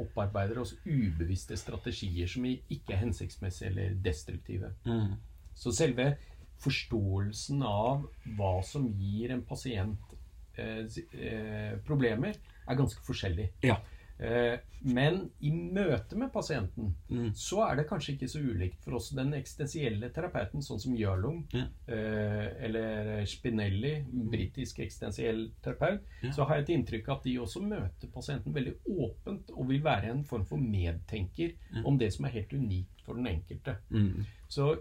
opparbeider 0.00 0.58
oss 0.60 0.74
ubevisste 0.84 1.56
strategier 1.56 2.28
som 2.30 2.44
ikke 2.46 2.92
er 2.94 3.00
hensiktsmessige 3.00 3.70
eller 3.70 3.94
destruktive. 4.04 4.72
Mm. 4.84 5.14
Så 5.54 5.72
selve 5.72 6.14
forståelsen 6.62 7.62
av 7.66 8.04
hva 8.36 8.54
som 8.66 8.86
gir 8.98 9.34
en 9.34 9.42
pasient 9.46 10.14
eh, 10.58 10.84
eh, 10.84 11.74
problemer, 11.86 12.38
er 12.64 12.78
ganske 12.78 13.02
forskjellig. 13.04 13.50
Ja. 13.66 13.78
Eh, 14.18 14.58
men 14.86 15.30
i 15.40 15.50
møte 15.50 16.14
med 16.16 16.30
pasienten 16.32 16.94
Mm. 17.10 17.32
så 17.34 17.64
er 17.68 17.76
det 17.76 17.88
kanskje 17.88 18.12
ikke 18.14 18.28
så 18.30 18.38
ulikt 18.40 18.80
for 18.84 18.94
oss. 18.94 19.10
Den 19.10 19.32
eksistensielle 19.34 20.10
terapeuten, 20.14 20.62
sånn 20.62 20.78
som 20.80 20.94
Jørlung 20.94 21.46
Ja. 21.52 21.64
eh, 21.88 22.64
eller 22.64 23.24
Spinelli, 23.26 24.04
britisk 24.30 24.78
eksistensiell 24.78 25.50
terapeut, 25.62 26.00
Ja. 26.22 26.30
så 26.30 26.46
har 26.46 26.56
jeg 26.56 26.62
et 26.68 26.74
inntrykk 26.78 27.08
av 27.08 27.16
at 27.18 27.24
de 27.24 27.36
også 27.38 27.60
møter 27.62 28.06
pasienten 28.12 28.52
veldig 28.54 28.74
åpent 28.88 29.50
og 29.50 29.68
vil 29.68 29.80
være 29.82 30.10
en 30.10 30.22
form 30.24 30.44
for 30.46 30.58
medtenker 30.58 31.54
Ja. 31.74 31.82
om 31.84 31.98
det 31.98 32.12
som 32.12 32.24
er 32.26 32.30
helt 32.30 32.52
unikt 32.52 33.00
for 33.04 33.14
den 33.14 33.26
enkelte. 33.26 33.78
Mm. 33.90 34.24
Så 34.48 34.78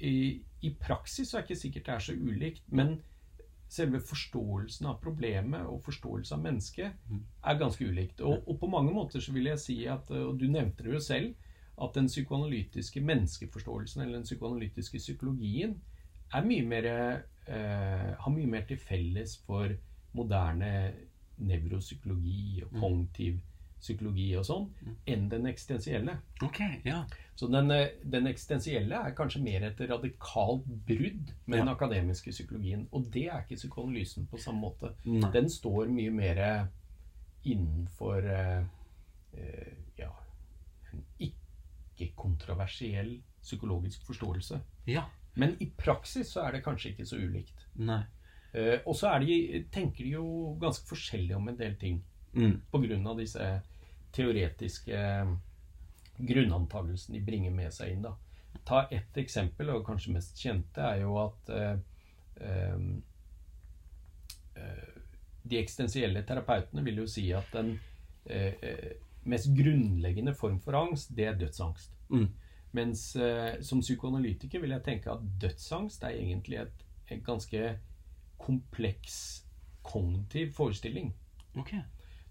i, 0.00 0.40
i 0.62 0.70
praksis 0.80 1.30
så 1.30 1.38
er 1.38 1.42
det 1.42 1.50
ikke 1.50 1.60
sikkert 1.60 1.84
det 1.86 1.94
er 1.94 1.98
så 1.98 2.12
ulikt, 2.16 2.62
men 2.70 3.02
selve 3.70 4.00
forståelsen 4.02 4.88
av 4.90 4.96
problemet 5.02 5.62
og 5.70 5.84
forståelse 5.86 6.34
av 6.34 6.42
mennesket 6.42 6.92
er 7.46 7.58
ganske 7.60 7.86
ulikt. 7.86 8.20
Og, 8.20 8.42
og 8.48 8.58
på 8.60 8.70
mange 8.70 8.92
måter 8.92 9.22
så 9.22 9.32
vil 9.32 9.46
jeg 9.52 9.62
si 9.62 9.76
at, 9.86 10.10
og 10.10 10.40
du 10.40 10.48
nevnte 10.50 10.82
det 10.82 10.96
jo 10.96 11.00
selv, 11.00 11.34
at 11.80 11.94
den 11.94 12.10
psykoanalytiske 12.10 13.00
menneskeforståelsen 13.00 14.02
eller 14.02 14.18
den 14.18 14.26
psykoanalytiske 14.26 14.98
psykologien 14.98 15.78
er 16.34 16.44
mye 16.44 16.66
mer, 16.66 16.88
eh, 17.46 18.10
har 18.18 18.34
mye 18.34 18.46
mer 18.46 18.66
til 18.68 18.76
felles 18.76 19.38
for 19.46 19.70
moderne 20.12 20.92
nevropsykologi 21.38 22.62
og 22.64 22.72
Mm. 22.72 22.80
kognitiv 22.80 23.38
psykologi 23.80 24.28
og 24.38 24.44
sånn, 24.46 24.66
enn 25.08 25.28
den 25.32 25.48
eksistensielle. 25.50 26.18
Okay, 26.44 26.80
ja. 26.84 27.02
Så 27.40 27.48
den, 27.48 27.70
eh, 27.72 27.94
den 28.04 28.28
eksistensielle 28.28 28.98
er 29.08 29.16
kanskje 29.16 29.42
mer 29.42 29.64
et 29.70 29.80
radikalt 29.88 30.66
brudd 30.86 31.32
med 31.46 31.62
den 31.62 31.72
akademiske 31.72 32.34
psykologien. 32.34 32.86
Og 32.92 33.08
det 33.12 33.26
er 33.28 33.44
ikke 33.44 33.60
psykoanalysen 33.62 34.28
på 34.28 34.40
samme 34.40 34.60
måte. 34.66 34.92
Nei. 35.08 35.30
Den 35.32 35.48
står 35.48 35.88
mye 35.88 36.12
mer 36.12 36.42
innenfor 37.44 38.26
eh, 38.28 38.64
eh, 39.32 39.72
ja, 39.98 40.10
en 40.92 41.04
ikke-kontroversiell 41.18 43.16
psykologisk 43.40 44.04
forståelse. 44.06 44.60
Ja. 44.86 45.06
Men 45.34 45.56
i 45.62 45.70
praksis 45.76 46.34
så 46.34 46.44
er 46.44 46.58
det 46.58 46.64
kanskje 46.64 46.92
ikke 46.92 47.08
så 47.08 47.20
ulikt. 47.20 47.66
Nei. 47.80 48.02
Eh, 48.52 48.80
og 48.84 48.96
så 48.98 49.14
er 49.14 49.24
de, 49.24 49.64
tenker 49.72 50.04
de 50.04 50.16
jo 50.16 50.56
ganske 50.60 50.88
forskjellig 50.90 51.36
om 51.36 51.48
en 51.48 51.58
del 51.58 51.76
ting 51.80 52.00
Mm. 52.32 53.06
av 53.06 53.18
disse 53.18 53.46
teoretiske 54.12 54.98
grunnantagelsene 56.20 57.18
de 57.18 57.24
bringer 57.24 57.54
med 57.54 57.72
seg 57.74 57.94
inn. 57.94 58.04
Da. 58.04 58.14
Ta 58.66 58.84
ett 58.92 59.16
eksempel, 59.16 59.70
og 59.74 59.84
kanskje 59.86 60.14
mest 60.14 60.38
kjente, 60.38 60.82
er 60.82 61.04
jo 61.04 61.16
at 61.22 61.52
eh, 61.54 61.76
eh, 62.40 62.82
eh, 64.56 64.98
de 65.42 65.60
eksistensielle 65.60 66.22
terapeutene 66.26 66.84
vil 66.86 67.02
jo 67.02 67.08
si 67.10 67.30
at 67.36 67.48
den, 67.54 67.74
eh, 68.26 68.54
eh, 68.60 68.90
mest 69.30 69.50
grunnleggende 69.56 70.34
form 70.34 70.60
for 70.60 70.78
angst, 70.78 71.14
det 71.16 71.28
er 71.30 71.38
dødsangst. 71.40 71.94
Mm. 72.10 72.28
Mens 72.76 73.16
eh, 73.16 73.60
som 73.66 73.82
psykoanalytiker 73.82 74.62
vil 74.62 74.76
jeg 74.76 74.86
tenke 74.86 75.10
at 75.10 75.24
dødsangst 75.42 76.04
er 76.06 76.18
egentlig 76.18 76.60
et, 76.60 76.84
et 77.10 77.24
ganske 77.26 77.78
kompleks 78.40 79.16
kognitiv 79.82 80.52
forestilling. 80.54 81.10
Ok. 81.58 81.74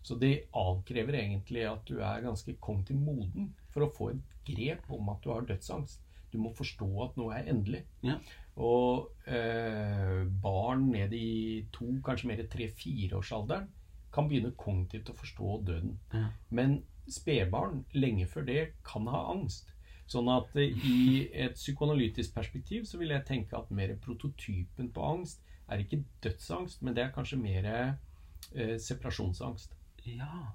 Så 0.06 0.16
det 0.20 0.50
avkrever 0.56 1.20
egentlig 1.20 1.66
at 1.68 1.82
du 1.88 2.00
er 2.00 2.24
ganske 2.24 2.56
kognitivt 2.64 3.02
moden 3.04 3.50
for 3.74 3.86
å 3.86 3.94
få 3.94 4.12
et 4.14 4.38
grep 4.48 4.88
om 4.96 5.10
at 5.14 5.24
du 5.24 5.32
har 5.34 5.48
dødsangst. 5.48 6.02
Du 6.32 6.38
må 6.42 6.52
forstå 6.54 6.88
at 7.04 7.18
noe 7.18 7.36
er 7.36 7.50
endelig. 7.52 7.84
Ja. 8.06 8.20
Og 8.60 9.10
eh, 9.30 10.24
barn 10.44 10.90
ned 10.94 11.14
i 11.18 11.66
to, 11.74 11.90
kanskje 12.06 12.30
mer 12.32 12.44
tre-fireårsalderen 12.52 13.68
kan 14.14 14.30
begynne 14.30 14.56
kognitivt 14.58 15.12
å 15.12 15.18
forstå 15.18 15.58
døden. 15.68 15.98
Ja. 16.14 16.30
Men 16.54 16.80
spedbarn 17.10 17.84
lenge 17.98 18.28
før 18.30 18.46
det 18.50 18.62
kan 18.86 19.10
ha 19.10 19.26
angst. 19.34 19.74
Sånn 20.10 20.30
at 20.34 20.56
eh, 20.58 20.74
i 20.86 21.00
et 21.34 21.58
psykoanalytisk 21.58 22.34
perspektiv 22.38 22.86
så 22.90 23.02
vil 23.02 23.14
jeg 23.14 23.28
tenke 23.30 23.58
at 23.58 23.74
mer 23.74 23.96
prototypen 24.02 24.94
på 24.94 25.06
angst 25.06 25.44
er 25.70 25.84
ikke 25.84 26.04
dødsangst, 26.26 26.82
men 26.82 26.96
det 26.98 27.06
er 27.06 27.14
kanskje 27.14 27.42
mer 27.42 27.68
eh, 27.70 28.78
separasjonsangst. 28.82 29.76
Ja. 30.06 30.54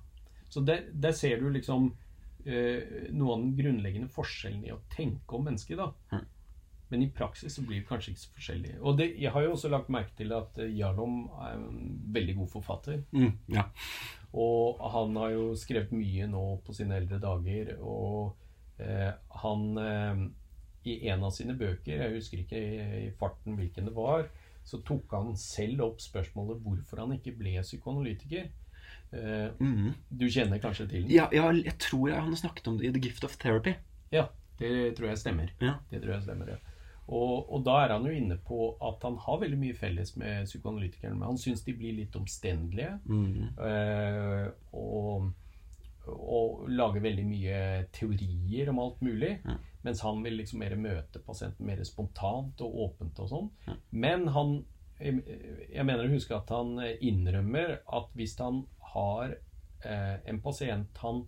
Så 0.48 0.62
der, 0.64 0.86
der 0.92 1.12
ser 1.12 1.40
du 1.40 1.48
liksom 1.50 1.90
eh, 2.46 3.10
noe 3.10 3.34
av 3.34 3.42
den 3.42 3.56
grunnleggende 3.58 4.12
forskjellen 4.12 4.62
i 4.68 4.72
å 4.74 4.82
tenke 4.92 5.36
om 5.36 5.48
mennesket. 5.48 5.80
da. 5.80 5.90
Mm. 6.14 6.24
Men 6.92 7.02
i 7.02 7.10
praksis 7.10 7.56
så 7.56 7.64
blir 7.64 7.80
det 7.80 7.88
kanskje 7.88 8.12
ikke 8.12 8.22
så 8.22 8.34
forskjellig. 8.36 8.74
Og 8.84 8.98
det, 9.00 9.08
jeg 9.18 9.32
har 9.34 9.42
jo 9.42 9.54
også 9.56 9.70
lagt 9.72 9.90
merke 9.92 10.14
til 10.18 10.34
at 10.36 10.60
eh, 10.62 10.70
Jarlom 10.78 11.24
er 11.42 11.56
en 11.56 11.98
veldig 12.14 12.36
god 12.42 12.52
forfatter. 12.52 13.02
Mm, 13.16 13.32
ja. 13.56 13.66
Og 14.34 14.82
han 14.94 15.16
har 15.18 15.34
jo 15.34 15.48
skrevet 15.58 15.94
mye 15.96 16.28
nå 16.30 16.44
på 16.66 16.74
sine 16.76 16.98
eldre 17.00 17.18
dager. 17.22 17.74
Og 17.80 18.34
eh, 18.78 19.10
han 19.42 19.66
eh, 19.80 20.24
I 20.84 20.98
en 21.14 21.26
av 21.26 21.32
sine 21.34 21.56
bøker, 21.58 22.02
jeg 22.02 22.18
husker 22.18 22.44
ikke 22.44 22.60
i, 22.60 22.88
i 23.06 23.12
farten 23.18 23.56
hvilken 23.58 23.88
det 23.88 23.96
var, 23.96 24.28
så 24.64 24.80
tok 24.84 25.12
han 25.16 25.34
selv 25.40 25.82
opp 25.88 26.00
spørsmålet 26.00 26.60
hvorfor 26.62 27.02
han 27.02 27.16
ikke 27.16 27.34
ble 27.40 27.56
psykoanalytiker. 27.64 28.52
Eh, 29.12 29.50
Mm. 29.60 29.92
du 30.10 30.26
kjenner 30.26 30.58
kanskje 30.58 30.88
til 30.88 31.02
den? 31.02 31.10
ja. 31.10 31.28
Ja, 31.32 31.50
jeg 31.52 31.78
tror 31.78 32.08
jeg 32.10 32.20
han 32.20 32.36
snakket 32.36 32.68
om 32.68 32.78
det 32.78 32.86
i 32.88 32.92
The 32.92 33.00
Gift 33.00 33.24
of 33.24 33.36
Therapy. 33.38 33.74
Ja, 34.12 34.28
det 34.58 34.96
tror 34.96 35.08
jeg 35.08 35.18
stemmer. 35.18 35.50
Ja. 35.60 35.74
Det 35.90 36.02
tror 36.02 36.14
jeg 36.14 36.22
stemmer, 36.22 36.48
ja. 36.48 36.56
Og, 37.06 37.52
og 37.52 37.64
da 37.66 37.84
er 37.84 37.92
han 37.92 38.04
jo 38.06 38.12
inne 38.16 38.38
på 38.40 38.76
at 38.80 39.02
han 39.04 39.16
har 39.20 39.38
veldig 39.42 39.58
mye 39.60 39.74
felles 39.76 40.16
med 40.16 40.46
psykoanalytikeren. 40.46 41.18
Men 41.18 41.28
han 41.34 41.36
syns 41.38 41.62
de 41.66 41.74
blir 41.76 41.92
litt 41.98 42.16
omstendelige. 42.16 42.98
Mm. 43.04 43.50
eh, 43.60 44.46
og, 44.72 45.30
og 46.08 46.64
lager 46.72 47.00
veldig 47.04 47.24
mye 47.28 47.58
teorier 47.92 48.70
om 48.72 48.78
alt 48.78 49.02
mulig. 49.04 49.34
Mm. 49.44 49.58
Mens 49.84 50.00
han 50.00 50.22
vil 50.24 50.38
liksom 50.40 50.58
mer 50.64 50.76
møte 50.80 51.20
pasienten 51.26 51.66
mer 51.68 51.82
spontant 51.84 52.60
og 52.64 52.74
åpent 52.86 53.20
og 53.20 53.28
sånn. 53.28 53.50
Mm. 53.68 53.82
Men 53.90 54.28
han 54.28 54.54
jeg 55.04 55.84
mener 55.84 56.06
å 56.06 56.12
huske 56.12 56.36
at 56.36 56.48
han 56.54 56.76
innrømmer 57.02 57.80
at 57.92 58.12
hvis 58.14 58.36
han 58.38 58.62
har 58.94 59.36
eh, 59.84 60.16
en 60.30 60.40
pasient 60.44 60.98
han 61.04 61.24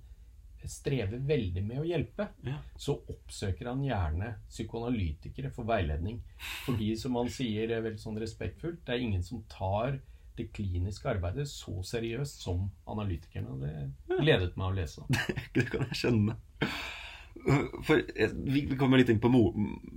strever 0.66 1.20
veldig 1.22 1.62
med 1.62 1.78
å 1.78 1.84
hjelpe, 1.86 2.24
Ja. 2.42 2.56
så 2.80 2.96
oppsøker 3.12 3.68
han 3.68 3.84
gjerne 3.86 4.32
psykoanalytikere 4.48 5.52
for 5.54 5.68
veiledning. 5.68 6.16
Fordi, 6.64 6.88
som 6.98 7.14
han 7.20 7.28
sier 7.30 7.70
er 7.70 7.84
veldig 7.84 8.02
sånn 8.02 8.18
respektfullt, 8.18 8.80
det 8.86 8.96
er 8.96 9.04
ingen 9.04 9.22
som 9.22 9.44
tar 9.52 10.00
det 10.36 10.48
kliniske 10.52 11.08
arbeidet 11.08 11.46
så 11.48 11.76
seriøst 11.86 12.42
som 12.44 12.66
analytikerne. 12.92 13.54
Det 14.08 14.18
gledet 14.18 14.56
meg 14.58 14.66
å 14.72 14.74
lese. 14.76 15.06
Det 15.54 15.68
kan 15.70 15.86
jeg 15.86 16.00
skjønne. 16.02 16.34
For 17.86 18.00
eh, 18.14 18.32
vi 18.34 18.64
kommer 18.78 19.00
litt 19.00 19.10
inn 19.12 19.20
på 19.22 19.30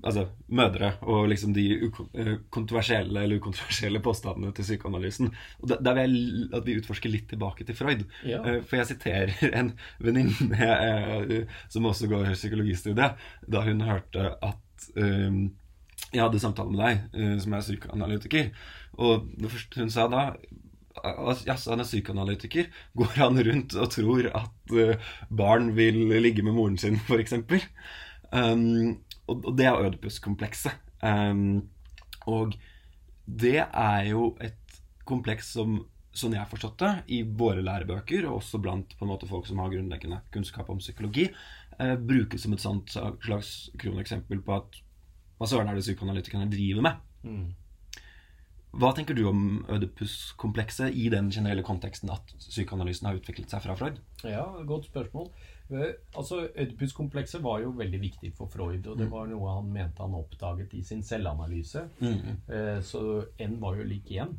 altså, 0.04 0.26
mødre 0.54 0.92
og 1.10 1.30
liksom 1.32 1.54
de 1.56 1.66
eh, 1.78 2.34
kontroversielle 2.54 3.24
eller 3.24 3.40
ukontroversielle 3.42 4.02
påstandene 4.06 4.54
til 4.56 4.68
psykoanalysen. 4.68 5.32
Og 5.64 5.74
Der 5.74 5.98
vil 5.98 6.18
jeg 6.18 6.50
at 6.60 6.68
vi 6.68 6.78
utforsker 6.82 7.14
litt 7.14 7.30
tilbake 7.32 7.66
til 7.66 7.78
Freud. 7.78 8.06
Ja. 8.28 8.42
Eh, 8.44 8.62
For 8.62 8.82
jeg 8.82 8.92
siterer 8.92 9.34
en 9.62 9.74
venninne 10.04 11.46
som 11.72 11.88
også 11.90 12.10
går 12.12 12.34
psykologistudiet, 12.36 13.18
da 13.48 13.64
hun 13.66 13.82
hørte 13.88 14.34
at 14.46 14.90
um, 14.96 15.50
jeg 16.14 16.24
hadde 16.24 16.40
samtale 16.42 16.72
med 16.74 16.80
deg, 16.82 17.42
som 17.44 17.54
er 17.54 17.66
psykoanalytiker. 17.66 18.48
Og 19.04 19.28
det 19.38 19.52
første 19.52 19.84
hun 19.84 19.92
sa 19.94 20.08
da 20.10 20.24
Jaså, 21.48 21.74
han 21.74 21.84
er 21.84 21.88
psykoanalytiker. 21.88 22.70
Går 22.98 23.14
han 23.18 23.42
rundt 23.48 23.76
og 23.76 23.92
tror 23.94 24.30
at 24.42 24.74
eh, 24.76 25.12
barn 25.30 25.74
vil 25.78 26.08
ligge 26.22 26.46
med 26.46 26.58
moren 26.58 26.78
sin, 26.82 27.00
f.eks.? 27.08 27.36
Um, 28.32 29.00
og, 29.30 29.52
det 29.58 29.68
er 29.70 29.86
Ødipus-komplekset. 29.86 30.76
Um, 31.02 31.70
og 32.30 32.58
det 33.26 33.62
er 33.62 34.10
jo 34.10 34.34
et 34.44 34.82
kompleks 35.10 35.54
som, 35.56 35.80
sånn 36.14 36.36
jeg 36.36 36.44
har 36.44 36.52
forstått 36.52 36.82
det, 36.84 36.92
i 37.16 37.24
våre 37.24 37.64
lærebøker, 37.66 38.28
og 38.30 38.42
også 38.42 38.62
blant 38.62 38.94
måte 39.06 39.30
folk 39.30 39.48
som 39.50 39.62
har 39.64 39.72
grunnleggende 39.74 40.22
kunnskap 40.34 40.70
om 40.70 40.82
psykologi, 40.82 41.30
uh, 41.80 41.96
brukes 41.96 42.46
som 42.46 42.54
et 42.58 42.66
slags 42.66 43.56
kroneksempel 43.80 44.44
på 44.46 44.60
at 44.60 44.84
hva 45.40 45.48
søren 45.48 45.72
er 45.72 45.78
det 45.78 45.86
psykoanalytikerne 45.86 46.52
driver 46.52 46.84
med? 46.84 47.04
Mm. 47.24 47.48
Hva 48.72 48.92
tenker 48.94 49.16
du 49.18 49.24
om 49.26 49.46
Ødipus-komplekset 49.70 50.94
i 50.94 51.08
den 51.10 51.32
generelle 51.34 51.64
konteksten 51.66 52.12
at 52.14 52.34
psykoanalysen 52.38 53.08
har 53.10 53.18
utviklet 53.18 53.50
seg 53.50 53.64
fra 53.66 53.76
Freud? 53.80 53.98
Ja, 54.24 54.44
godt 54.70 54.86
spørsmål. 54.92 55.32
Eh, 55.72 55.96
Altså, 56.18 56.44
Ødipus-komplekset 56.56 57.42
var 57.42 57.62
jo 57.64 57.72
veldig 57.78 58.00
viktig 58.02 58.32
for 58.38 58.50
Freud, 58.50 58.86
og 58.90 58.98
det 58.98 59.08
var 59.12 59.28
noe 59.30 59.56
han 59.56 59.72
mente 59.74 60.02
han 60.02 60.14
oppdaget 60.18 60.74
i 60.78 60.84
sin 60.86 61.02
selvanalyse. 61.06 61.84
Mm. 62.02 62.40
Så 62.86 63.02
N 63.46 63.58
var 63.62 63.78
jo 63.78 63.86
lik 63.90 64.10
1. 64.12 64.34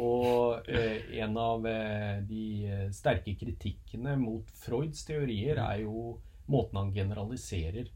Og 0.00 0.68
eh, 0.68 1.08
en 1.22 1.36
av 1.40 1.64
eh, 1.68 2.20
de 2.28 2.42
eh, 2.68 2.84
sterke 2.92 3.36
kritikkene 3.40 4.16
mot 4.20 4.48
Freuds 4.64 5.04
teorier 5.08 5.60
er 5.64 5.84
jo 5.84 6.18
måten 6.48 6.80
han 6.80 6.92
generaliserer 6.96 7.88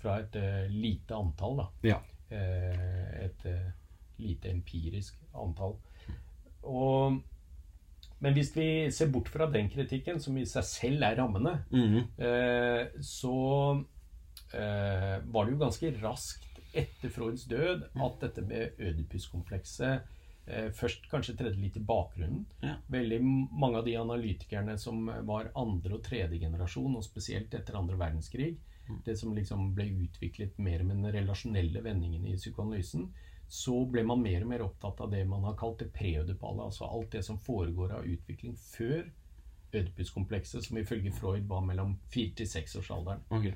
fra 0.00 0.20
et 0.22 0.38
eh, 0.38 0.66
lite 0.70 1.14
antall, 1.18 1.60
da. 1.64 1.68
Ja. 1.94 2.00
Eh, 2.30 3.26
Et 3.26 3.46
eh, 3.50 3.68
lite 4.20 4.50
empirisk 4.52 5.18
antall. 5.34 5.76
Og, 6.62 7.20
men 8.20 8.34
hvis 8.36 8.52
vi 8.56 8.66
ser 8.92 9.08
bort 9.12 9.28
fra 9.32 9.46
den 9.50 9.70
kritikken, 9.72 10.20
som 10.20 10.36
i 10.36 10.44
seg 10.48 10.64
selv 10.68 11.02
er 11.08 11.16
rammende, 11.22 11.54
Mhm. 11.72 12.02
eh, 12.20 12.86
så 13.00 13.34
eh, 14.52 15.18
var 15.30 15.46
det 15.46 15.52
jo 15.54 15.60
ganske 15.64 15.92
raskt 16.02 16.46
etter 16.74 17.10
Freuds 17.10 17.44
død 17.50 17.84
at 17.96 18.20
dette 18.20 18.42
med 18.46 18.76
Ødipus-komplekset 18.78 20.02
eh, 20.46 20.70
først 20.74 21.08
kanskje 21.10 21.36
tredde 21.38 21.60
litt 21.62 21.76
i 21.78 21.84
bakgrunnen. 21.86 22.44
Ja. 22.62 22.76
Veldig 22.90 23.20
mange 23.22 23.78
av 23.78 23.84
de 23.86 23.94
analytikerne 24.00 24.76
som 24.78 25.06
var 25.26 25.50
andre 25.58 25.94
og 25.98 26.02
tredje 26.06 26.38
generasjon, 26.42 26.96
og 26.96 27.04
spesielt 27.06 27.54
etter 27.54 27.78
andre 27.78 27.96
verdenskrig, 28.00 28.56
det 29.06 29.14
som 29.18 29.34
liksom 29.36 29.68
ble 29.76 29.84
utviklet 30.02 30.56
mer 30.58 30.82
med 30.82 30.96
den 30.98 31.12
relasjonelle 31.14 31.82
vendingen 31.84 32.24
i 32.26 32.34
psykoanalysen, 32.34 33.04
så 33.50 33.74
ble 33.90 34.04
man 34.06 34.20
mer 34.22 34.44
og 34.44 34.48
mer 34.52 34.62
opptatt 34.62 35.00
av 35.02 35.10
det 35.10 35.24
man 35.26 35.42
har 35.48 35.56
kalt 35.58 35.80
det 35.82 35.88
preødipale, 35.96 36.62
altså 36.68 36.86
alt 36.86 37.10
det 37.16 37.24
som 37.26 37.38
foregår 37.42 37.96
av 37.96 38.06
utvikling 38.06 38.54
før 38.56 39.08
ødepuskomplekset, 39.74 40.64
som 40.64 40.78
ifølge 40.78 41.12
Freud 41.14 41.46
var 41.50 41.60
mellom 41.66 41.96
4 42.14 42.34
til 42.40 42.46
6-årsalderen. 42.46 43.20
Ok. 43.30 43.50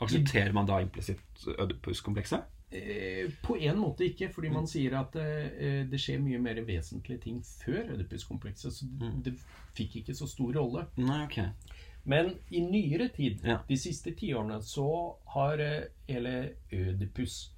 Aksepterer 0.00 0.52
man 0.56 0.66
da 0.68 0.78
implisitt 0.80 1.46
Ødipus-komplekset? 1.58 2.46
Eh, 2.72 3.32
på 3.42 3.56
en 3.58 3.78
måte 3.82 4.04
ikke, 4.06 4.28
fordi 4.32 4.48
man 4.54 4.66
sier 4.70 4.94
at 5.00 5.16
eh, 5.18 5.82
det 5.90 5.98
skjer 6.00 6.20
mye 6.22 6.38
mer 6.40 6.60
vesentlige 6.64 7.18
ting 7.26 7.40
før 7.44 7.94
Ødipus-komplekset, 7.96 8.72
så 8.72 8.86
Mm. 8.86 9.22
det 9.26 9.34
fikk 9.74 9.96
ikke 10.00 10.14
så 10.14 10.26
stor 10.28 10.52
rolle. 10.56 10.86
Nei, 10.96 11.24
okay. 11.24 11.48
Men 12.04 12.34
i 12.50 12.60
nyere 12.60 13.08
tid, 13.08 13.40
Ja. 13.44 13.58
de 13.68 13.76
siste 13.76 14.14
tiårene, 14.14 14.62
så 14.62 15.16
har 15.34 15.58
eh, 15.60 15.84
hele 16.08 16.52
Ødipus 16.72 17.52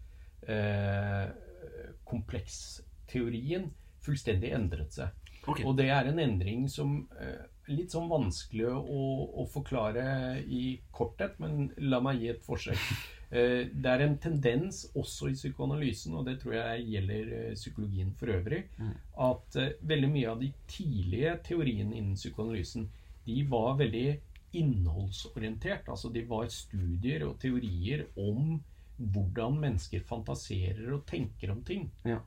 kompleksteorien 2.08 3.70
fullstendig 4.02 4.52
endret 4.56 4.94
seg. 4.96 5.08
Okay. 5.42 5.64
Og 5.66 5.76
det 5.78 5.88
er 5.90 6.06
en 6.10 6.20
endring 6.22 6.68
som 6.70 7.00
eh, 7.18 7.42
er 7.66 7.74
litt 7.76 7.94
sånn 7.94 8.10
vanskelig 8.10 8.68
å, 8.70 9.02
å 9.42 9.46
forklare 9.50 10.04
i 10.46 10.76
korthet, 10.94 11.38
men 11.42 11.68
la 11.82 11.98
meg 12.02 12.22
gi 12.22 12.30
et 12.34 12.46
forsøk. 12.46 12.78
Eh, 13.32 13.62
det 13.72 13.88
er 13.88 14.02
en 14.04 14.18
tendens 14.20 14.82
også 14.92 15.30
i 15.30 15.36
psykoanalysen, 15.38 16.12
og 16.20 16.26
det 16.26 16.34
tror 16.42 16.52
jeg 16.52 16.82
gjelder 16.92 17.30
eh, 17.32 17.54
psykologien 17.56 18.10
for 18.20 18.28
øvrig, 18.28 18.58
Mm. 18.76 18.90
at 19.24 19.56
eh, 19.56 19.70
veldig 19.88 20.10
mye 20.12 20.28
av 20.34 20.42
de 20.42 20.50
tidlige 20.68 21.32
teoriene 21.46 21.96
innen 21.96 22.18
psykoanalysen 22.20 22.90
de 23.24 23.38
var 23.48 23.78
veldig 23.78 24.18
innholdsorientert. 24.60 25.88
Altså 25.88 26.12
de 26.12 26.26
var 26.28 26.52
studier 26.52 27.24
og 27.24 27.38
teorier 27.40 28.04
om 28.20 28.58
hvordan 29.12 29.58
mennesker 29.62 30.04
fantaserer 30.06 30.92
og 30.94 31.06
tenker 31.08 31.50
om 31.54 31.62
ting. 31.66 31.88
Ja. 32.06 32.20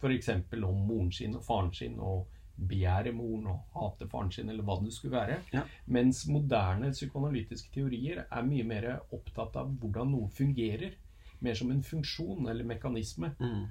F.eks. 0.00 0.28
om 0.56 0.86
moren 0.86 1.12
sin 1.14 1.36
og 1.38 1.44
faren 1.46 1.72
sin 1.76 1.98
og 2.00 2.26
begjære 2.68 3.12
moren 3.16 3.46
og 3.52 3.76
hater 3.76 4.08
faren 4.10 4.32
sin, 4.32 4.50
eller 4.50 4.66
hva 4.66 4.78
det 4.82 4.92
skulle 4.94 5.16
være. 5.16 5.38
Ja. 5.54 5.64
Mens 5.86 6.24
moderne 6.28 6.92
psykoanalytiske 6.92 7.72
teorier 7.74 8.24
er 8.24 8.46
mye 8.46 8.66
mer 8.66 8.88
opptatt 9.12 9.56
av 9.60 9.72
hvordan 9.80 10.12
noe 10.14 10.30
fungerer. 10.32 10.96
Mer 11.42 11.58
som 11.58 11.72
en 11.74 11.82
funksjon 11.82 12.48
eller 12.50 12.66
mekanisme. 12.66 13.32
Mm. 13.40 13.64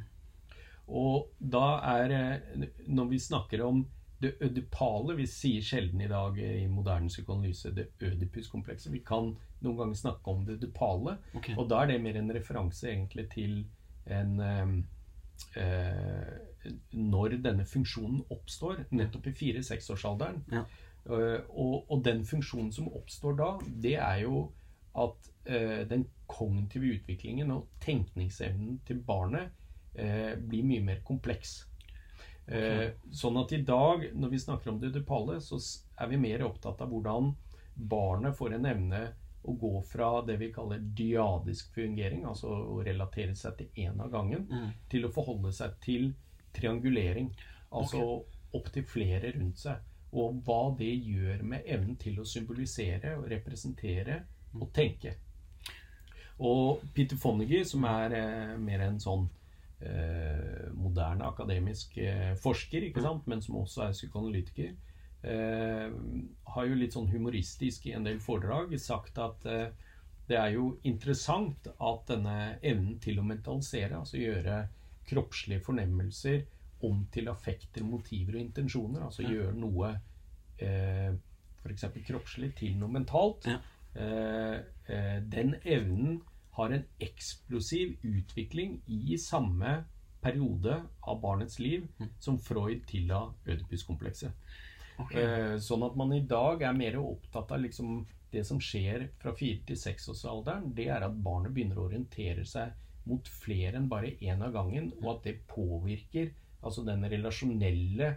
Og 0.91 1.30
da 1.39 1.80
er 1.88 2.12
eh, 2.12 2.66
Når 2.88 3.05
vi 3.14 3.20
snakker 3.20 3.64
om 3.64 3.86
det 4.22 4.36
ødipale 4.41 5.15
Vi 5.17 5.26
sier 5.30 5.65
sjelden 5.65 6.01
i 6.01 6.09
dag 6.11 6.38
eh, 6.39 6.63
i 6.63 6.67
moderne 6.69 7.09
psykoanalyse 7.09 7.74
det 7.76 7.88
ødipuskomplekset. 8.01 8.91
Vi 8.93 9.03
kan 9.05 9.34
noen 9.61 9.78
ganger 9.78 9.97
snakke 9.97 10.32
om 10.32 10.45
det 10.45 10.59
ødipale. 10.59 11.17
okay. 11.34 11.55
Og 11.57 11.69
da 11.69 11.82
er 11.82 11.91
det 11.91 12.01
mer 12.03 12.19
en 12.19 12.34
referanse 12.36 12.89
egentlig 12.89 13.30
til 13.34 13.65
en 14.05 14.39
eh, 14.39 14.78
eh, 15.57 16.32
Når 16.93 17.41
denne 17.41 17.65
funksjonen 17.65 18.24
oppstår, 18.30 18.86
nettopp 18.91 19.28
i 19.28 19.34
fire-seksårsalderen. 19.34 20.43
Ja. 20.51 20.65
Eh, 21.05 21.39
og, 21.49 21.91
og 21.91 22.05
den 22.05 22.26
funksjonen 22.26 22.72
som 22.72 22.91
oppstår 22.93 23.38
da, 23.39 23.51
det 23.84 23.95
er 23.97 24.22
jo 24.28 24.51
at 24.91 25.32
uh, 25.49 25.89
den 25.89 26.05
kognitive 26.28 26.97
utviklingen 26.97 27.51
og 27.51 27.67
tenkningsevnen 27.80 28.82
til 28.88 28.99
barnet 29.07 29.47
uh, 29.95 30.36
blir 30.36 30.65
mye 30.67 30.84
mer 30.84 30.99
kompleks. 31.07 31.61
Eh, 32.48 32.92
sånn 33.12 33.38
at 33.39 33.52
i 33.54 33.62
dag, 33.64 34.08
når 34.16 34.30
vi 34.30 34.39
snakker 34.39 34.72
om 34.72 34.80
det 34.80 34.94
dupale, 34.94 35.39
så 35.42 35.60
er 35.98 36.08
vi 36.08 36.18
mer 36.18 36.44
opptatt 36.44 36.82
av 36.82 36.89
hvordan 36.92 37.36
barnet 37.76 38.36
får 38.38 38.54
en 38.58 38.66
evne 38.66 39.02
å 39.44 39.54
gå 39.58 39.84
fra 39.88 40.22
det 40.26 40.36
vi 40.38 40.52
kaller 40.54 40.80
dyadisk 40.98 41.72
fungering, 41.74 42.26
altså 42.26 42.50
å 42.50 42.84
relatere 42.86 43.36
seg 43.36 43.56
til 43.58 43.68
én 43.86 44.00
av 44.02 44.12
gangen, 44.12 44.48
Mm. 44.50 44.74
til 44.89 45.06
å 45.06 45.12
forholde 45.14 45.52
seg 45.54 45.80
til 45.82 46.14
triangulering. 46.54 47.32
Altså 47.72 48.24
opptil 48.54 48.84
flere 48.84 49.32
rundt 49.32 49.58
seg. 49.58 49.78
Og 50.14 50.44
hva 50.44 50.76
det 50.78 50.92
gjør 51.06 51.42
med 51.44 51.64
evnen 51.66 51.96
til 51.96 52.20
å 52.20 52.26
symbolisere 52.28 53.18
og 53.18 53.30
representere 53.30 54.24
og 54.54 54.74
tenke. 54.74 55.16
Og 56.39 56.82
Peter 56.94 57.16
Fonagy, 57.16 57.64
som 57.64 57.84
er 57.86 58.14
eh, 58.18 58.58
mer 58.58 58.82
en 58.82 59.00
sånn 59.00 59.30
moderne 60.78 61.26
akademisk 61.28 61.98
eh, 61.98 62.34
forsker, 62.42 62.84
ikke 62.90 63.02
sant? 63.06 63.28
men 63.28 63.42
som 63.42 63.56
også 63.62 63.88
er 63.88 63.96
psykoanalytiker, 63.96 64.74
eh, 65.24 65.96
har 66.56 66.68
jo 66.70 66.78
litt 66.78 66.94
sånn 66.98 67.10
humoristisk 67.12 67.88
i 67.90 67.96
en 67.98 68.06
del 68.08 68.20
foredrag 68.24 68.74
sagt 68.82 69.18
at 69.22 69.46
eh, 69.50 69.68
det 70.30 70.38
er 70.38 70.54
jo 70.56 70.78
interessant 70.88 71.68
at 71.74 72.06
denne 72.08 72.38
evnen 72.62 73.00
til 73.04 73.20
å 73.20 73.26
mentalisere, 73.28 73.98
altså 74.00 74.22
gjøre 74.22 74.62
kroppslige 75.10 75.64
fornemmelser 75.66 76.44
om 76.88 77.04
til 77.14 77.28
affekter, 77.30 77.84
motiver 77.84 78.38
og 78.38 78.46
intensjoner, 78.46 79.04
altså 79.06 79.26
gjøre 79.28 79.54
noe 79.60 79.92
eh, 80.62 81.12
f.eks. 81.62 81.86
kroppslig 82.08 82.54
til 82.58 82.78
noe 82.80 82.90
mentalt, 82.90 83.46
Ja. 83.52 83.58
eh, 83.94 84.60
eh, 84.88 85.20
den 85.22 85.56
evnen 85.66 86.22
har 86.58 86.76
en 86.76 86.86
eksplosiv 86.99 87.95
utvikling 88.04 88.82
i 88.88 89.18
samme 89.18 89.82
periode 90.22 90.82
av 91.02 91.22
barnets 91.22 91.60
liv 91.60 91.88
som 92.20 92.39
Freud 92.39 92.84
tilla 92.88 93.24
Ødipus-komplekset. 93.45 94.34
Ok. 95.02 95.16
Eh, 95.18 95.56
sånn 95.64 95.86
at 95.88 95.95
man 95.97 96.14
i 96.14 96.24
dag 96.30 96.62
er 96.68 96.78
mer 96.78 96.99
opptatt 97.02 97.54
av 97.56 97.64
liksom 97.64 98.04
det 98.32 98.43
som 98.47 98.62
skjer 98.64 99.08
fra 99.20 99.34
fire 99.36 99.64
til 99.68 99.80
seksårsalderen, 99.80 100.72
det 100.76 100.88
er 100.93 101.04
at 101.04 101.18
barnet 101.24 101.54
begynner 101.56 101.80
å 101.82 101.88
orientere 101.89 102.45
seg 102.47 102.76
mot 103.10 103.28
flere 103.41 103.80
enn 103.80 103.89
bare 103.91 104.14
én 104.22 104.43
av 104.45 104.54
gangen, 104.56 104.91
og 105.02 105.16
at 105.16 105.26
det 105.28 105.41
påvirker 105.49 106.30
altså 106.62 106.86
den 106.86 107.04
relasjonelle 107.10 108.14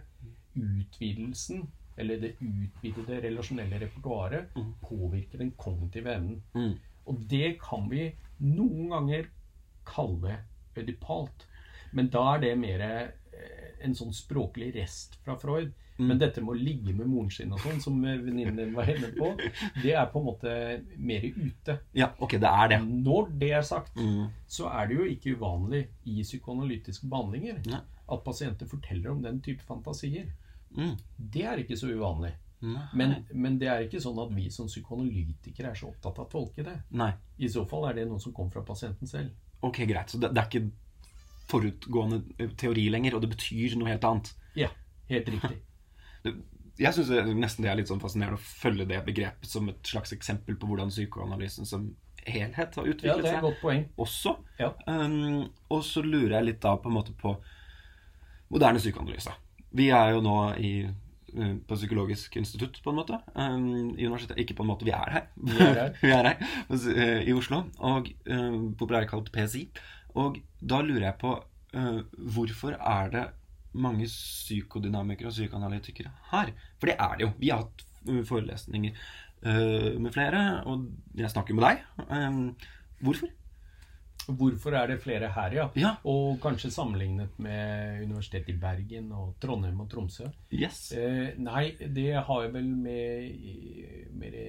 utvidelsen, 0.55 1.65
eller 1.97 2.21
det 2.21 2.35
utvidede 2.43 3.21
relasjonelle 3.23 3.79
repertoaret, 3.81 4.55
påvirker 4.83 5.41
den 5.41 5.51
kognitive 5.59 6.13
evnen. 6.13 6.41
Mm. 6.53 6.75
Og 7.09 7.25
det 7.31 7.55
kan 7.61 7.89
vi 7.91 8.09
noen 8.43 8.89
ganger 8.91 9.29
kalle 9.85 10.37
ødipalt. 10.75 11.47
Men 11.95 12.09
da 12.11 12.25
er 12.35 12.39
det 12.43 12.53
mer 12.59 12.81
eh, 12.83 13.09
en 13.85 13.95
sånn 13.95 14.13
språklig 14.15 14.73
rest 14.75 15.19
fra 15.23 15.37
Freud. 15.39 15.73
Men 15.97 16.17
dette 16.19 16.41
med 16.43 16.51
å 16.51 16.59
ligge 16.59 16.91
med 16.91 17.07
moren 17.07 17.29
sin 17.31 17.53
og 17.55 17.61
sånn, 17.63 17.77
som 17.79 18.01
venninnen 18.03 18.57
din 18.59 18.73
var 18.75 18.89
inne 18.91 19.13
på, 19.15 19.29
det 19.79 19.93
er 19.95 20.09
på 20.11 20.19
en 20.19 20.25
måte 20.27 20.55
mer 20.99 21.23
ute. 21.23 21.77
Ja, 21.95 22.09
ok, 22.19 22.35
det 22.43 22.49
er 22.51 22.73
det. 22.73 22.79
Når 23.05 23.29
det 23.39 23.51
er 23.55 23.63
sagt, 23.63 23.95
Mm. 23.95 24.25
så 24.45 24.67
er 24.67 24.89
det 24.89 24.97
jo 24.97 25.05
ikke 25.07 25.37
uvanlig 25.39 25.85
i 26.03 26.17
psykoanalytiske 26.25 27.07
behandlinger 27.07 27.61
ja. 27.71 27.79
at 28.11 28.25
pasienter 28.27 28.67
forteller 28.67 29.13
om 29.13 29.21
den 29.23 29.39
type 29.45 29.63
fantasier. 29.63 30.27
Mm. 30.75 30.97
Det 31.15 31.45
er 31.47 31.63
ikke 31.63 31.77
så 31.79 31.87
uvanlig. 31.95 32.33
Men, 32.97 33.15
men 33.33 33.59
det 33.61 33.69
er 33.71 33.85
ikke 33.85 34.01
sånn 34.03 34.17
at 34.23 34.31
vi 34.35 34.47
som 34.53 34.69
psykoanalytikere 34.69 35.71
er 35.71 35.79
så 35.79 35.91
opptatt 35.91 36.21
av 36.21 36.25
å 36.27 36.31
tolke 36.31 36.65
det. 36.65 36.75
Nei. 36.97 37.11
I 37.37 37.51
så 37.51 37.65
fall 37.69 37.89
er 37.89 37.99
det 37.99 38.07
noe 38.09 38.21
som 38.23 38.33
kommer 38.35 38.55
fra 38.55 38.65
pasienten 38.65 39.09
selv. 39.09 39.35
Ok, 39.65 39.83
greit. 39.89 40.11
Så 40.11 40.21
det, 40.21 40.31
det 40.35 40.41
er 40.41 40.49
ikke 40.49 40.65
forutgående 41.51 42.21
eh, 42.39 42.51
teori 42.57 42.87
lenger, 42.93 43.17
og 43.17 43.25
det 43.25 43.31
betyr 43.35 43.77
noe 43.79 43.91
helt 43.93 44.07
annet. 44.09 44.33
Ja, 44.57 44.71
helt 45.11 45.31
riktig. 45.35 45.61
Jeg 46.75 46.91
syns 46.91 47.07
nesten 47.39 47.63
det 47.63 47.69
er 47.71 47.77
litt 47.79 47.87
sånn 47.87 48.01
fascinerende 48.03 48.35
å 48.35 48.43
følge 48.43 48.87
det 48.89 48.97
begrepet 49.05 49.47
som 49.47 49.69
et 49.71 49.79
slags 49.87 50.11
eksempel 50.11 50.57
på 50.59 50.67
hvordan 50.67 50.89
psykoanalysen 50.91 51.67
som 51.69 51.85
helhet 52.25 52.75
har 52.75 52.89
utviklet 52.89 53.05
seg. 53.05 53.07
Ja, 53.07 53.21
det 53.21 53.31
er 53.31 53.37
et 53.37 53.45
godt 53.45 53.61
poeng. 53.61 53.85
også. 54.01 54.33
Ja. 54.59 54.73
Um, 54.89 55.45
og 55.71 55.85
så 55.87 56.03
lurer 56.03 56.39
jeg 56.39 56.49
litt 56.49 56.61
da 56.65 56.73
på 56.81 56.91
en 56.91 56.97
måte 56.97 57.15
på 57.15 57.31
moderne 58.51 58.81
psykoanalyse. 58.81 59.31
Vi 59.75 59.87
er 59.95 60.15
jo 60.15 60.23
nå 60.25 60.35
i, 60.59 60.73
på 61.67 61.77
Psykologisk 61.77 62.35
institutt, 62.39 62.79
på 62.83 62.91
en 62.91 62.99
måte. 62.99 63.19
Um, 63.35 63.95
I 63.97 64.07
universitetet. 64.07 64.39
Ikke 64.43 64.55
på 64.57 64.65
en 64.65 64.71
måte, 64.71 64.87
vi 64.87 64.93
er 64.95 65.11
her. 65.11 65.27
Vi 65.35 65.57
er 65.59 65.79
her. 65.79 65.97
vi 66.03 66.13
er 66.13 66.29
her 66.29 66.37
uh, 66.71 67.21
i 67.25 67.35
Oslo. 67.35 67.63
Og 67.77 68.09
uh, 68.29 68.59
populært 68.79 69.09
kalt 69.11 69.31
PSI. 69.35 69.67
Og 70.15 70.39
da 70.61 70.81
lurer 70.83 71.09
jeg 71.09 71.21
på 71.21 71.37
hvorfor 72.31 72.71
er 72.71 73.09
det 73.11 73.23
mange 73.75 74.05
psykodynamikere 74.07 75.27
og 75.27 75.33
psykoanalytikere 75.35 76.13
her? 76.29 76.53
For 76.79 76.87
det 76.87 76.95
er 76.95 77.17
det 77.17 77.25
jo. 77.25 77.31
Vi 77.41 77.49
har 77.51 77.65
hatt 77.65 77.83
forelesninger 78.29 78.95
med 79.99 80.13
flere, 80.15 80.45
og 80.63 80.85
jeg 81.19 81.33
snakker 81.33 81.57
med 81.57 81.65
deg. 81.67 81.81
Um, 82.07 82.39
hvorfor? 83.03 83.27
Hvorfor 84.27 84.73
er 84.73 84.87
det 84.87 84.99
flere 85.03 85.29
her, 85.35 85.53
ja? 85.53 85.65
Ja. 85.75 85.91
Og 86.05 86.39
kanskje 86.41 86.71
sammenlignet 86.73 87.37
med 87.39 88.03
Universitetet 88.03 88.49
i 88.55 88.57
Bergen 88.59 89.11
og 89.11 89.35
Trondheim 89.39 89.79
og 89.81 89.89
Tromsø? 89.91 90.29
Yes. 90.51 90.91
Eh, 90.97 91.33
nei, 91.37 91.71
det 91.93 92.13
har 92.25 92.47
vel 92.53 92.71
med, 92.75 93.35
med 94.13 94.31
det, 94.31 94.47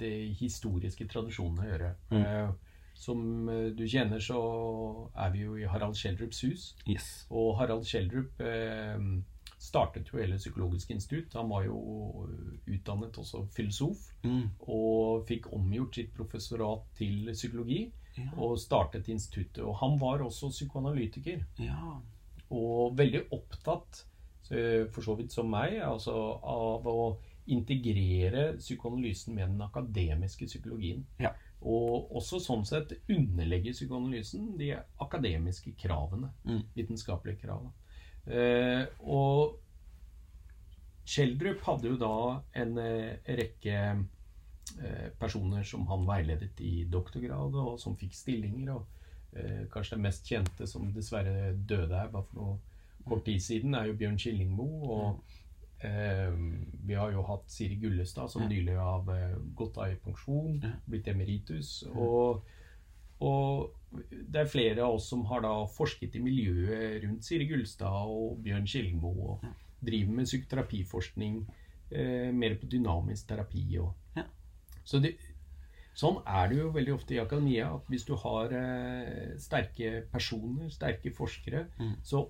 det 0.00 0.14
historiske 0.40 1.06
tradisjonene 1.08 1.66
å 1.66 1.68
gjøre. 1.72 1.92
Mm. 2.10 2.22
Eh, 2.24 2.50
som 2.94 3.48
eh, 3.50 3.68
du 3.76 3.84
kjenner, 3.90 4.22
så 4.22 4.40
er 5.18 5.30
vi 5.34 5.44
jo 5.44 5.56
i 5.58 5.66
Harald 5.68 5.96
Schjelderups 5.98 6.40
hus. 6.46 6.66
yes. 6.86 7.26
Og 7.30 7.56
Harald 7.58 7.84
Schjelderup 7.88 8.40
eh, 8.40 8.98
startet 9.64 10.10
jo 10.12 10.18
hele 10.20 10.36
Psykologisk 10.38 10.90
institutt. 10.92 11.34
Han 11.34 11.48
var 11.50 11.64
jo 11.66 11.78
utdannet 12.70 13.16
også 13.18 13.44
filosof, 13.54 14.10
Mm. 14.24 14.46
og 14.72 15.26
fikk 15.28 15.50
omgjort 15.52 15.94
sitt 15.98 16.14
professorat 16.16 16.86
til 16.96 17.28
psykologi. 17.32 17.90
Ja. 18.16 18.30
Og 18.38 18.58
startet 18.62 19.08
instituttet. 19.10 19.62
Og 19.64 19.76
han 19.80 19.98
var 20.00 20.22
også 20.24 20.52
psykoanalytiker. 20.54 21.46
ja. 21.58 22.00
Og 22.54 22.92
veldig 22.98 23.24
opptatt, 23.32 24.04
eh, 24.50 24.84
for 24.92 25.02
så 25.02 25.14
vidt 25.18 25.32
som 25.32 25.48
meg, 25.50 25.80
altså 25.82 26.12
av 26.44 26.86
å 26.86 27.16
integrere 27.46 28.56
psykoanalysen 28.58 29.34
med 29.34 29.48
den 29.48 29.62
akademiske 29.64 30.46
psykologien. 30.46 31.06
Ja. 31.18 31.32
Og 31.64 32.12
også 32.14 32.38
sånn 32.44 32.64
sett 32.68 32.92
underlegge 33.08 33.72
psykoanalysen 33.72 34.52
de 34.60 34.74
akademiske 35.00 35.72
kravene. 35.80 36.30
Mm. 36.44 36.62
Vitenskapelige 36.76 37.40
kravene. 37.46 37.72
Eh, 38.26 38.86
og 39.00 39.60
Schjelderup 41.04 41.60
hadde 41.66 41.90
jo 41.90 41.96
da 42.00 42.14
en 42.56 42.78
eh, 42.80 43.16
rekke 43.36 43.80
personer 45.18 45.62
som 45.66 45.86
han 45.86 46.06
veiledet 46.08 46.60
i 46.64 46.84
doktorgrad, 46.90 47.54
og 47.54 47.80
som 47.80 47.96
fikk 48.00 48.14
stillinger. 48.16 48.74
og 48.74 49.36
eh, 49.36 49.64
Kanskje 49.72 49.96
den 49.96 50.06
mest 50.06 50.26
kjente 50.28 50.68
som 50.70 50.92
dessverre 50.94 51.52
døde 51.54 51.98
her 51.98 52.12
bare 52.12 52.28
for 52.30 52.40
noe 52.40 52.58
kort 53.04 53.24
tid 53.26 53.42
siden, 53.44 53.74
er 53.74 53.90
jo 53.90 53.98
Bjørn 54.00 54.18
Killingmo. 54.20 54.68
Og 54.96 55.84
eh, 55.84 56.34
vi 56.86 56.98
har 56.98 57.12
jo 57.12 57.24
hatt 57.28 57.48
Siri 57.52 57.78
Gullestad, 57.82 58.32
som 58.32 58.46
nylig 58.48 58.76
har 58.78 59.08
eh, 59.14 59.38
gått 59.56 59.78
av 59.78 59.92
i 59.92 60.00
pensjon, 60.00 60.62
blitt 60.88 61.10
emeritus. 61.12 61.82
Og, 61.92 62.44
og 63.24 64.00
det 64.10 64.40
er 64.40 64.50
flere 64.50 64.86
av 64.86 64.96
oss 64.96 65.10
som 65.12 65.26
har 65.30 65.44
da 65.44 65.52
forsket 65.70 66.16
i 66.16 66.22
miljøet 66.24 67.02
rundt 67.04 67.26
Siri 67.26 67.46
Gullestad 67.50 68.10
og 68.10 68.40
Bjørn 68.44 68.66
Killingmo, 68.70 69.12
og 69.28 69.44
driver 69.84 70.16
med 70.16 70.30
psykoterapiforskning, 70.30 71.42
eh, 71.92 72.30
mer 72.32 72.56
på 72.60 72.70
dynamisk 72.70 73.28
terapi 73.28 73.66
og 73.82 73.92
Ja. 74.16 74.24
Så 74.84 75.00
det, 75.02 75.16
Sånn 75.94 76.16
er 76.26 76.48
det 76.50 76.56
jo 76.58 76.70
veldig 76.74 76.92
ofte 76.96 77.14
i 77.14 77.20
akademia. 77.22 77.68
at 77.76 77.84
Hvis 77.86 78.04
du 78.04 78.16
har 78.18 78.50
eh, 78.50 79.36
sterke 79.38 80.02
personer, 80.10 80.68
sterke 80.68 81.12
forskere, 81.14 81.68
Mm. 81.78 81.92
så 82.02 82.24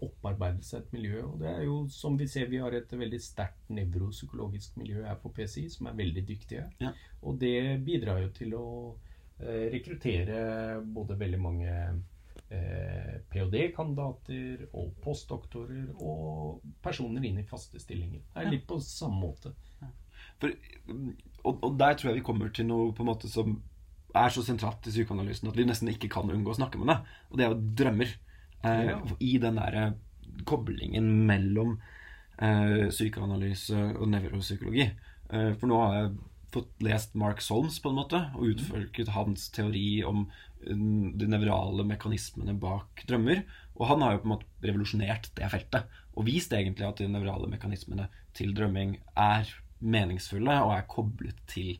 seg 0.62 0.82
et 0.82 0.92
miljø. 0.92 1.22
Og 1.24 1.38
det 1.40 1.48
er 1.48 1.62
jo 1.64 1.88
som 1.88 2.18
vi 2.18 2.26
ser, 2.26 2.44
vi 2.52 2.58
har 2.60 2.70
et 2.76 2.90
veldig 2.92 3.20
sterkt 3.24 3.70
nevropsykologisk 3.70 4.76
miljø 4.76 5.02
her 5.06 5.14
på 5.16 5.32
PCI, 5.32 5.70
som 5.70 5.86
er 5.86 5.94
veldig 5.96 6.26
dyktige. 6.28 6.66
Ja. 6.78 6.92
Og 7.22 7.38
det 7.40 7.82
bidrar 7.86 8.20
jo 8.20 8.28
til 8.36 8.52
å 8.54 8.96
eh, 9.40 9.70
rekruttere 9.72 10.84
både 10.84 11.16
veldig 11.18 11.40
mange 11.40 11.72
eh, 12.50 13.16
ph.d.-kandidater 13.32 14.68
og 14.74 14.92
postdoktorer 15.02 15.88
og 16.00 16.60
personer 16.84 17.24
inn 17.24 17.38
i 17.40 17.48
faste 17.48 17.80
stillinger. 17.80 18.20
Det 18.34 18.42
er 18.42 18.44
Ja. 18.44 18.50
litt 18.50 18.66
på 18.66 18.78
samme 18.80 19.20
måte. 19.24 19.54
For, 20.38 20.50
og, 21.44 21.62
og 21.64 21.78
der 21.80 21.96
tror 21.96 22.10
jeg 22.10 22.20
vi 22.20 22.26
kommer 22.26 22.52
til 22.54 22.68
noe 22.68 22.92
på 22.96 23.04
en 23.04 23.10
måte 23.12 23.30
som 23.30 23.58
er 24.14 24.30
så 24.30 24.44
sentralt 24.46 24.86
i 24.86 24.92
psykoanalysen 24.94 25.50
at 25.50 25.56
vi 25.58 25.66
nesten 25.66 25.90
ikke 25.90 26.10
kan 26.12 26.30
unngå 26.30 26.52
å 26.52 26.58
snakke 26.58 26.78
med 26.80 26.92
det. 26.92 26.98
Og 27.30 27.38
det 27.38 27.46
er 27.46 27.52
jo 27.52 27.72
drømmer. 27.82 28.12
Eh, 28.64 28.84
Ja. 28.92 29.00
I 29.20 29.32
den 29.42 29.58
derre 29.60 29.88
koblingen 30.48 31.10
mellom 31.28 31.74
eh, 32.38 32.86
psykoanalyse 32.90 33.80
og 33.98 34.06
nevropsykologi. 34.12 34.86
Eh, 35.30 35.50
for 35.58 35.70
nå 35.70 35.80
har 35.82 35.98
jeg 35.98 36.14
fått 36.54 36.86
lest 36.86 37.16
Mark 37.18 37.42
Solms 37.42 37.80
på 37.82 37.90
en 37.90 37.98
måte, 37.98 38.20
og 38.38 38.54
utfolket 38.54 39.10
hans 39.16 39.48
teori 39.50 40.04
om 40.06 40.28
mm, 40.62 41.18
de 41.18 41.26
nevrale 41.26 41.84
mekanismene 41.86 42.54
bak 42.62 43.02
drømmer. 43.08 43.42
Og 43.74 43.88
han 43.90 44.04
har 44.06 44.14
jo 44.14 44.22
på 44.22 44.28
en 44.28 44.34
måte 44.36 44.46
revolusjonert 44.62 45.32
det 45.34 45.50
feltet, 45.50 45.90
og 46.14 46.28
vist 46.28 46.54
egentlig 46.54 46.86
at 46.86 47.02
de 47.02 47.10
nevrale 47.10 47.50
mekanismene 47.50 48.06
til 48.38 48.54
drømming 48.54 49.00
er 49.18 49.50
meningsfulle 49.84 50.56
og 50.64 50.74
er 50.76 50.88
koblet 50.90 51.44
til 51.50 51.76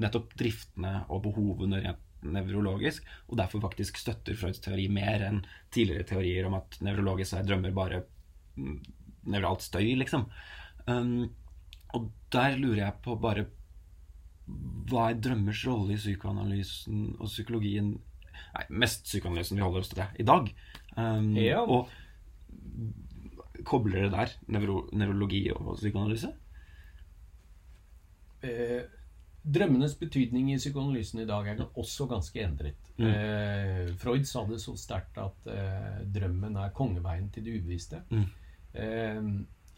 nettopp 0.00 0.34
driftene 0.38 1.04
og 1.12 1.22
behovene 1.28 1.82
rent 1.84 2.02
nevrologisk, 2.24 3.04
og 3.28 3.36
derfor 3.36 3.60
faktisk 3.66 3.98
støtter 4.00 4.36
Freuds 4.38 4.62
teori 4.64 4.86
mer 4.88 5.26
enn 5.26 5.42
tidligere 5.74 6.06
teorier 6.08 6.48
om 6.48 6.56
at 6.56 6.78
nevrologisk 6.84 7.36
er 7.36 7.44
drømmer 7.44 7.74
bare 7.76 8.00
mm, 8.56 8.78
nevralt 9.34 9.64
støy, 9.64 9.90
liksom. 10.00 10.24
Um, 10.88 11.28
og 11.94 12.08
der 12.32 12.56
lurer 12.56 12.80
jeg 12.86 13.02
på 13.04 13.18
bare 13.20 13.44
hva 14.90 15.10
er 15.10 15.20
drømmers 15.24 15.62
rolle 15.68 15.94
i 15.94 16.00
psykoanalysen 16.00 17.14
og 17.18 17.30
psykologien 17.30 17.94
Nei, 18.54 18.64
mest 18.82 19.04
psykoanalysen 19.06 19.58
vi 19.58 19.62
holder 19.62 19.84
oss 19.84 19.90
til 19.92 20.00
det 20.00 20.08
i 20.22 20.24
dag. 20.26 20.48
Um, 20.98 21.28
Ja. 21.38 21.60
Og 21.62 21.86
kobler 23.66 24.08
det 24.08 24.10
der 24.12 24.32
nevro, 24.50 24.80
nevrologi 24.92 25.44
og 25.54 25.76
psykoanalyse? 25.78 26.32
Eh, 28.44 28.84
drømmenes 29.44 29.96
betydning 30.00 30.52
i 30.52 30.60
psykoanalysen 30.60 31.20
i 31.20 31.28
dag 31.28 31.48
er 31.52 31.66
også 31.66 32.06
ganske 32.08 32.40
endret. 32.44 32.90
Mm. 32.96 33.10
Eh, 33.10 33.92
Freud 34.00 34.24
sa 34.28 34.44
det 34.48 34.60
så 34.62 34.76
sterkt 34.80 35.18
at 35.20 35.50
eh, 35.52 36.00
drømmen 36.14 36.56
er 36.62 36.72
kongeveien 36.76 37.28
til 37.34 37.44
det 37.44 37.58
ubevisste. 37.58 38.00
Mm. 38.10 38.26
Eh, 38.72 39.20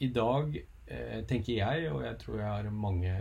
I 0.07 0.11
dag 0.15 0.57
eh, 0.61 1.21
tenker 1.27 1.59
jeg, 1.59 1.91
og 1.93 2.05
jeg 2.05 2.19
tror 2.23 2.41
jeg 2.41 2.49
har 2.53 2.71
mange 2.71 3.17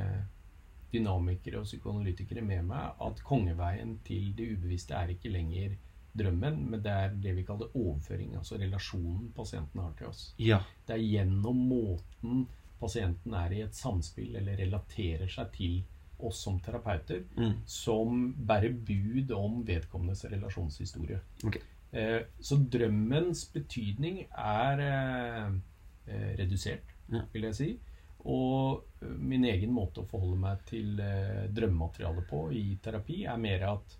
dynamikere 0.94 1.64
og 1.64 1.68
psykoanalytikere 1.68 2.44
med 2.46 2.70
meg, 2.70 2.94
at 3.02 3.24
kongeveien 3.26 3.98
til 4.06 4.32
det 4.38 4.52
ubevisste 4.56 4.96
er 4.96 5.16
ikke 5.16 5.34
lenger 5.34 5.74
drømmen, 6.16 6.62
men 6.72 6.84
det 6.84 6.92
er 6.92 7.16
det 7.24 7.34
vi 7.36 7.44
kaller 7.48 7.74
overføring, 7.76 8.36
altså 8.40 8.60
relasjonen 8.60 9.32
pasienten 9.36 9.82
har 9.84 9.96
til 9.98 10.12
oss. 10.12 10.28
Ja. 10.40 10.62
Det 10.88 10.96
er 10.96 11.04
gjennom 11.04 11.66
måten 11.68 12.46
pasienten 12.80 13.34
er 13.34 13.54
i 13.54 13.62
et 13.66 13.76
samspill 13.76 14.36
eller 14.36 14.58
relaterer 14.58 15.28
seg 15.32 15.52
til 15.56 15.84
oss 16.20 16.42
som 16.46 16.60
terapeuter, 16.64 17.24
Mm. 17.38 17.54
som 17.66 18.34
bærer 18.48 18.74
bud 18.88 19.32
om 19.36 19.64
vedkommendes 19.68 20.26
relasjonshistorie. 20.32 21.20
Okay. 21.44 21.62
Eh, 21.94 22.22
så 22.40 22.58
drømmens 22.70 23.46
betydning 23.54 24.22
er 24.32 24.80
eh, 24.80 25.52
eh, 26.08 26.36
redusert, 26.40 26.84
Ja. 27.12 27.22
vil 27.34 27.44
jeg 27.44 27.56
si. 27.56 27.80
Og 28.26 28.84
min 29.20 29.44
egen 29.46 29.72
måte 29.72 30.02
å 30.02 30.08
forholde 30.08 30.40
meg 30.40 30.66
til 30.66 31.00
eh, 31.00 31.48
drømmematerialet 31.54 32.28
på 32.28 32.52
i 32.54 32.78
terapi, 32.82 33.26
er 33.26 33.38
mer 33.38 33.64
at 33.74 33.98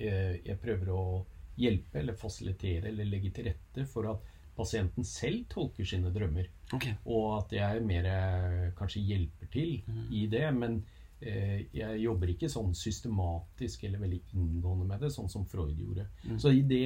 jeg 0.00 0.56
prøver 0.62 0.88
å 0.94 1.26
hjelpe 1.60 1.98
eller 2.00 2.14
fasilitere 2.16 2.88
eller 2.88 3.04
legge 3.04 3.30
til 3.36 3.44
rette 3.50 3.84
for 3.86 4.06
at 4.08 4.22
pasienten 4.60 5.06
selv 5.08 5.46
tolker 5.52 5.88
sine 5.88 6.12
drømmer. 6.14 6.48
Okay. 6.76 6.94
Og 7.08 7.40
at 7.40 7.54
jeg 7.56 7.84
mer 7.88 8.06
eh, 8.12 8.66
kanskje 8.78 9.02
hjelper 9.08 9.50
til 9.56 9.78
i 10.14 10.26
det. 10.30 10.44
Men 10.54 10.82
eh, 11.20 11.64
jeg 11.76 12.02
jobber 12.04 12.30
ikke 12.34 12.52
sånn 12.52 12.76
systematisk 12.78 13.88
eller 13.88 14.04
veldig 14.04 14.20
inngående 14.36 14.86
med 14.92 15.02
det, 15.02 15.10
sånn 15.16 15.32
som 15.32 15.48
Freud 15.50 15.74
gjorde. 15.80 16.06
Mm. 16.28 16.38
Så 16.38 16.54
det 16.68 16.84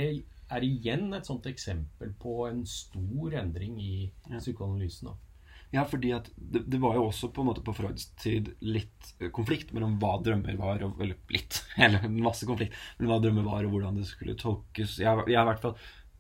er 0.55 0.65
igjen 0.67 1.13
et 1.17 1.29
sånt 1.29 1.47
eksempel 1.51 2.15
på 2.21 2.45
en 2.49 2.65
stor 2.69 3.37
endring 3.43 3.79
i 3.81 3.95
Ja. 4.31 4.39
psykoanalysen. 4.41 5.13
Ja, 5.75 5.83
fordi 5.91 6.13
at 6.15 6.29
det, 6.37 6.61
det 6.71 6.79
var 6.79 6.95
jo 6.95 7.09
også 7.09 7.33
på 7.35 7.43
en 7.43 7.49
måte 7.49 7.63
på 7.67 7.73
Freuds 7.75 8.05
tid 8.23 8.53
litt 8.63 9.09
eh, 9.19 9.33
konflikt 9.35 9.73
mellom 9.75 9.97
hva 9.99 10.13
drømmer 10.23 10.57
var, 10.61 10.85
og, 10.87 11.01
eller 11.03 11.19
litt, 11.35 11.63
eller 11.87 12.05
masse 12.15 12.47
konflikt, 12.47 12.77
men 13.01 13.11
hva 13.11 13.19
drømmer 13.25 13.47
var, 13.49 13.67
og 13.67 13.75
hvordan 13.75 13.99
det 13.99 14.07
skulle 14.07 14.37
tolkes. 14.39 15.01
Jeg, 15.03 15.25
jeg 15.27 15.41
i 15.41 15.49
hvert 15.51 15.65
fall 15.65 15.75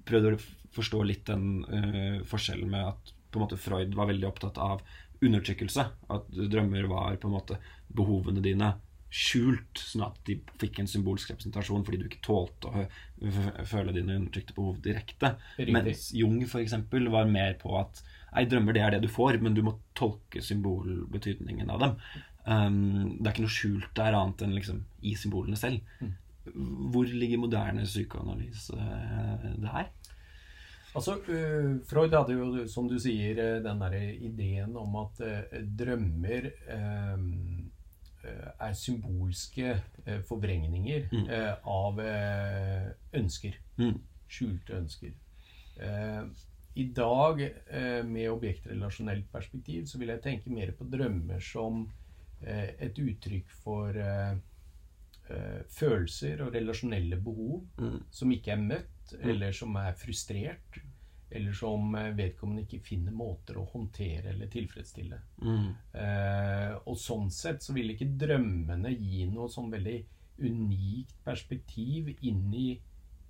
prøvd 0.08 0.30
å 0.30 0.38
forstå 0.74 1.02
litt 1.06 1.26
den 1.30 1.64
uh, 1.68 2.22
forskjellen 2.28 2.70
med 2.70 2.92
at 2.92 3.14
på 3.30 3.38
en 3.40 3.44
måte 3.44 3.58
Freud 3.58 3.94
var 3.98 4.10
veldig 4.10 4.28
opptatt 4.28 4.58
av 4.62 4.82
undertrykkelse. 5.24 5.84
At 6.14 6.26
drømmer 6.34 6.88
var 6.90 7.16
på 7.20 7.30
en 7.30 7.36
måte 7.36 7.58
behovene 7.94 8.42
dine 8.44 8.74
skjult, 9.14 9.78
sånn 9.78 10.08
at 10.08 10.16
de 10.26 10.40
fikk 10.58 10.80
en 10.82 10.90
symbolsk 10.90 11.30
representasjon 11.30 11.84
fordi 11.86 12.00
du 12.00 12.08
ikke 12.08 12.22
tålte 12.24 12.70
å 12.70 12.84
føle 13.70 13.94
dine 13.94 14.16
undertrykte 14.18 14.56
behov 14.56 14.80
direkte. 14.82 15.36
Riktig. 15.58 15.74
Mens 15.76 16.08
Jung 16.18 16.40
eksempel 16.42 17.06
var 17.14 17.30
mer 17.30 17.54
på 17.60 17.76
at 17.78 18.02
Nei, 18.34 18.48
drømmer 18.50 18.74
det 18.74 18.80
er 18.82 18.94
det 18.96 19.04
du 19.04 19.12
får, 19.14 19.36
men 19.38 19.54
du 19.54 19.60
må 19.62 19.76
tolke 19.94 20.40
symbolbetydningen 20.42 21.68
av 21.70 21.82
dem. 21.84 21.92
Um, 22.44 22.78
det 23.20 23.28
er 23.28 23.30
ikke 23.30 23.44
noe 23.44 23.54
skjult 23.54 23.92
der 23.94 24.16
annet 24.18 24.42
enn 24.42 24.56
liksom 24.56 24.80
i 25.06 25.14
symbolene 25.14 25.58
selv. 25.60 25.84
Hvor 26.90 27.04
ligger 27.08 27.38
moderne 27.38 27.84
psykoanalyse 27.84 28.76
eh, 28.76 29.46
der? 29.62 29.84
Altså, 30.94 31.16
øh, 31.28 31.80
Freud 31.90 32.12
hadde 32.14 32.32
jo, 32.32 32.66
som 32.68 32.88
du 32.88 32.98
sier, 32.98 33.30
øh, 33.38 33.64
den 33.64 33.80
derre 33.80 34.14
ideen 34.14 34.76
om 34.76 34.96
at 34.96 35.22
drømmer 35.78 36.50
er 38.60 38.72
symbolske 38.72 39.74
forvrengninger 40.28 41.08
Mm. 41.12 41.26
av 41.66 41.98
ønsker. 43.12 43.52
Mm. 43.76 43.98
Skjulte 44.28 44.72
ønsker. 44.78 45.10
Eh, 45.80 46.22
I 46.76 46.84
dag, 46.96 47.40
eh, 47.70 48.02
med 48.06 48.28
objektrelasjonelt 48.30 49.30
perspektiv, 49.32 49.86
så 49.86 49.98
vil 49.98 50.08
jeg 50.08 50.22
tenke 50.22 50.50
mer 50.50 50.72
på 50.74 50.86
drømmer 50.90 51.42
som 51.42 51.84
eh, 52.42 52.70
et 52.82 52.98
uttrykk 52.98 53.50
for 53.62 53.94
eh, 53.94 54.32
eh, 54.32 54.36
følelser 55.72 56.42
og 56.44 56.52
relasjonelle 56.54 57.16
behov 57.16 57.62
Mm. 57.80 58.02
som 58.10 58.30
ikke 58.32 58.52
er 58.52 58.60
møtt, 58.60 59.14
eller 59.22 59.52
som 59.52 59.74
er 59.76 59.92
frustrert, 59.96 60.78
eller 61.30 61.52
som 61.52 61.94
eh, 61.94 62.12
vedkommende 62.14 62.62
ikke 62.66 62.82
finner 62.84 63.12
måter 63.12 63.56
å 63.58 63.64
håndtere 63.72 64.30
eller 64.34 64.46
tilfredsstille. 64.52 65.18
Mm. 65.42 65.74
Eh, 65.94 66.74
og 66.86 66.96
sånn 67.00 67.30
sett 67.32 67.62
så 67.64 67.72
vil 67.74 67.90
ikke 67.94 68.10
drømmene 68.20 68.92
gi 68.98 69.24
noe 69.32 69.48
sånn 69.48 69.70
veldig 69.72 70.04
unikt 70.44 71.14
perspektiv 71.24 72.12
inn 72.22 72.52
i 72.54 72.68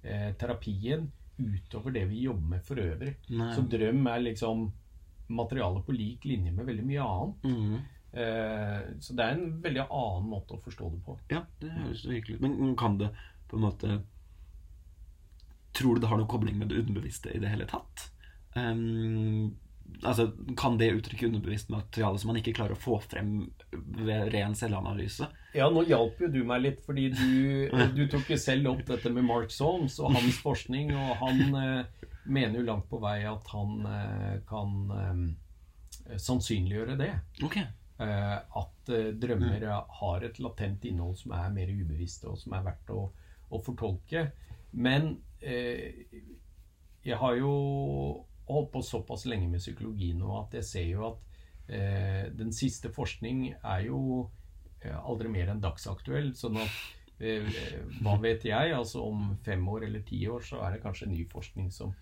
eh, 0.03 0.33
terapien 0.41 1.11
utover 1.39 1.93
det 1.93 2.05
vi 2.09 2.23
jobber 2.27 2.49
med 2.57 2.63
for 2.65 2.77
øvrig. 2.77 3.17
Nei. 3.31 3.55
Så 3.57 3.65
drøm 3.69 4.07
er 4.07 4.21
liksom 4.21 4.73
materiale 5.29 5.81
på 5.83 5.93
lik 5.97 6.25
linje 6.29 6.53
med 6.53 6.67
veldig 6.69 6.85
mye 6.85 7.01
annet. 7.09 7.45
Mm. 7.45 7.79
Eh, 8.15 8.81
så 9.01 9.17
det 9.19 9.25
er 9.25 9.35
en 9.35 9.61
veldig 9.63 9.87
annen 9.89 10.31
måte 10.31 10.55
å 10.55 10.63
forstå 10.63 10.91
det 10.93 11.03
på. 11.07 11.19
Ja, 11.33 11.43
det 11.63 11.73
høres 11.75 12.05
virkelig 12.07 12.39
ut. 12.39 12.45
Men 12.47 12.77
kan 12.79 12.99
det 13.01 13.11
på 13.51 13.59
en 13.59 13.67
måte 13.69 14.01
Tror 15.75 15.97
du 15.97 16.05
det 16.05 16.07
har 16.07 16.21
noen 16.21 16.31
kobling 16.31 16.55
med 16.61 16.69
det 16.71 16.85
underbevisste 16.85 17.33
i 17.35 17.41
det 17.43 17.51
hele 17.51 17.65
tatt? 17.67 18.05
Um, 18.55 19.57
altså, 20.07 20.29
Kan 20.55 20.79
det 20.79 20.93
uttrykke 20.95 21.27
underbevisst 21.27 21.73
materiale 21.75 22.21
som 22.23 22.31
man 22.31 22.39
ikke 22.39 22.55
klarer 22.55 22.77
å 22.77 22.79
få 22.79 23.01
frem 23.03 23.49
ved 23.73 24.31
ren 24.37 24.55
selvanalyse? 24.55 25.27
Ja, 25.57 25.67
nå 25.75 25.83
hjalp 25.89 26.23
jo 26.23 26.31
du 26.31 26.45
meg 26.47 26.63
litt, 26.63 26.81
fordi 26.87 27.09
du, 27.11 27.75
du 27.97 28.05
tok 28.13 28.31
jo 28.31 28.39
selv 28.39 28.71
opp 28.71 28.85
dette 28.87 29.11
med 29.11 29.27
Mark 29.27 29.51
Solms 29.55 29.99
og 29.99 30.15
hans 30.15 30.39
forskning, 30.47 30.95
og 30.95 31.17
han 31.25 31.59
eh, 31.59 32.09
mener 32.25 32.61
jo 32.61 32.69
langt 32.71 32.87
på 32.91 33.03
vei 33.03 33.21
at 33.27 33.51
han 33.51 33.89
eh, 33.91 34.37
kan 34.47 34.77
eh, 35.01 36.19
sannsynliggjøre 36.23 37.01
det. 37.01 37.13
Ok. 37.43 37.65
Eh, 37.95 38.39
at 38.59 38.89
eh, 38.91 39.13
drømmer 39.15 39.69
har 40.01 40.25
et 40.27 40.39
latent 40.43 40.85
innhold 40.89 41.15
som 41.21 41.35
er 41.39 41.53
mer 41.55 41.71
ubevisst, 41.71 42.25
og 42.27 42.39
som 42.41 42.57
er 42.57 42.65
verdt 42.67 42.91
å, 42.91 43.05
å 43.55 43.61
fortolke. 43.63 44.27
Men 44.75 45.13
eh, 45.39 46.03
jeg 47.05 47.21
har 47.21 47.37
jo 47.39 47.53
holdt 48.49 48.73
på 48.73 48.83
såpass 48.83 49.27
lenge 49.31 49.49
med 49.49 49.63
psykologi 49.63 50.11
nå 50.19 50.33
at 50.41 50.57
jeg 50.59 50.69
ser 50.69 50.89
jo 50.91 51.07
at 51.13 51.39
eh, 51.71 52.25
den 52.35 52.51
siste 52.53 52.91
forskning 52.93 53.47
er 53.55 53.87
jo 53.87 54.01
eh, 54.83 54.97
aldri 54.99 55.31
mer 55.31 55.53
enn 55.53 55.63
dagsaktuell. 55.63 56.33
Sånn 56.37 56.59
at 56.65 56.75
eh, 57.23 57.47
hva 58.03 58.19
vet 58.25 58.49
jeg? 58.49 58.75
Altså 58.75 59.05
om 59.07 59.37
fem 59.47 59.63
år 59.71 59.87
eller 59.87 60.03
ti 60.09 60.25
år 60.29 60.43
så 60.45 60.65
er 60.67 60.75
det 60.75 60.83
kanskje 60.85 61.13
ny 61.13 61.23
forskning 61.31 61.71
som 61.73 61.95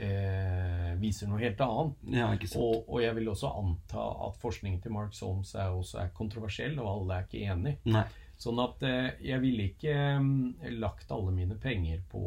eh, 0.00 0.94
viser 1.00 1.28
noe 1.30 1.40
helt 1.42 1.60
annet. 1.64 2.00
Ja. 2.16 2.30
Og, 2.56 2.88
og 2.88 2.98
jeg 3.04 3.14
vil 3.18 3.28
også 3.32 3.50
anta 3.60 4.06
at 4.28 4.40
forskningen 4.42 4.80
til 4.84 4.94
Mark 4.96 5.14
Solms 5.16 5.54
er 5.54 5.70
også 5.76 6.00
er 6.04 6.10
kontroversiell, 6.16 6.78
og 6.80 6.90
alle 6.94 7.18
er 7.20 7.28
ikke 7.28 7.44
enig. 7.54 7.76
Nei. 7.90 8.04
Sånn 8.40 8.60
at 8.62 8.82
eh, 8.88 9.10
jeg 9.20 9.40
ville 9.42 9.66
ikke 9.68 9.94
mm, 10.24 10.68
lagt 10.80 11.10
alle 11.12 11.32
mine 11.36 11.58
penger 11.60 12.00
på, 12.08 12.22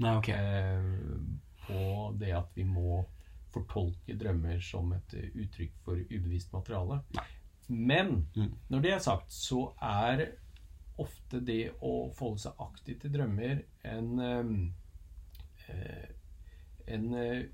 Nei, 0.00 0.14
okay. 0.16 0.36
eh, 0.40 1.64
på 1.66 1.82
det 2.20 2.30
at 2.38 2.54
vi 2.56 2.64
må 2.64 3.02
fortolke 3.50 4.14
drømmer 4.16 4.60
som 4.64 4.92
et 4.96 5.14
eh, 5.18 5.28
uttrykk 5.44 5.74
for 5.84 6.00
ubevisst 6.00 6.52
materiale. 6.56 7.02
Nei. 7.18 7.26
Men 7.70 8.26
Mm. 8.34 8.54
når 8.72 8.80
det 8.82 8.90
er 8.96 8.98
sagt, 9.04 9.30
så 9.32 9.72
er 9.82 10.24
ofte 11.00 11.38
det 11.40 11.70
å 11.80 12.10
forholde 12.16 12.42
seg 12.42 12.58
aktivt 12.60 13.04
til 13.04 13.12
drømmer 13.14 13.60
en 13.88 14.08
eh, 14.24 15.74
eh, 15.74 16.08
en, 16.94 17.06
eh, 17.14 17.44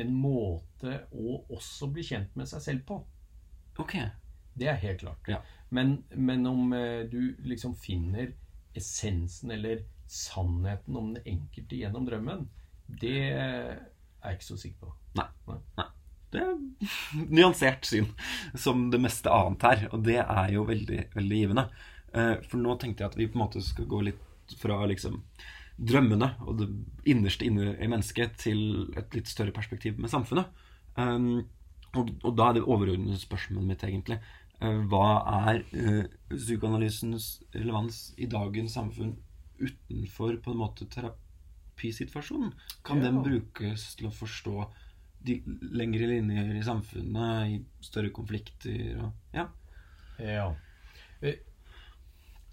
en 0.00 0.12
måte 0.14 0.96
å 1.12 1.40
også 1.50 1.90
bli 1.94 2.04
kjent 2.06 2.36
med 2.38 2.48
seg 2.50 2.64
selv 2.64 2.84
på. 2.88 3.00
Ok. 3.80 3.96
Det 4.60 4.68
er 4.68 4.80
helt 4.82 5.00
klart. 5.04 5.30
Ja. 5.30 5.40
Men, 5.70 6.02
men 6.14 6.46
om 6.46 6.72
eh, 6.76 7.06
du 7.10 7.36
liksom 7.46 7.76
finner 7.78 8.32
essensen 8.76 9.50
eller 9.54 9.84
sannheten 10.10 10.96
om 10.98 11.14
den 11.14 11.26
enkelte 11.36 11.78
gjennom 11.78 12.06
drømmen, 12.06 12.48
det 13.00 13.16
er 13.30 13.78
jeg 14.20 14.36
ikke 14.36 14.48
så 14.48 14.58
sikker 14.60 14.86
på. 14.86 14.94
Nei, 15.18 15.28
Det 16.30 16.42
er 16.42 16.58
nyansert 17.38 17.86
syn, 17.86 18.10
som 18.54 18.88
det 18.92 19.00
meste 19.02 19.32
annet 19.32 19.66
her. 19.66 19.86
Og 19.94 20.04
det 20.06 20.18
er 20.22 20.52
jo 20.54 20.66
veldig, 20.68 21.04
veldig 21.14 21.40
givende. 21.44 21.68
Eh, 22.12 22.36
For 22.50 22.62
nå 22.62 22.76
tenkte 22.78 23.04
jeg 23.04 23.12
at 23.12 23.18
vi 23.18 23.30
på 23.30 23.38
en 23.38 23.44
måte 23.46 23.62
skal 23.64 23.88
gå 23.90 24.02
litt 24.10 24.58
fra 24.60 24.82
liksom 24.90 25.20
drømmene 25.80 26.34
og 26.44 26.58
det 26.60 26.68
innerste 27.08 27.46
inne 27.48 27.72
i 27.80 27.88
mennesket 27.88 28.36
til 28.42 28.92
et 28.98 29.16
litt 29.16 29.30
større 29.30 29.54
perspektiv 29.56 29.98
med 30.00 30.12
samfunnet. 30.12 30.50
Um, 30.96 31.46
og, 31.96 32.12
og 32.22 32.36
da 32.36 32.50
er 32.50 32.58
det 32.58 32.66
overordnede 32.66 33.18
spørsmålet 33.18 33.66
mitt 33.66 33.82
egentlig 33.86 34.18
uh, 34.60 34.82
Hva 34.90 35.06
er 35.48 35.62
uh, 35.72 36.04
psykoanalysens 36.34 37.30
relevans 37.54 38.10
i 38.20 38.28
dagens 38.30 38.74
samfunn 38.76 39.16
utenfor 39.60 40.36
på 40.42 40.52
en 40.52 40.60
måte 40.60 40.88
terapisituasjonen? 40.90 42.52
Kan 42.84 43.00
Ja. 43.00 43.08
den 43.08 43.22
brukes 43.24 43.94
til 43.96 44.10
å 44.10 44.14
forstå 44.14 44.68
de 45.26 45.40
lengre 45.76 46.06
linjer 46.08 46.54
i 46.56 46.64
samfunnet, 46.64 47.50
i 47.52 47.84
større 47.84 48.12
konflikter 48.14 49.00
og 49.04 49.36
Ja. 49.36 49.48
Ja. 50.18 50.50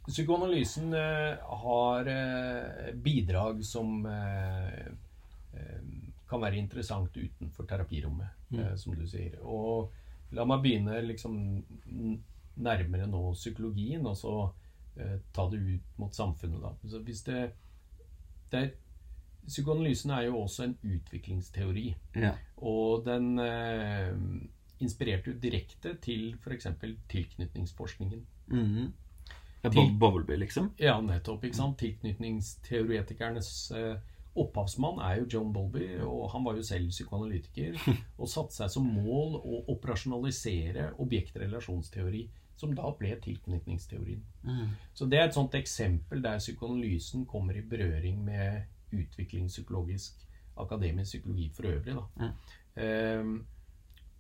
Psykoanalysen 0.08 0.93
eh, 0.93 1.38
har 1.62 2.08
eh, 2.08 2.93
bidrag 2.95 3.66
som 3.66 4.05
eh, 4.05 4.88
kan 6.28 6.43
være 6.43 6.60
interessant 6.60 7.18
utenfor 7.18 7.68
terapirommet, 7.68 8.28
eh, 8.55 8.74
som 8.80 8.95
du 8.95 9.03
sier. 9.08 9.36
Og 9.43 9.91
la 10.36 10.45
meg 10.47 10.64
begynne 10.64 11.01
liksom 11.03 11.36
nærmere 12.58 13.08
nå 13.08 13.22
psykologien, 13.36 14.05
og 14.08 14.16
så 14.18 14.34
ta 14.97 15.43
det 15.51 15.60
ut 15.62 15.97
mot 16.01 16.16
samfunnet, 16.16 16.58
da. 16.58 16.72
Så 16.89 16.99
hvis 17.05 17.20
det, 17.28 17.41
det 18.49 18.62
er, 18.64 18.70
Psykoanalysen 19.47 20.12
er 20.12 20.24
jo 20.26 20.39
også 20.41 20.66
en 20.66 20.74
utviklingsteori. 20.84 21.84
ja. 22.18 22.32
Og 22.58 23.05
den 23.05 23.38
eh, 23.39 24.10
inspirerte 24.84 25.32
jo 25.32 25.38
direkte 25.39 25.93
til 26.01 26.34
f.eks. 26.41 26.68
tilknytningsforskningen. 27.14 28.26
Mm 28.47 28.72
ja 28.74 28.88
Til- 29.74 29.91
Bob 29.97 29.99
Bowlby, 29.99 30.38
liksom? 30.38 30.72
Ja, 30.80 30.99
nettopp. 31.01 31.43
ikke 31.43 31.55
sant? 31.57 31.78
Tilknytningsteoretikernes 31.80 33.72
eh, 33.72 33.95
opphavsmann 34.38 34.99
er 35.01 35.22
jo 35.22 35.28
John 35.34 35.53
Bolby, 35.53 35.99
og 36.05 36.30
han 36.32 36.43
var 36.45 36.55
jo 36.55 36.63
selv 36.65 36.89
psykoanalytiker. 36.93 37.78
Og 38.22 38.30
satte 38.30 38.53
seg 38.53 38.70
som 38.74 38.86
mål 38.86 39.39
å 39.39 39.63
operasjonalisere 39.74 40.91
objektrelasjonsteori, 41.01 42.28
som 42.57 42.74
da 42.74 42.89
ble 42.97 43.15
tilknytningsteorien. 43.22 44.22
Mm. 44.43 44.70
Så 44.93 45.05
det 45.09 45.20
er 45.20 45.28
et 45.28 45.36
sånt 45.38 45.53
eksempel 45.57 46.24
der 46.24 46.39
psykoanalysen 46.41 47.26
kommer 47.30 47.57
i 47.57 47.61
berøring 47.61 48.24
med 48.26 48.63
utviklingspsykologisk 48.97 50.24
akademisk 50.57 51.11
psykologi 51.11 51.49
for 51.53 51.68
øvrig. 51.70 51.93
Da. 51.97 52.32
Ehm, 52.82 53.36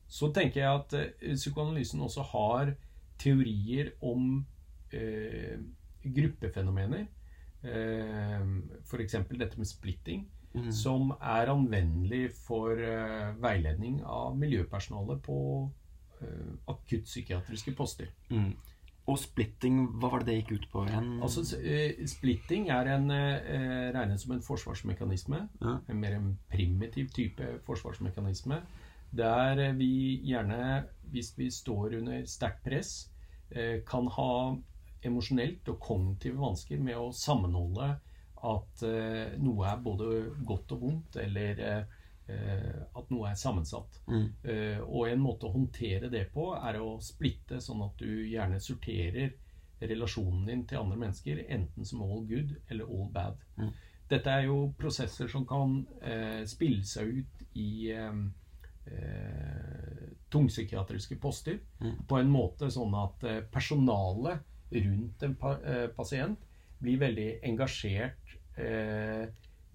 så 0.07 0.29
tenker 0.33 0.61
jeg 0.61 0.69
at 0.81 0.93
eh, 0.93 1.33
psykoanalysen 1.35 2.01
også 2.05 2.21
har 2.33 2.75
teorier 3.17 3.89
om 4.01 4.45
eh, 4.95 5.57
gruppefenomener. 6.03 7.07
Eh, 7.63 8.47
F.eks. 8.83 9.17
dette 9.33 9.57
med 9.57 9.67
splitting, 9.67 10.27
mm. 10.53 10.71
som 10.71 11.11
er 11.17 11.51
anvendelig 11.51 12.31
for 12.45 12.79
eh, 12.79 13.33
veiledning 13.41 14.01
av 14.05 14.37
miljøpersonale 14.39 15.19
på 15.25 15.39
eh, 16.21 16.55
akuttpsykiatriske 16.73 17.75
poster. 17.77 18.13
Mm. 18.29 18.53
Og 19.07 19.15
splitting, 19.21 19.85
hva 20.01 20.09
var 20.11 20.23
det 20.23 20.27
det 20.27 20.35
gikk 20.41 20.49
ut 20.51 20.65
på 20.73 20.81
igjen? 20.83 21.11
Altså, 21.23 21.45
eh, 21.63 22.01
Splitting 22.11 22.67
er 22.75 22.89
en, 22.91 23.09
eh, 23.11 23.91
regnet 23.95 24.19
som 24.19 24.33
en 24.35 24.41
forsvarsmekanisme. 24.43 25.47
Ja. 25.61 25.77
En 25.87 25.99
mer 25.99 26.17
en 26.17 26.37
primitiv 26.51 27.09
type 27.15 27.61
forsvarsmekanisme. 27.65 28.61
Der 29.15 29.59
eh, 29.59 29.71
vi 29.71 30.19
gjerne, 30.27 30.83
hvis 31.11 31.37
vi 31.37 31.49
står 31.49 31.95
under 32.01 32.25
sterkt 32.25 32.63
press, 32.63 33.11
kan 33.87 34.07
ha 34.11 34.57
emosjonelt 35.05 35.67
og 35.69 35.79
kognitive 35.79 36.39
vansker 36.41 36.79
med 36.81 36.97
å 36.97 37.11
sammenholde 37.15 37.93
at 38.47 38.83
eh, 38.85 39.37
noe 39.41 39.65
er 39.69 39.79
både 39.81 40.09
godt 40.45 40.75
og 40.75 40.81
vondt, 40.83 41.17
eller 41.23 41.61
eh, 41.63 42.83
at 42.97 43.09
noe 43.13 43.29
er 43.31 43.39
sammensatt. 43.39 44.01
Mm. 44.07 44.27
Eh, 44.43 44.79
og 44.83 45.07
en 45.09 45.23
måte 45.23 45.47
å 45.47 45.53
håndtere 45.55 46.09
det 46.13 46.27
på 46.33 46.51
er 46.57 46.79
å 46.81 46.97
splitte, 47.01 47.61
sånn 47.63 47.81
at 47.87 47.97
du 48.01 48.09
gjerne 48.29 48.59
sorterer 48.61 49.33
relasjonen 49.79 50.45
din 50.49 50.65
til 50.69 50.81
andre 50.81 50.97
mennesker 50.97 51.43
enten 51.53 51.85
som 51.85 52.01
all 52.01 52.25
good 52.29 52.55
eller 52.69 52.89
all 52.89 53.09
bad. 53.13 53.41
Mm. 53.57 53.71
Dette 54.09 54.31
er 54.33 54.45
jo 54.47 54.71
prosesser 54.79 55.27
som 55.29 55.45
kan 55.45 55.81
eh, 56.01 56.43
spille 56.47 56.85
seg 56.87 57.19
ut 57.19 57.41
i 57.59 57.89
eh, 57.91 58.21
eh, 58.87 60.05
tungpsykiatriske 60.29 61.17
poster 61.21 61.59
Mm. 61.79 61.97
på 62.09 62.17
en 62.17 62.29
måte 62.33 62.71
sånn 62.73 62.93
at 62.97 63.21
personalet 63.53 64.39
rundt 64.71 65.23
en 65.23 65.35
eh, 65.63 65.87
pasient 65.95 66.39
blir 66.81 66.99
veldig 67.01 67.27
engasjert 67.47 68.33
eh, 68.59 69.27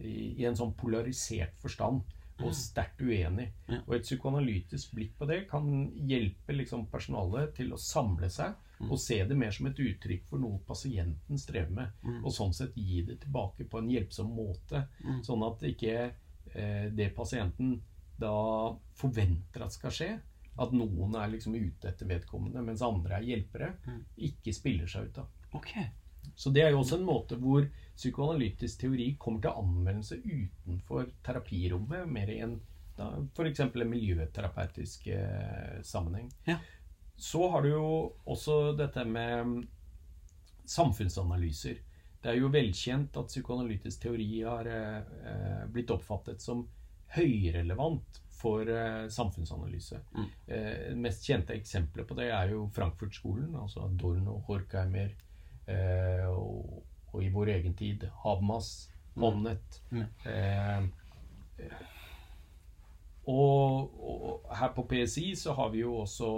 i, 0.03 0.45
en 0.47 0.59
sånn 0.59 0.75
polarisert 0.79 1.57
forstand 1.63 2.03
og 2.43 2.55
sterkt 2.57 3.03
uenig. 3.05 3.49
Og 3.85 3.95
et 3.95 4.07
psykoanalytisk 4.07 4.97
blikk 4.97 5.13
på 5.19 5.29
det 5.31 5.45
kan 5.51 5.67
hjelpe 6.09 6.57
liksom 6.57 6.89
personalet 6.91 7.53
til 7.59 7.71
å 7.75 7.81
samle 7.81 8.31
seg 8.33 8.57
og 8.89 8.99
se 8.99 9.21
det 9.29 9.37
mer 9.39 9.53
som 9.55 9.69
et 9.69 9.79
uttrykk 9.79 10.25
for 10.31 10.43
noe 10.43 10.59
pasienten 10.67 11.39
strever 11.39 11.71
med. 11.77 11.93
Mm. 12.03 12.19
Og 12.25 12.35
sånn 12.35 12.55
sett 12.57 12.75
gi 12.75 13.05
det 13.07 13.21
tilbake 13.23 13.69
på 13.71 13.79
en 13.79 13.91
hjelpsom 13.93 14.33
måte. 14.35 14.87
Mm. 15.05 15.21
Sånn 15.27 15.45
at 15.47 15.63
ikke 15.69 15.95
eh, 16.09 16.89
det 16.91 17.13
pasienten 17.15 17.77
da 18.19 18.35
forventer 18.99 19.65
at 19.65 19.75
skal 19.75 19.95
skje, 19.95 20.11
at 20.59 20.73
noen 20.77 21.15
er 21.17 21.31
liksom 21.33 21.55
ute 21.57 21.89
etter 21.89 22.07
vedkommende, 22.11 22.63
mens 22.65 22.83
andre 22.83 23.17
er 23.17 23.23
hjelpere, 23.23 23.73
Mm. 23.87 24.05
ikke 24.17 24.53
spiller 24.55 24.87
seg 24.87 25.09
ut 25.09 25.19
av. 25.19 25.29
Okay. 25.55 25.87
Så 26.35 26.53
det 26.53 26.63
er 26.63 26.71
jo 26.71 26.81
også 26.81 26.99
en 26.99 27.07
måte 27.07 27.37
hvor 27.41 27.65
psykoanalytisk 27.97 28.81
teori 28.81 29.17
kommer 29.19 29.41
til 29.41 29.51
anvendelse 29.51 30.21
utenfor 30.23 31.11
terapirommet, 31.25 32.09
mer 32.09 32.29
i 32.31 32.39
en 32.41 32.61
f.eks. 33.35 33.61
en 33.61 33.89
miljøterapeutisk 33.91 35.07
eh, 35.09 35.81
sammenheng. 35.83 36.31
Ja. 36.47 36.59
Så 37.17 37.49
har 37.51 37.63
du 37.63 37.69
jo 37.71 38.13
også 38.27 38.77
dette 38.77 39.05
med 39.05 39.67
samfunnsanalyser. 40.65 41.81
Det 42.23 42.31
er 42.31 42.39
jo 42.39 42.51
velkjent 42.55 43.17
at 43.19 43.33
psykoanalytisk 43.33 44.05
teori 44.05 44.29
har 44.45 44.69
eh, 44.71 44.99
eh, 45.27 45.65
blitt 45.73 45.91
oppfattet 45.91 46.43
som 46.43 46.67
høyrelevant 47.17 48.22
for 48.43 48.69
eh, 48.69 49.09
samfunnsanalyse. 49.13 50.01
Mm. 50.17 50.31
Eh, 50.47 50.89
mest 50.99 51.27
kjente 51.29 51.55
eksempelet 51.57 52.09
på 52.09 52.17
det 52.19 52.31
er 52.35 52.55
jo 52.55 52.67
Frankfurt-skolen, 52.75 53.55
altså 53.57 53.87
og 53.87 54.43
Horkheimer 54.49 55.15
eh, 55.71 56.27
og, 56.27 56.83
og 57.13 57.23
i 57.23 57.31
vår 57.33 57.55
egen 57.57 57.75
tid 57.79 58.09
Habermas, 58.25 58.91
Monnet. 59.15 59.83
Mm. 59.91 60.07
Eh, 60.27 61.73
og, 63.31 63.99
og 64.03 64.55
her 64.59 64.73
på 64.75 64.87
PSI 64.91 65.35
så 65.39 65.55
har 65.55 65.69
vi 65.71 65.85
jo 65.85 65.99
også 66.03 66.31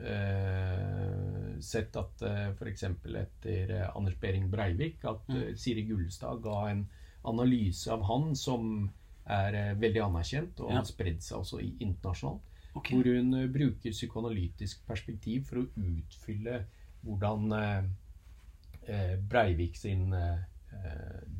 eh, 0.00 1.58
sett 1.60 1.98
at 2.00 2.24
eh, 2.24 2.48
f.eks. 2.54 2.86
etter 2.86 3.74
Anders 3.90 4.16
Behring 4.20 4.48
Breivik 4.50 5.04
at 5.04 5.28
Mm. 5.28 5.56
Siri 5.56 5.84
Gullestad 5.88 6.40
ga 6.42 6.70
en 6.70 6.86
analyse 7.28 7.92
av 7.92 8.02
han 8.08 8.32
som 8.36 8.90
er 9.30 9.54
eh, 9.54 9.74
veldig 9.78 10.02
anerkjent 10.02 10.60
og 10.62 10.72
har 10.74 10.86
spredd 10.88 11.22
seg 11.24 11.42
også 11.42 11.60
internasjonalt. 11.62 12.48
Okay. 12.72 12.96
Hvor 12.96 13.08
hun 13.10 13.34
eh, 13.38 13.50
bruker 13.52 13.94
psykoanalytisk 13.94 14.86
perspektiv 14.88 15.44
for 15.50 15.62
å 15.62 15.66
utfylle 15.76 16.62
hvordan 17.02 17.58
eh, 17.58 19.18
Breivik 19.30 19.76
sin 19.78 20.08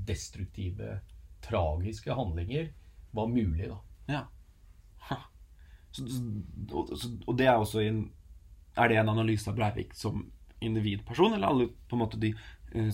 destruktive, 0.07 1.01
tragiske 1.43 2.15
handlinger 2.15 2.69
var 3.17 3.27
mulig, 3.33 3.67
da. 3.67 3.79
Ja. 4.13 5.17
Så, 5.91 6.05
og, 6.71 7.33
det 7.37 7.49
er 7.51 7.59
også 7.59 7.83
en 7.83 7.99
Er 8.79 8.89
det 8.89 9.01
en 9.01 9.11
analyse 9.11 9.51
av 9.51 9.57
Breivik 9.59 9.97
som 9.99 10.23
individperson, 10.63 11.35
eller 11.35 11.51
alle 11.51 11.67
på 11.91 11.97
en 11.97 12.05
måte 12.05 12.21
de 12.23 12.31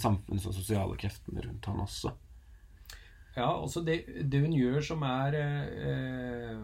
samfunns- 0.01 0.49
og 0.49 0.57
sosiale 0.57 0.97
kreftene 0.99 1.45
rundt 1.45 1.69
han 1.69 1.85
også? 1.85 2.15
Ja, 3.37 3.49
altså 3.53 3.83
det, 3.87 4.01
det, 4.31 4.41
hun 4.43 4.55
gjør 4.57 4.81
som 4.83 5.03
er 5.07 5.37
eh, 5.39 6.63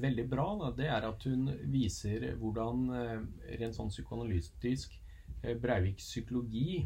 veldig 0.00 0.26
bra, 0.30 0.46
da, 0.62 0.70
det 0.78 0.86
er 0.88 1.08
at 1.08 1.26
hun 1.28 1.50
viser 1.72 2.30
hvordan 2.40 2.86
eh, 2.96 3.18
rent 3.60 3.76
sånn 3.76 3.92
psykoanalytisk 3.92 4.94
eh, 5.42 5.56
Breiviks 5.60 6.06
psykologi 6.08 6.78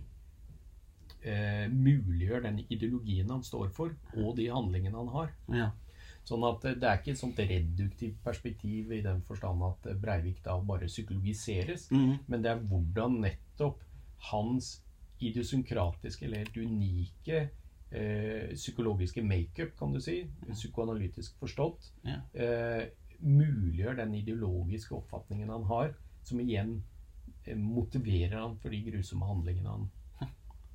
eh, 1.23 1.69
muliggjør 1.71 2.49
den 2.49 2.65
ideologien 2.67 3.31
han 3.31 3.47
står 3.47 3.71
for, 3.77 3.95
og 4.17 4.35
de 4.41 4.49
handlingene 4.51 4.99
han 4.99 5.15
har. 5.15 5.33
Ja. 5.55 5.71
Sånn 6.27 6.45
at 6.47 6.67
det 6.67 6.87
er 6.87 6.99
ikke 6.99 7.15
et 7.15 7.21
sånt 7.21 7.39
reduktivt 7.41 8.19
perspektiv 8.25 8.93
i 8.93 9.01
den 9.05 9.23
forstand 9.27 9.63
at 9.67 9.89
Breivik 10.03 10.43
da 10.45 10.59
bare 10.63 10.91
psykologiseres, 10.91 11.89
mm. 11.95 12.27
men 12.27 12.45
det 12.45 12.53
er 12.53 12.67
hvordan 12.71 13.21
nettopp 13.25 13.81
hans 14.31 14.81
idiosynkratiske 15.21 16.27
eller 16.27 16.45
helt 16.45 16.61
unike 16.61 17.47
eh, 17.91 18.55
psykologiske 18.55 19.23
makeup, 19.23 19.75
kan 19.79 19.93
du 19.93 20.01
si, 20.01 20.23
psykoanalytisk 20.53 21.39
forstått, 21.41 21.93
ja. 22.07 22.21
eh, 22.35 22.87
muliggjør 23.21 23.99
den 24.01 24.15
ideologiske 24.23 24.95
oppfatningen 24.97 25.51
han 25.53 25.67
har, 25.71 25.93
som 26.25 26.41
igjen 26.41 26.79
eh, 27.45 27.57
motiverer 27.57 28.39
han 28.39 28.57
for 28.63 28.73
de 28.73 28.83
grusomme 28.87 29.29
handlingene 29.29 29.75
han 29.75 29.91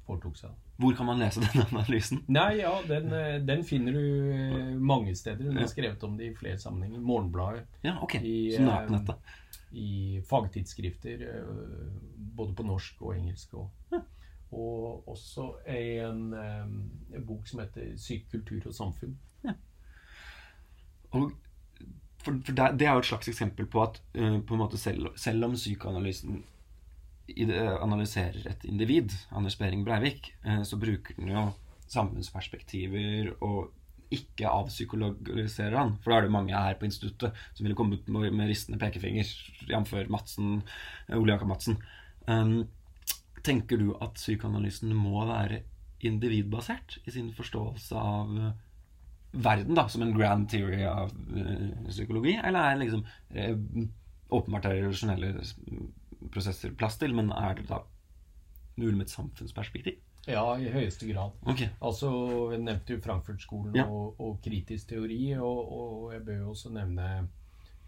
foretok 0.08 0.38
seg. 0.40 0.62
Hvor 0.76 0.92
kan 0.98 1.08
man 1.08 1.22
lese 1.24 1.40
denne 1.40 1.64
analysen? 1.72 2.20
Nei, 2.28 2.58
ja, 2.60 2.74
Den, 2.88 3.08
eh, 3.16 3.40
den 3.48 3.64
finner 3.64 3.96
du 3.96 4.32
eh, 4.36 4.74
mange 4.76 5.16
steder. 5.16 5.48
Hun 5.48 5.62
har 5.62 5.72
skrevet 5.72 6.04
om 6.04 6.18
det 6.20 6.32
i 6.32 6.36
flere 6.36 6.60
sammenhenger. 6.60 7.00
Morgenbladet. 7.00 7.64
Ja, 7.86 7.96
ok. 8.04 8.20
I, 8.20 8.52
Så 8.58 8.66
nært 8.68 9.16
I 9.76 10.22
fagtidsskrifter, 10.28 11.24
både 12.16 12.54
på 12.56 12.64
norsk 12.64 13.02
og 13.02 13.16
engelsk. 13.16 13.56
Og. 13.60 14.04
Og 14.52 15.08
også 15.10 15.50
en, 15.68 16.34
en 16.34 17.26
bok 17.28 17.48
som 17.48 17.60
heter 17.60 17.96
'Syk 17.98 18.30
kultur 18.32 18.68
og 18.70 18.74
samfunn'. 18.74 19.16
Ja. 19.44 19.54
Og 21.12 21.32
for, 22.26 22.42
for 22.46 22.58
det, 22.58 22.80
det, 22.80 22.88
er 22.88 22.94
jo 22.94 23.04
et 23.04 23.10
slags 23.12 23.30
eksempel 23.30 23.68
på 23.70 23.84
at 23.84 24.02
uh, 24.18 24.42
på 24.42 24.56
en 24.56 24.64
måte 24.64 24.78
selv, 24.82 25.12
selv 25.16 25.46
om 25.46 25.54
psykoanalysen 25.58 26.44
analyserer 27.26 28.46
et 28.50 28.66
individ, 28.70 29.14
Anders 29.32 29.56
Behring 29.58 29.86
Breivik, 29.86 30.34
uh, 30.46 30.64
så 30.64 30.78
bruker 30.78 31.18
den 31.18 31.34
jo 31.34 31.50
samfunnsperspektiver 31.88 33.34
og 33.46 33.72
ikke 34.14 34.50
avpsykologiserer 34.50 35.78
han. 35.78 35.96
For 36.02 36.12
da 36.12 36.18
er 36.18 36.28
det 36.28 36.34
mange 36.34 36.54
her 36.54 36.78
på 36.80 36.88
instituttet 36.88 37.36
som 37.54 37.66
ville 37.66 37.78
kommet 37.78 38.08
med, 38.08 38.32
med 38.32 38.50
ristende 38.50 38.80
pekefinger, 38.82 39.30
jf. 39.70 39.94
Madsen, 40.14 40.62
Ole 41.14 41.34
Jakob 41.34 41.50
Madsen. 41.50 41.80
Um, 42.28 42.68
Tenker 43.46 43.82
du 43.82 43.92
at 44.02 44.18
psykoanalysen 44.18 44.94
må 44.98 45.26
være 45.30 45.62
individbasert 46.06 47.00
i 47.06 47.14
sin 47.14 47.32
forståelse 47.34 47.98
av 47.98 48.34
eh, 48.40 48.56
verden, 49.46 49.76
da, 49.78 49.88
som 49.92 50.06
en 50.06 50.16
grand 50.16 50.48
theory 50.50 50.84
av 50.88 51.12
uh, 51.14 51.86
psykologi? 51.90 52.36
Eller 52.42 52.72
er 52.72 52.82
liksom 52.82 53.06
uh, 53.06 53.86
Åpenbart 54.36 54.66
er 54.66 54.80
relasjonelle 54.80 55.44
prosesser 56.34 56.74
plass 56.74 56.98
til, 56.98 57.14
men 57.14 57.30
er 57.30 57.60
det 57.60 57.68
da 57.70 57.84
mulig 58.80 58.96
med 58.98 59.06
et 59.06 59.14
samfunnsperspektiv? 59.14 60.00
Ja, 60.26 60.46
i 60.58 60.72
høyeste 60.74 61.06
grad. 61.12 61.36
Okay. 61.46 61.70
Altså, 61.86 62.10
Jeg 62.52 62.64
nevnte 62.66 62.96
jo 62.96 63.02
Frankfurt-skolen 63.04 63.78
ja. 63.78 63.86
og, 63.86 64.20
og, 64.20 64.40
kritisk 64.44 64.90
teori, 64.90 65.36
og, 65.38 65.60
og, 65.78 66.14
jeg 66.16 66.26
bør 66.26 66.40
jo 66.40 66.50
også 66.56 66.72
nevne 66.74 67.10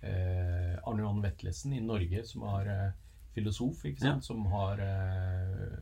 eh, 0.05 0.77
Arne 0.77 1.01
Johan 1.01 1.23
Vetlesen 1.23 1.73
i 1.73 1.81
Norge, 1.81 2.21
som 2.29 2.45
har 2.51 2.69
eh, 2.69 2.91
filosof 3.37 3.85
ja. 3.85 4.17
som 4.25 4.43
har 4.51 4.81
eh, 4.83 5.77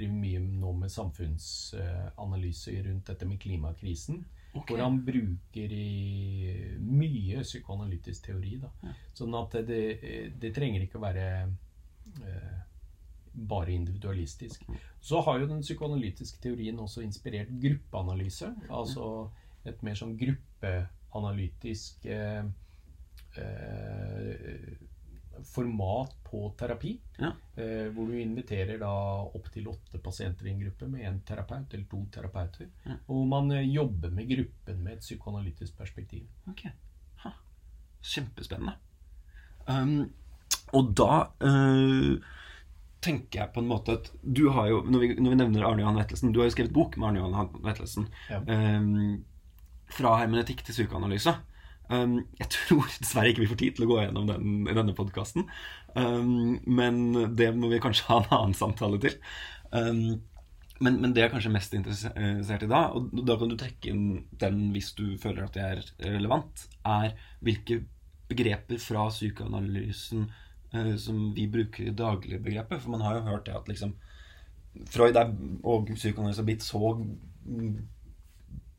driver 0.00 0.20
mye 0.20 0.40
nå 0.40 0.72
med 0.80 0.92
samfunnsanalyse 0.92 2.76
rundt 2.86 3.10
dette 3.10 3.28
med 3.28 3.40
klimakrisen. 3.40 4.24
Okay. 4.50 4.74
Hvor 4.74 4.82
han 4.82 4.98
bruker 5.06 5.72
i 5.72 6.78
mye 6.82 7.42
psykoanalytisk 7.44 8.24
teori. 8.26 8.56
Da. 8.62 8.70
Ja. 8.82 8.94
Sånn 9.14 9.36
at 9.38 9.54
det, 9.68 9.82
det, 10.42 10.50
trenger 10.56 10.82
ikke 10.82 10.98
å 10.98 11.04
være 11.04 11.26
eh, 11.44 12.56
bare 13.30 13.76
individualistisk. 13.76 14.64
Mm. 14.66 14.80
Så 15.00 15.20
har 15.26 15.38
jo 15.38 15.50
den 15.52 15.62
psykoanalytiske 15.62 16.42
teorien 16.42 16.80
også 16.82 17.04
inspirert 17.06 17.52
gruppeanalyse. 17.62 18.50
Altså 18.68 19.30
et 19.68 19.82
mer 19.86 19.98
sånn 19.98 20.16
gruppeanalytisk 20.18 22.10
eh, 22.10 22.42
eh, 23.38 24.66
format 25.46 26.14
på 26.24 26.54
terapi. 26.58 26.94
Ja. 27.18 27.32
Eh, 27.56 27.88
hvor 27.94 28.06
du 28.06 28.20
inviterer 28.20 28.78
da 28.80 28.92
opptil 29.34 29.68
åtte 29.68 29.98
pasienter 29.98 30.46
i 30.46 30.54
en 30.54 30.60
gruppe 30.62 30.88
med 30.88 31.06
en 31.08 31.20
terapeut 31.26 31.74
eller 31.74 31.86
to 31.90 32.04
terapeuter. 32.12 32.68
Ja. 32.84 32.98
Og 33.12 33.26
man 33.28 33.50
eh, 33.52 33.66
jobber 33.68 34.12
med 34.14 34.28
gruppen 34.30 34.82
med 34.84 34.98
et 34.98 35.04
psykoanalytisk 35.04 35.76
perspektiv. 35.78 36.26
Ok. 36.50 36.66
Ha. 37.24 37.34
Kjempespennende. 38.00 38.76
Um, 39.66 40.10
og 40.74 40.92
da 40.98 41.14
uh, 41.44 42.14
tenker 43.04 43.42
jeg 43.42 43.52
på 43.54 43.62
en 43.62 43.68
måte 43.70 43.98
at 43.98 44.08
du 44.22 44.48
har 44.54 44.70
jo 44.70 44.80
Når 44.88 45.02
vi, 45.02 45.08
når 45.20 45.34
vi 45.34 45.36
nevner 45.36 45.66
Arne 45.68 45.82
Johan 45.84 45.98
Vettelsen 46.00 46.32
Du 46.32 46.40
har 46.40 46.48
jo 46.48 46.54
skrevet 46.54 46.72
bok 46.74 46.96
med 46.96 47.10
Arne 47.10 47.20
Johan 47.20 47.60
Vettelsen. 47.64 48.08
Ja. 48.30 48.40
Um, 48.46 49.20
fra 49.90 50.16
hermenetikk 50.20 50.62
til 50.64 50.76
psykoanalyse. 50.76 51.34
Um, 51.90 52.20
jeg 52.38 52.50
tror 52.54 52.86
dessverre 53.02 53.32
ikke 53.32 53.44
vi 53.44 53.50
får 53.50 53.60
tid 53.64 53.76
til 53.76 53.86
å 53.86 53.90
gå 53.90 54.00
gjennom 54.04 54.28
den 54.30 54.66
i 54.70 54.74
denne 54.76 54.96
podkasten. 54.96 55.46
Um, 55.96 56.58
men 56.70 57.00
det 57.36 57.50
må 57.56 57.70
vi 57.72 57.82
kanskje 57.82 58.06
ha 58.10 58.20
en 58.20 58.34
annen 58.36 58.58
samtale 58.58 59.00
til. 59.02 59.16
Um, 59.74 60.20
men, 60.80 61.00
men, 61.02 61.12
det 61.12 61.24
jeg 61.24 61.28
er 61.28 61.32
kanskje 61.34 61.52
mest 61.52 61.74
interessert 61.76 62.62
i 62.64 62.68
da, 62.70 62.86
og 62.96 63.10
da 63.28 63.34
kan 63.36 63.50
du 63.50 63.56
trekke 63.60 63.90
inn 63.90 64.04
den 64.40 64.70
hvis 64.72 64.94
du 64.96 65.18
føler 65.20 65.44
at 65.44 65.56
det 65.58 65.64
er 65.66 65.82
relevant, 66.14 66.62
er 66.88 67.12
hvilke 67.44 67.82
begreper 68.30 68.78
fra 68.80 69.08
psykoanalysen 69.10 70.28
uh, 70.72 70.94
som 71.00 71.32
vi 71.36 71.48
bruker 71.52 71.90
i 71.90 71.96
dagligbegrepet. 71.96 72.80
For 72.80 72.94
man 72.94 73.04
har 73.04 73.18
jo 73.18 73.26
hørt 73.28 73.50
det 73.50 73.58
at 73.58 73.68
liksom 73.68 73.96
Freud 74.86 75.16
er, 75.18 75.32
og 75.66 75.90
psykoanalyse 75.90 76.38
har 76.38 76.46
blitt 76.46 76.62
så 76.62 76.94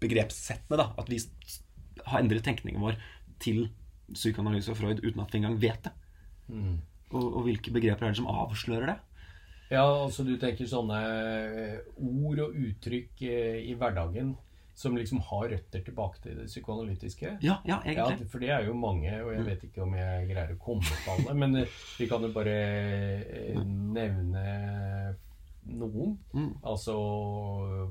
begrepssettende 0.02 0.80
da, 0.80 0.88
at 0.98 1.12
vi 1.12 1.20
har 2.12 2.24
endret 2.24 2.46
tenkningen 2.46 2.84
vår 2.84 3.00
til 3.42 3.66
psykoanalyse 4.12 4.74
og 4.74 4.80
Freud 4.80 5.02
uten 5.04 5.24
at 5.24 5.34
vi 5.34 5.42
engang 5.42 5.58
vet 5.62 5.88
det. 5.88 5.94
Mm. 6.52 6.78
Og, 7.12 7.26
og, 7.26 7.42
hvilke 7.48 7.74
begreper 7.74 8.08
er 8.08 8.14
det 8.14 8.22
som 8.22 8.30
avslører 8.32 8.94
det? 8.94 9.00
Ja, 9.72 9.86
altså 9.88 10.24
du 10.28 10.34
tenker 10.40 10.68
sånne 10.68 11.00
eh, 11.00 11.76
ord 11.96 12.42
og 12.44 12.56
uttrykk 12.60 13.24
eh, 13.24 13.60
i 13.72 13.76
hverdagen 13.80 14.34
som 14.82 14.96
liksom 14.98 15.20
har 15.28 15.50
røtter 15.52 15.84
tilbake 15.86 16.22
til 16.24 16.38
det 16.40 16.48
psykoanalytiske. 16.50 17.36
Ja, 17.44 17.58
ja, 17.68 17.78
egentlig. 17.86 18.24
Ja, 18.24 18.30
for 18.32 18.44
det 18.44 18.50
er 18.56 18.66
jo 18.66 18.76
mange, 18.76 19.12
og 19.22 19.34
jeg 19.34 19.44
mm. 19.44 19.50
vet 19.50 19.66
ikke 19.68 19.84
om 19.84 19.96
jeg 19.96 20.30
greier 20.32 20.56
å 20.56 20.62
komme 20.64 20.88
på 21.06 21.16
alle. 21.16 21.36
Men 21.38 21.60
eh, 21.62 21.76
vi 22.00 22.08
kan 22.10 22.24
jo 22.26 22.32
bare 22.36 22.56
nevne 23.68 24.46
noen. 25.70 26.16
Mm. 26.34 26.54
Altså 26.64 26.96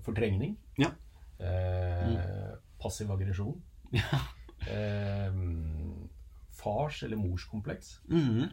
fortrengning. 0.07 0.57
Ja. 0.81 0.91
Eh. 1.39 2.57
Passiv 2.81 3.13
aggresjon. 3.13 3.55
Eh, 3.93 5.33
fars- 6.61 7.03
eller 7.05 7.17
morskompleks. 7.17 8.01
Mm 8.09 8.21
-hmm. 8.21 8.49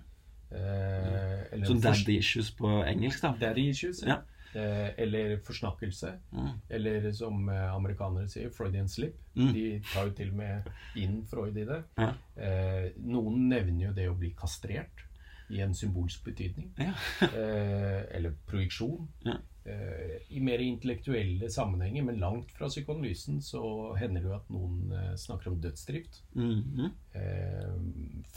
eh, 0.55 1.63
Som 1.65 1.81
daddy 1.81 2.17
issues 2.17 2.51
på 2.51 2.83
engelsk, 2.83 3.21
da? 3.21 3.35
Daddy 3.39 3.69
issues, 3.69 4.03
ja. 4.03 4.21
Eh, 4.53 4.89
eller 4.97 5.37
forsnakkelse. 5.37 6.13
Mm. 6.31 6.47
Eller 6.69 7.11
som 7.11 7.49
eh, 7.49 7.73
amerikanere 7.73 8.29
sier, 8.29 8.49
Freudian 8.49 8.89
slip. 8.89 9.15
Mm. 9.35 9.53
De 9.53 9.81
tar 9.93 10.07
jo 10.07 10.13
til 10.17 10.29
og 10.29 10.35
med 10.35 10.71
inn 10.95 11.19
Freud 11.29 11.57
i 11.57 11.65
det. 11.67 11.83
Ja. 11.97 12.13
Eh, 12.37 12.87
noen 12.97 13.49
nevner 13.49 13.85
jo 13.89 13.91
det 13.93 14.07
å 14.09 14.15
bli 14.17 14.31
kastrert 14.39 15.03
i 15.49 15.61
en 15.63 15.75
symbolsk 15.75 16.23
betydning. 16.25 16.71
Ja. 16.79 16.93
Eh, 17.27 18.01
eller 18.17 18.33
projeksjon. 18.47 19.07
Ja. 19.25 19.37
Eh, 19.67 20.13
I 20.37 20.39
mer 20.43 20.61
intellektuelle 20.63 21.49
sammenhenger, 21.51 22.05
men 22.07 22.21
langt 22.21 22.51
fra 22.55 22.69
psykoanalysen, 22.71 23.41
så 23.43 23.61
hender 23.99 24.23
det 24.23 24.31
jo 24.31 24.37
at 24.37 24.53
noen 24.53 24.93
eh, 24.95 25.11
snakker 25.19 25.51
om 25.51 25.59
dødsdrift. 25.61 26.21
Mm 26.35 26.63
-hmm. 26.63 26.89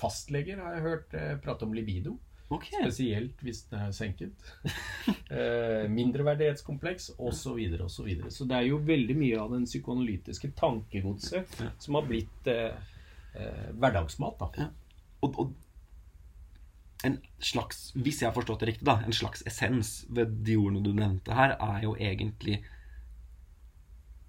Fastleger 0.00 0.56
har 0.62 0.74
jeg 0.74 0.82
hørt 0.82 1.42
prate 1.42 1.62
om 1.62 1.72
libido. 1.72 2.18
Okay. 2.50 2.80
Spesielt 2.82 3.42
hvis 3.42 3.62
den 3.62 3.78
er 3.78 3.90
senket. 3.90 4.32
mindreverdighetskompleks 5.98 7.10
osv. 7.18 7.32
Så, 7.32 7.54
videre, 7.54 7.82
og 7.84 7.90
så, 7.90 8.02
videre. 8.02 8.30
så 8.30 8.44
det 8.44 8.56
er 8.56 8.60
jo 8.60 8.76
veldig 8.76 9.16
mye 9.16 9.38
av 9.38 9.52
den 9.52 9.64
psykoanalytiske 9.64 10.50
tankegodset 10.56 11.46
som 11.78 11.94
har 11.94 12.06
blitt 12.06 12.46
eh, 12.46 12.74
hverdagsmat. 13.78 14.40
da. 14.40 14.46
Ja. 14.58 14.68
Og, 15.20 15.38
og 15.38 15.52
en 17.06 17.16
slags 17.40 17.90
Hvis 17.96 18.20
jeg 18.20 18.28
har 18.28 18.36
forstått 18.36 18.60
det 18.60 18.72
riktig, 18.72 18.84
da, 18.88 18.98
en 19.04 19.16
slags 19.16 19.42
essens 19.48 20.04
ved 20.12 20.34
de 20.44 20.56
ordene 20.60 20.82
du 20.84 20.92
nevnte 20.96 21.36
her, 21.36 21.56
er 21.56 21.86
jo 21.86 21.94
egentlig 21.96 22.60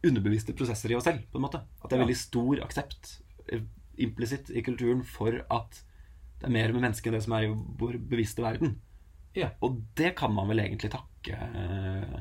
underbevisste 0.08 0.56
prosesser 0.58 0.94
i 0.94 0.98
oss 0.98 1.06
selv, 1.06 1.26
på 1.30 1.38
en 1.38 1.46
måte. 1.46 1.62
At 1.82 1.92
det 1.92 1.98
er 1.98 2.06
veldig 2.06 2.18
stor 2.18 2.62
aksept 2.66 3.18
eh, 3.52 3.66
implisitt 4.02 4.50
i 4.50 4.64
kulturen 4.66 5.04
for 5.06 5.44
at 5.52 5.82
det 6.42 6.48
er 6.50 6.56
mer 6.56 6.74
med 6.74 6.88
mennesket 6.88 7.12
enn 7.12 7.20
det 7.20 7.26
som 7.28 7.36
er 7.38 7.46
i 7.46 7.54
vår 7.54 8.00
bevisste 8.10 8.42
verden. 8.46 8.80
Ja. 9.38 9.52
Og 9.64 9.78
det 9.96 10.16
kan 10.20 10.34
man 10.36 10.50
vel 10.50 10.64
egentlig 10.64 10.90
takke 10.92 11.38
eh, 11.38 12.16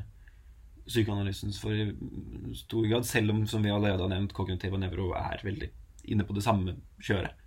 psykoanalysens 0.85 1.57
for 1.61 1.75
i 1.75 1.89
stor 2.59 2.85
grad, 2.87 3.07
selv 3.07 3.33
om, 3.33 3.45
som 3.49 3.63
vi 3.63 3.73
allerede 3.73 4.05
har 4.05 4.11
nevnt, 4.13 4.35
kognitiv 4.35 4.75
og 4.77 4.83
nevro 4.83 5.09
er 5.17 5.43
veldig 5.45 5.71
inne 6.11 6.25
på 6.27 6.35
det 6.37 6.45
samme 6.45 6.77
kjøret. 7.01 7.40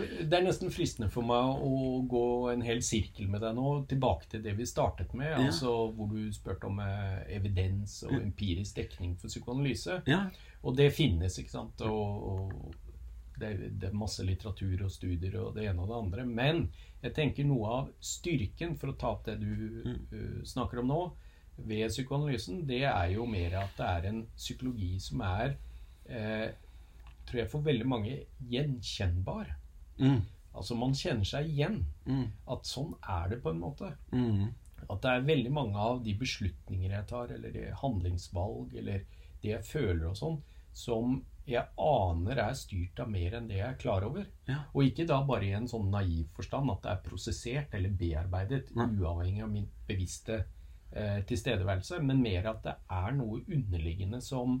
Det 0.00 0.36
er 0.38 0.44
nesten 0.44 0.70
fristende 0.72 1.08
for 1.12 1.26
meg 1.26 1.62
å 1.64 2.02
gå 2.08 2.24
en 2.52 2.62
hel 2.64 2.82
sirkel 2.84 3.28
med 3.28 3.42
deg 3.44 3.56
nå, 3.56 3.72
tilbake 3.90 4.28
til 4.30 4.42
det 4.44 4.54
vi 4.58 4.66
startet 4.68 5.12
med, 5.18 5.30
Ja. 5.30 5.40
altså 5.46 5.92
hvor 5.96 6.08
du 6.12 6.32
spurte 6.32 6.66
om 6.70 6.78
eh, 6.80 7.20
evidens 7.36 8.02
og 8.08 8.14
empirisk 8.20 8.76
dekning 8.76 9.16
for 9.20 9.28
psykoanalyse. 9.32 10.02
Ja, 10.06 10.26
Og 10.62 10.76
det 10.78 10.92
finnes, 10.94 11.38
ikke 11.38 11.50
sant. 11.50 11.80
Og, 11.82 12.28
og 12.32 12.74
det, 13.38 13.48
er, 13.48 13.68
det 13.80 13.88
er 13.88 13.96
masse 13.98 14.22
litteratur 14.24 14.84
og 14.86 14.90
studier 14.94 15.36
og 15.40 15.54
det 15.56 15.66
ene 15.70 15.82
og 15.82 15.88
det 15.90 15.98
andre. 15.98 16.24
Men 16.26 16.68
jeg 17.02 17.14
tenker 17.16 17.44
noe 17.48 17.72
av 17.80 17.88
styrken, 17.98 18.76
for 18.78 18.92
å 18.92 18.96
ta 18.98 19.10
opp 19.16 19.24
det 19.26 19.38
du 19.40 19.82
uh, 19.82 20.42
snakker 20.46 20.82
om 20.84 20.92
nå, 20.92 21.00
ved 21.56 21.88
psykoanalysen, 21.90 22.62
det 22.66 22.84
er 22.88 23.10
jo 23.12 23.26
mer 23.28 23.58
at 23.60 23.74
det 23.76 23.88
er 23.88 24.06
en 24.08 24.22
psykologi 24.36 24.94
som 25.02 25.20
er, 25.26 25.56
eh, 26.08 26.48
tror 27.28 27.42
jeg 27.42 27.50
for 27.52 27.66
veldig 27.66 27.86
mange, 27.86 28.14
gjenkjennbar. 28.50 29.50
Mm, 30.00 30.20
Altså 30.52 30.76
man 30.76 30.92
kjenner 30.92 31.24
seg 31.24 31.46
igjen. 31.48 31.78
mm, 32.04 32.26
At 32.52 32.66
sånn 32.68 32.92
er 33.08 33.30
det 33.30 33.38
på 33.42 33.50
en 33.54 33.60
måte. 33.62 33.94
mm, 34.12 34.48
At 34.90 35.00
det 35.00 35.10
er 35.10 35.28
veldig 35.28 35.52
mange 35.52 35.78
av 35.80 36.02
de 36.04 36.12
beslutninger 36.20 36.90
jeg 36.92 37.06
tar, 37.08 37.32
eller 37.32 37.52
de 37.54 37.70
handlingsvalg, 37.80 38.74
eller 38.76 39.04
det 39.42 39.48
jeg 39.54 39.64
føler 39.64 40.10
og 40.10 40.16
sånn, 40.18 40.42
som 40.72 41.22
jeg 41.46 41.64
aner 41.78 42.38
er 42.38 42.52
styrt 42.54 43.00
av 43.02 43.08
mer 43.10 43.34
enn 43.38 43.48
det 43.48 43.56
jeg 43.58 43.68
er 43.68 43.78
klar 43.80 44.04
over. 44.06 44.26
Ja. 44.46 44.60
Og 44.74 44.84
ikke 44.84 45.06
da 45.08 45.22
bare 45.26 45.48
i 45.48 45.54
en 45.56 45.66
sånn 45.70 45.88
naiv 45.90 46.28
forstand 46.36 46.70
at 46.70 46.82
det 46.84 46.92
er 46.92 47.02
prosessert 47.08 47.74
eller 47.74 47.96
bearbeidet, 47.98 48.70
ja. 48.76 48.86
uavhengig 48.86 49.42
av 49.42 49.50
min 49.50 49.66
bevisste 49.88 50.44
eh, 50.92 51.22
tilstedeværelse, 51.26 51.98
men 52.04 52.22
mer 52.22 52.46
at 52.52 52.62
det 52.68 52.76
er 52.90 53.16
noe 53.16 53.40
underliggende 53.48 54.20
som 54.22 54.60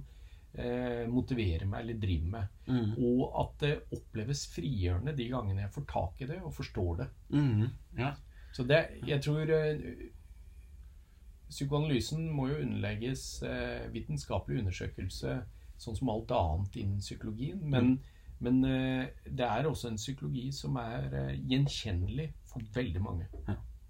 eh, 0.58 1.04
motiverer 1.10 1.66
meg 1.66 1.84
eller 1.84 2.00
driver 2.02 2.32
med. 2.36 2.48
mm, 2.66 2.90
Og 2.98 3.22
at 3.42 3.54
det 3.64 3.72
oppleves 3.96 4.46
frigjørende 4.54 5.16
de 5.16 5.28
gangene 5.32 5.64
jeg 5.64 5.74
får 5.74 5.86
tak 5.92 6.20
i 6.20 6.28
det 6.32 6.40
og 6.42 6.54
forstår 6.54 6.96
det. 7.02 7.08
mm, 7.30 7.64
ja. 7.98 8.14
Så 8.52 8.66
det, 8.68 8.82
jeg 9.08 9.22
tror 9.24 9.48
eh, 9.48 9.78
Psykoanalysen 11.52 12.30
må 12.32 12.46
jo 12.48 12.62
underlegges 12.62 13.42
eh, 13.44 13.84
vitenskapelig 13.92 14.62
undersøkelse, 14.62 15.34
sånn 15.82 15.98
som 15.98 16.08
alt 16.12 16.32
annet 16.32 16.78
innen 16.80 17.02
psykologien. 17.02 17.60
Men, 17.68 17.90
men 18.40 18.62
eh, 18.64 19.10
det 19.28 19.44
er 19.44 19.68
også 19.68 19.90
en 19.90 20.00
psykologi 20.00 20.46
som 20.56 20.78
er 20.80 21.12
eh, 21.12 21.34
gjenkjennelig 21.50 22.30
for 22.48 22.64
veldig 22.74 23.02
mange. 23.04 23.28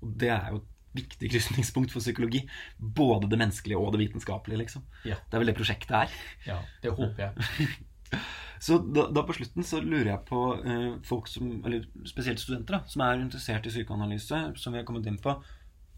Og 0.03 0.17
det 0.19 0.33
er 0.35 0.49
jo 0.57 0.63
viktig 0.97 1.31
krysningspunkt 1.33 1.95
for 1.95 2.05
psykologi. 2.05 2.45
Både 2.77 3.31
det 3.31 3.41
menneskelige 3.41 3.81
og 3.81 3.95
det 3.95 4.03
vitenskapelige, 4.05 4.61
liksom. 4.65 4.85
Ja. 5.09 5.19
Det 5.29 5.39
er 5.39 5.45
vel 5.45 5.53
det 5.53 5.59
prosjektet 5.59 5.97
er. 6.05 6.21
Ja, 6.49 6.61
det 6.85 6.95
håper 6.99 7.29
jeg. 7.29 7.73
Så 8.63 8.77
da, 8.79 9.09
da 9.11 9.25
på 9.27 9.35
slutten 9.35 9.65
så 9.67 9.81
lurer 9.83 10.13
jeg 10.13 10.23
på 10.29 10.41
eh, 10.63 10.91
folk 11.07 11.27
som, 11.27 11.49
eller 11.67 11.83
spesielt 12.07 12.39
studenter, 12.39 12.77
da, 12.77 12.93
som 12.93 13.03
er 13.03 13.19
interessert 13.19 13.67
i 13.67 13.73
psykoanalyse, 13.73 14.39
som 14.55 14.75
vi 14.75 14.79
har 14.79 14.87
kommet 14.87 15.09
inn 15.11 15.19
på. 15.19 15.35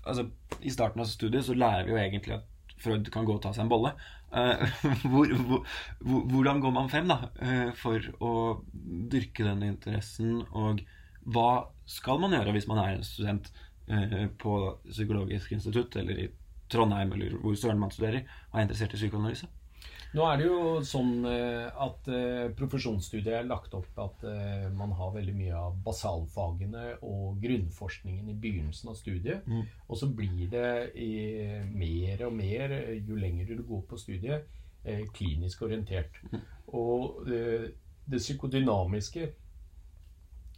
Altså, 0.04 0.30
I 0.64 0.72
starten 0.72 1.02
av 1.04 1.10
studiet 1.10 1.44
så 1.44 1.56
lærer 1.58 1.84
vi 1.84 1.92
jo 1.92 2.00
egentlig 2.00 2.38
at 2.38 2.78
Freud 2.80 3.10
kan 3.12 3.28
gå 3.28 3.36
og 3.36 3.42
ta 3.44 3.52
seg 3.52 3.66
en 3.66 3.72
bolle. 3.72 3.92
Eh, 4.32 4.64
hvor, 5.10 5.34
hvor, 5.44 5.76
hvor, 6.00 6.24
hvordan 6.32 6.64
går 6.64 6.74
man 6.78 6.88
frem 6.92 7.12
da, 7.12 7.18
eh, 7.44 7.68
for 7.76 8.08
å 8.24 8.32
dyrke 9.12 9.44
den 9.44 9.66
interessen, 9.68 10.40
og 10.56 10.80
hva 11.36 11.66
skal 11.88 12.20
man 12.22 12.32
gjøre 12.36 12.56
hvis 12.56 12.70
man 12.70 12.80
er 12.80 12.96
en 12.96 13.04
student 13.04 13.52
på 14.40 14.54
Psykologisk 14.88 15.52
institutt 15.52 15.96
eller 16.00 16.22
i 16.24 16.28
Trondheim 16.72 17.12
eller 17.12 17.36
hvor 17.42 17.56
søren 17.58 17.82
man 17.82 17.92
studerer, 17.92 18.24
og 18.50 18.58
er 18.58 18.66
interessert 18.66 18.96
i 18.96 19.00
psykoanalyse? 19.02 19.50
Nå 20.14 20.22
er 20.30 20.38
det 20.38 20.44
jo 20.46 20.58
sånn 20.86 21.24
eh, 21.26 21.66
at 21.82 22.06
eh, 22.06 22.46
profesjonsstudiet 22.54 23.34
er 23.34 23.48
lagt 23.48 23.72
opp 23.74 23.98
at 23.98 24.22
eh, 24.30 24.68
man 24.70 24.92
har 24.94 25.10
veldig 25.16 25.34
mye 25.34 25.54
av 25.58 25.80
basalfagene 25.82 26.84
og 27.02 27.40
grunnforskningen 27.42 28.28
i 28.30 28.36
begynnelsen 28.38 28.92
av 28.92 28.98
studiet. 29.00 29.42
Mm. 29.50 29.64
Og 29.88 29.98
så 29.98 30.08
blir 30.14 30.46
det 30.52 30.68
mer 31.74 32.22
og 32.28 32.36
mer, 32.38 32.76
eh, 32.78 33.00
jo 33.02 33.18
lenger 33.18 33.50
du 33.50 33.64
går 33.66 33.82
på 33.90 33.98
studiet, 33.98 34.46
eh, 34.84 35.02
klinisk 35.18 35.66
orientert. 35.66 36.22
Og 36.70 37.26
eh, 37.26 37.72
det 38.06 38.22
psykodynamiske 38.22 39.26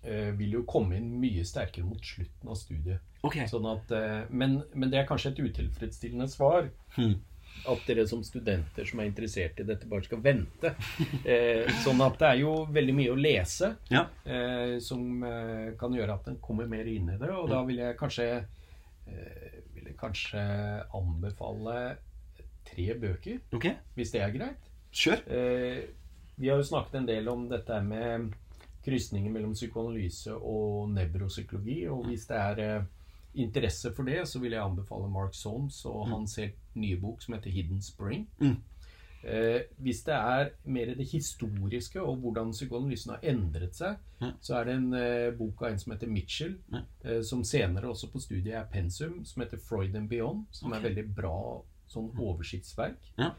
eh, 0.05 0.31
vil 0.37 0.59
jo 0.59 0.67
komme 0.69 1.01
inn 1.01 1.15
mye 1.23 1.49
sterkere 1.49 1.89
mot 1.89 2.05
slutten 2.05 2.53
av 2.53 2.61
studiet. 2.61 3.16
Ok. 3.27 3.41
Sånn 3.51 3.67
at, 3.71 3.91
eh, 3.97 4.21
men, 4.31 4.61
men 4.75 4.93
det 4.93 5.03
er 5.03 5.09
kanskje 5.09 5.35
et 5.35 5.43
utilfredsstillende 5.49 6.29
svar. 6.33 6.71
Hmm. 6.97 7.19
At 7.67 7.87
dere 7.89 8.05
som 8.07 8.21
studenter 8.23 8.85
som 8.87 9.01
er 9.01 9.09
interessert 9.09 9.59
i 9.63 9.65
dette, 9.67 9.89
bare 9.91 10.05
skal 10.07 10.21
vente. 10.23 10.75
Eh, 11.27 11.67
sånn 11.83 12.03
at 12.05 12.19
det 12.21 12.29
er 12.29 12.41
jo 12.45 12.53
veldig 12.71 12.95
mye 12.95 13.15
å 13.15 13.19
lese 13.19 13.73
Ja. 13.91 14.05
eh, 14.29 14.77
som 14.85 15.25
eh, 15.27 15.73
kan 15.81 15.95
gjøre 15.97 16.15
at 16.21 16.29
en 16.31 16.37
kommer 16.45 16.69
mer 16.71 16.87
inn 16.87 17.09
i 17.11 17.17
det. 17.19 17.31
Og 17.33 17.49
da 17.51 17.63
vil 17.67 17.81
jeg 17.83 17.97
kanskje, 17.99 18.29
eh, 19.09 19.57
vil 19.75 19.89
jeg 19.91 19.97
kanskje 19.99 20.43
anbefale 20.95 21.77
tre 22.67 22.87
bøker, 23.01 23.41
okay. 23.57 23.77
hvis 23.97 24.13
det 24.15 24.23
er 24.23 24.35
greit. 24.35 24.71
Kjør. 24.97 25.23
Eh, 25.27 25.81
vi 26.37 26.51
har 26.51 26.61
jo 26.61 26.69
snakket 26.69 27.01
en 27.01 27.09
del 27.09 27.29
om 27.33 27.49
dette 27.49 27.81
med 27.83 28.35
krysninger 28.87 29.33
mellom 29.33 29.55
psykoanalyse 29.57 30.35
og 30.37 30.91
nevropsykologi. 30.95 31.81
Og 31.91 32.07
hvis 32.11 32.27
det 32.29 32.37
er 32.37 32.85
interesse 33.37 33.93
for 33.95 34.09
det, 34.09 34.23
så 34.29 34.41
vil 34.43 34.53
jeg 34.57 34.63
anbefale 34.65 35.11
Mark 35.13 35.35
Soames 35.35 35.85
og 35.89 36.09
hans 36.09 36.37
helt 36.41 36.57
nye 36.75 36.97
bok 37.01 37.23
som 37.23 37.35
heter 37.35 37.51
'Hidden 37.51 37.83
Spring'. 37.85 38.27
Mm. 38.41 38.57
Eh, 39.27 39.61
hvis 39.83 40.03
det 40.07 40.15
er 40.15 40.51
mer 40.65 40.95
det 40.95 41.09
historiske 41.11 42.03
og 42.03 42.17
hvordan 42.23 42.53
psykoanalysen 42.53 43.11
har 43.11 43.21
endret 43.23 43.75
seg, 43.75 43.97
Ja. 44.21 44.31
så 44.41 44.55
er 44.61 44.65
det 44.65 44.75
en 44.75 44.95
eh, 44.95 45.31
bok 45.33 45.63
av 45.63 45.73
en 45.73 45.79
som 45.79 45.93
heter 45.93 46.07
Mitchell, 46.07 46.59
Ja. 46.73 46.81
eh, 47.05 47.23
som 47.23 47.43
senere 47.45 47.89
også 47.89 48.13
på 48.13 48.21
studiet 48.21 48.55
er 48.55 48.65
pensum, 48.73 49.25
som 49.25 49.43
heter 49.43 49.57
'Freud 49.57 49.97
and 49.97 50.09
Beyond', 50.09 50.47
som 50.53 50.71
okay. 50.73 50.79
er 50.81 50.89
veldig 50.89 51.15
bra 51.15 51.63
sånn 51.89 52.13
oversiktsverk. 52.19 52.97
Ja. 53.19 53.31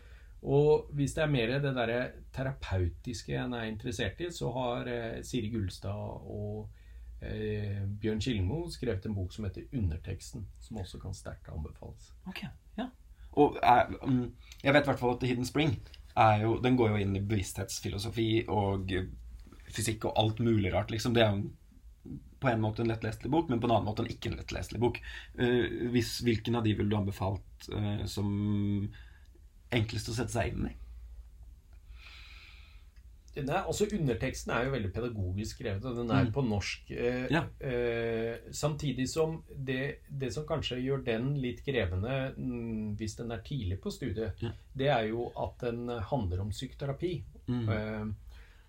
Og 0.44 0.90
hvis 0.94 1.14
det 1.14 1.24
er 1.24 1.32
mer 1.32 1.60
det 1.60 1.76
derre 1.76 2.12
terapeutiske 2.34 3.34
en 3.36 3.54
er 3.54 3.72
interessert 3.72 4.20
i, 4.22 4.30
så 4.30 4.52
har 4.54 4.88
eh, 4.88 5.22
Siri 5.24 5.50
Gullstad 5.50 6.22
og 6.30 6.70
eh, 7.22 7.84
Bjørn 8.02 8.22
Kilmo 8.22 8.64
skrev 8.70 9.02
en 9.06 9.16
bok 9.16 9.34
som 9.34 9.46
heter 9.46 9.68
'Underteksten', 9.74 10.46
som 10.62 10.78
også 10.78 11.00
kan 11.00 11.14
sterkt 11.14 11.50
anbefales. 11.50 12.14
Ok, 12.28 12.44
ja. 12.78 12.90
Og 13.38 13.58
er, 13.64 13.94
um, 14.02 14.34
jeg 14.64 14.74
vet 14.74 14.84
i 14.84 14.90
hvert 14.90 15.00
fall 15.00 15.16
at 15.16 15.28
Hidden 15.28 15.46
Spring 15.46 15.78
er 16.18 16.42
jo, 16.42 16.58
den 16.62 16.78
går 16.78 16.90
jo 16.90 17.02
inn 17.04 17.16
i 17.16 17.22
bevissthetsfilosofi 17.22 18.46
og 18.50 18.92
eh, 18.92 19.10
fysikk 19.70 20.06
og 20.10 20.18
alt 20.18 20.40
mulig 20.40 20.74
rart. 20.74 20.92
liksom. 20.92 21.14
Det 21.14 21.24
er 21.24 21.36
jo 21.36 21.50
på 22.40 22.50
en 22.50 22.62
måte 22.62 22.82
en 22.82 22.90
lettleselig 22.90 23.32
bok, 23.32 23.50
men 23.50 23.60
på 23.62 23.68
en 23.68 23.76
annen 23.76 23.86
måte 23.90 24.04
en 24.06 24.10
ikke 24.12 24.32
en 24.32 24.38
lettleselig 24.40 24.82
bok. 24.82 25.00
Eh, 25.38 25.90
hvis, 25.94 26.20
hvilken 26.26 26.58
av 26.58 26.66
de 26.66 26.74
ville 26.78 26.90
du 26.90 26.98
anbefalt 26.98 27.70
eh, 27.74 28.06
som 28.10 28.28
enklest 29.74 30.10
å 30.10 30.18
sette 30.18 30.34
seg 30.34 30.54
inn 30.54 30.70
i? 30.72 30.76
Nei, 33.46 33.60
altså 33.68 33.86
Underteksten 33.94 34.52
er 34.54 34.66
jo 34.66 34.72
veldig 34.72 34.92
pedagogisk 34.94 35.58
skrevet, 35.60 35.86
og 35.86 35.96
den 35.96 36.10
er 36.12 36.24
Mm. 36.26 36.32
på 36.34 36.42
norsk. 36.48 36.92
Eh, 36.92 37.28
Ja. 37.32 37.44
eh, 37.62 38.38
samtidig 38.52 39.08
som 39.10 39.44
det, 39.56 40.00
det 40.10 40.34
som 40.34 40.46
kanskje 40.46 40.82
gjør 40.84 41.04
den 41.06 41.36
litt 41.42 41.64
krevende 41.66 42.34
mm, 42.38 42.96
hvis 42.98 43.16
den 43.18 43.32
er 43.32 43.38
tidlig 43.46 43.80
på 43.82 43.92
studiet, 43.92 44.34
Ja. 44.42 44.52
det 44.76 44.88
er 44.88 45.08
jo 45.10 45.32
at 45.38 45.60
den 45.60 45.88
handler 45.88 46.42
om 46.42 46.50
psykoterapi. 46.50 47.24
Mm. 47.48 47.70
Eh, 47.70 48.06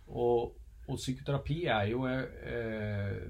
og, 0.08 0.54
og 0.88 0.96
psykoterapi 0.96 1.64
er 1.66 1.88
jo 1.90 2.04
eh, 2.06 3.28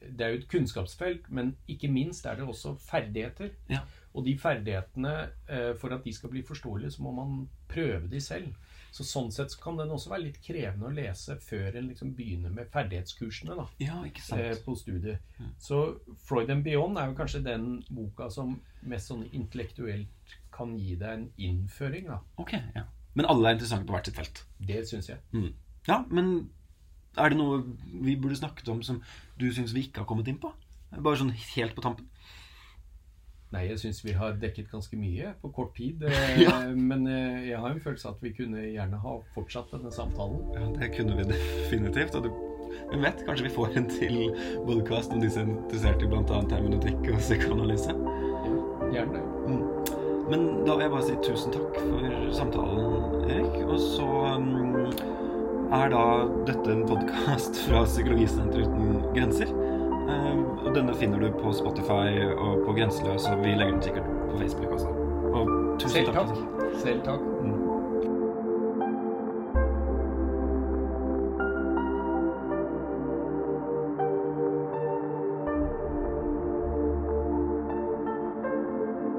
Det 0.00 0.20
er 0.24 0.30
jo 0.30 0.38
et 0.38 0.48
kunnskapsfelt, 0.48 1.28
men 1.30 1.56
ikke 1.68 1.90
minst 1.90 2.24
er 2.26 2.36
det 2.36 2.44
også 2.46 2.76
ferdigheter. 2.80 3.50
Ja. 3.68 3.80
Og 4.14 4.24
de 4.24 4.36
ferdighetene, 4.38 5.30
eh, 5.48 5.74
for 5.74 5.92
at 5.92 6.04
de 6.04 6.12
skal 6.12 6.30
bli 6.30 6.42
forståelige, 6.42 6.90
så 6.94 7.02
må 7.02 7.10
man 7.14 7.48
prøve 7.68 8.08
de 8.10 8.20
selv. 8.20 8.54
Så 8.92 9.04
sånn 9.04 9.30
sett 9.32 9.52
så 9.52 9.60
kan 9.60 9.76
den 9.76 9.90
også 9.94 10.10
være 10.10 10.24
litt 10.24 10.40
krevende 10.42 10.88
å 10.88 10.94
lese 10.94 11.36
før 11.44 11.76
en 11.76 11.88
liksom 11.90 12.14
begynner 12.16 12.50
med 12.50 12.70
ferdighetskursene 12.72 13.54
da, 13.56 13.66
Ja, 13.78 14.02
eh, 14.04 14.56
på 14.64 14.74
studiet. 14.76 15.18
Så 15.58 16.00
Freud 16.24 16.50
and 16.50 16.64
Beyond 16.64 16.98
er 16.98 17.06
jo 17.10 17.14
kanskje 17.18 17.42
den 17.44 17.84
boka 17.90 18.30
som 18.30 18.60
mest 18.82 19.08
sånn 19.12 19.26
intellektuelt 19.32 20.08
kan 20.52 20.76
gi 20.78 20.96
deg 20.96 21.10
en 21.18 21.30
innføring. 21.38 22.06
da. 22.06 22.20
Ok, 22.38 22.52
ja. 22.74 22.84
Men 23.14 23.26
alle 23.26 23.48
er 23.48 23.54
interessante 23.58 23.86
på 23.86 23.92
hvert 23.96 24.06
sitt 24.06 24.16
felt. 24.16 24.44
Det 24.60 24.84
syns 24.88 25.08
jeg. 25.08 25.18
Mm. 25.32 25.52
Ja, 25.88 26.04
men 26.10 26.50
Er 27.16 27.30
det 27.30 27.38
noe 27.38 27.64
vi 28.04 28.14
burde 28.14 28.36
snakket 28.36 28.68
om 28.68 28.82
som 28.82 29.02
du 29.38 29.48
syns 29.50 29.72
vi 29.74 29.88
ikke 29.88 30.04
har 30.04 30.06
kommet 30.06 30.28
inn 30.28 30.38
på? 30.38 30.52
Bare 30.92 31.16
sånn 31.18 31.32
helt 31.32 31.74
på 31.74 31.82
tampen. 31.82 32.06
Nei, 33.48 33.62
jeg 33.70 33.80
syns 33.80 34.02
vi 34.04 34.12
har 34.12 34.34
dekket 34.36 34.66
ganske 34.68 34.96
mye 35.00 35.30
på 35.40 35.48
kort 35.56 35.72
tid. 35.78 36.02
Eh, 36.04 36.40
Ja. 36.44 36.58
Men 36.74 37.06
eh, 37.08 37.48
jeg 37.48 37.60
har 37.62 37.72
en 37.72 37.80
følelse 37.80 38.10
av 38.10 38.18
at 38.18 38.26
vi 38.26 38.34
kunne 38.36 38.60
gjerne 38.66 39.00
ha 39.00 39.14
fortsatt 39.34 39.72
denne 39.72 39.92
samtalen. 39.94 40.42
Ja, 40.56 40.68
Det 40.76 40.90
kunne 40.98 41.16
vi 41.16 41.24
definitivt. 41.32 42.18
Og 42.18 42.28
du, 42.28 42.30
hvem 42.90 43.06
vet, 43.06 43.24
kanskje 43.26 43.48
vi 43.48 43.54
får 43.56 43.78
en 43.80 43.88
til 43.88 44.18
podkast 44.66 45.16
om 45.16 45.24
disse 45.24 45.40
interessert 45.46 46.04
i 46.04 46.10
bl.a. 46.10 46.42
hermeneutikk 46.52 47.08
og 47.14 47.22
psykoanalyse. 47.24 47.96
Gjerne. 48.92 49.24
Men 50.28 50.44
da 50.66 50.74
vil 50.76 50.84
jeg 50.84 50.92
bare 50.92 51.06
si 51.06 51.16
tusen 51.24 51.54
takk 51.54 51.76
for 51.80 52.32
samtalen, 52.36 53.22
Erik. 53.32 53.54
Og 53.64 53.80
så 53.80 54.08
um, 54.36 54.90
er 55.72 55.88
da 55.92 56.04
dette 56.48 56.72
en 56.72 56.84
podkast 56.88 57.56
fra 57.64 57.86
Psykologisenteret 57.88 58.68
uten 58.68 59.00
grenser. 59.16 59.52
Um, 60.08 60.44
og 60.64 60.74
denne 60.74 60.94
finner 60.96 61.20
du 61.20 61.28
på 61.36 61.52
Spotify 61.52 62.16
og 62.32 62.62
på 62.66 62.72
Grenseløs, 62.78 63.26
og 63.28 63.42
vi 63.44 63.52
legger 63.52 63.74
den 63.74 63.82
sikkert 63.82 64.06
på 64.30 64.38
Facebook 64.40 64.70
også. 64.78 64.88
Og 65.32 65.50
tusen 65.80 65.90
Selv 65.90 66.14
takk. 66.14 66.32
takk. 66.32 66.72
Selv 66.80 67.02
takk. 67.04 67.26
Mm. 67.42 67.57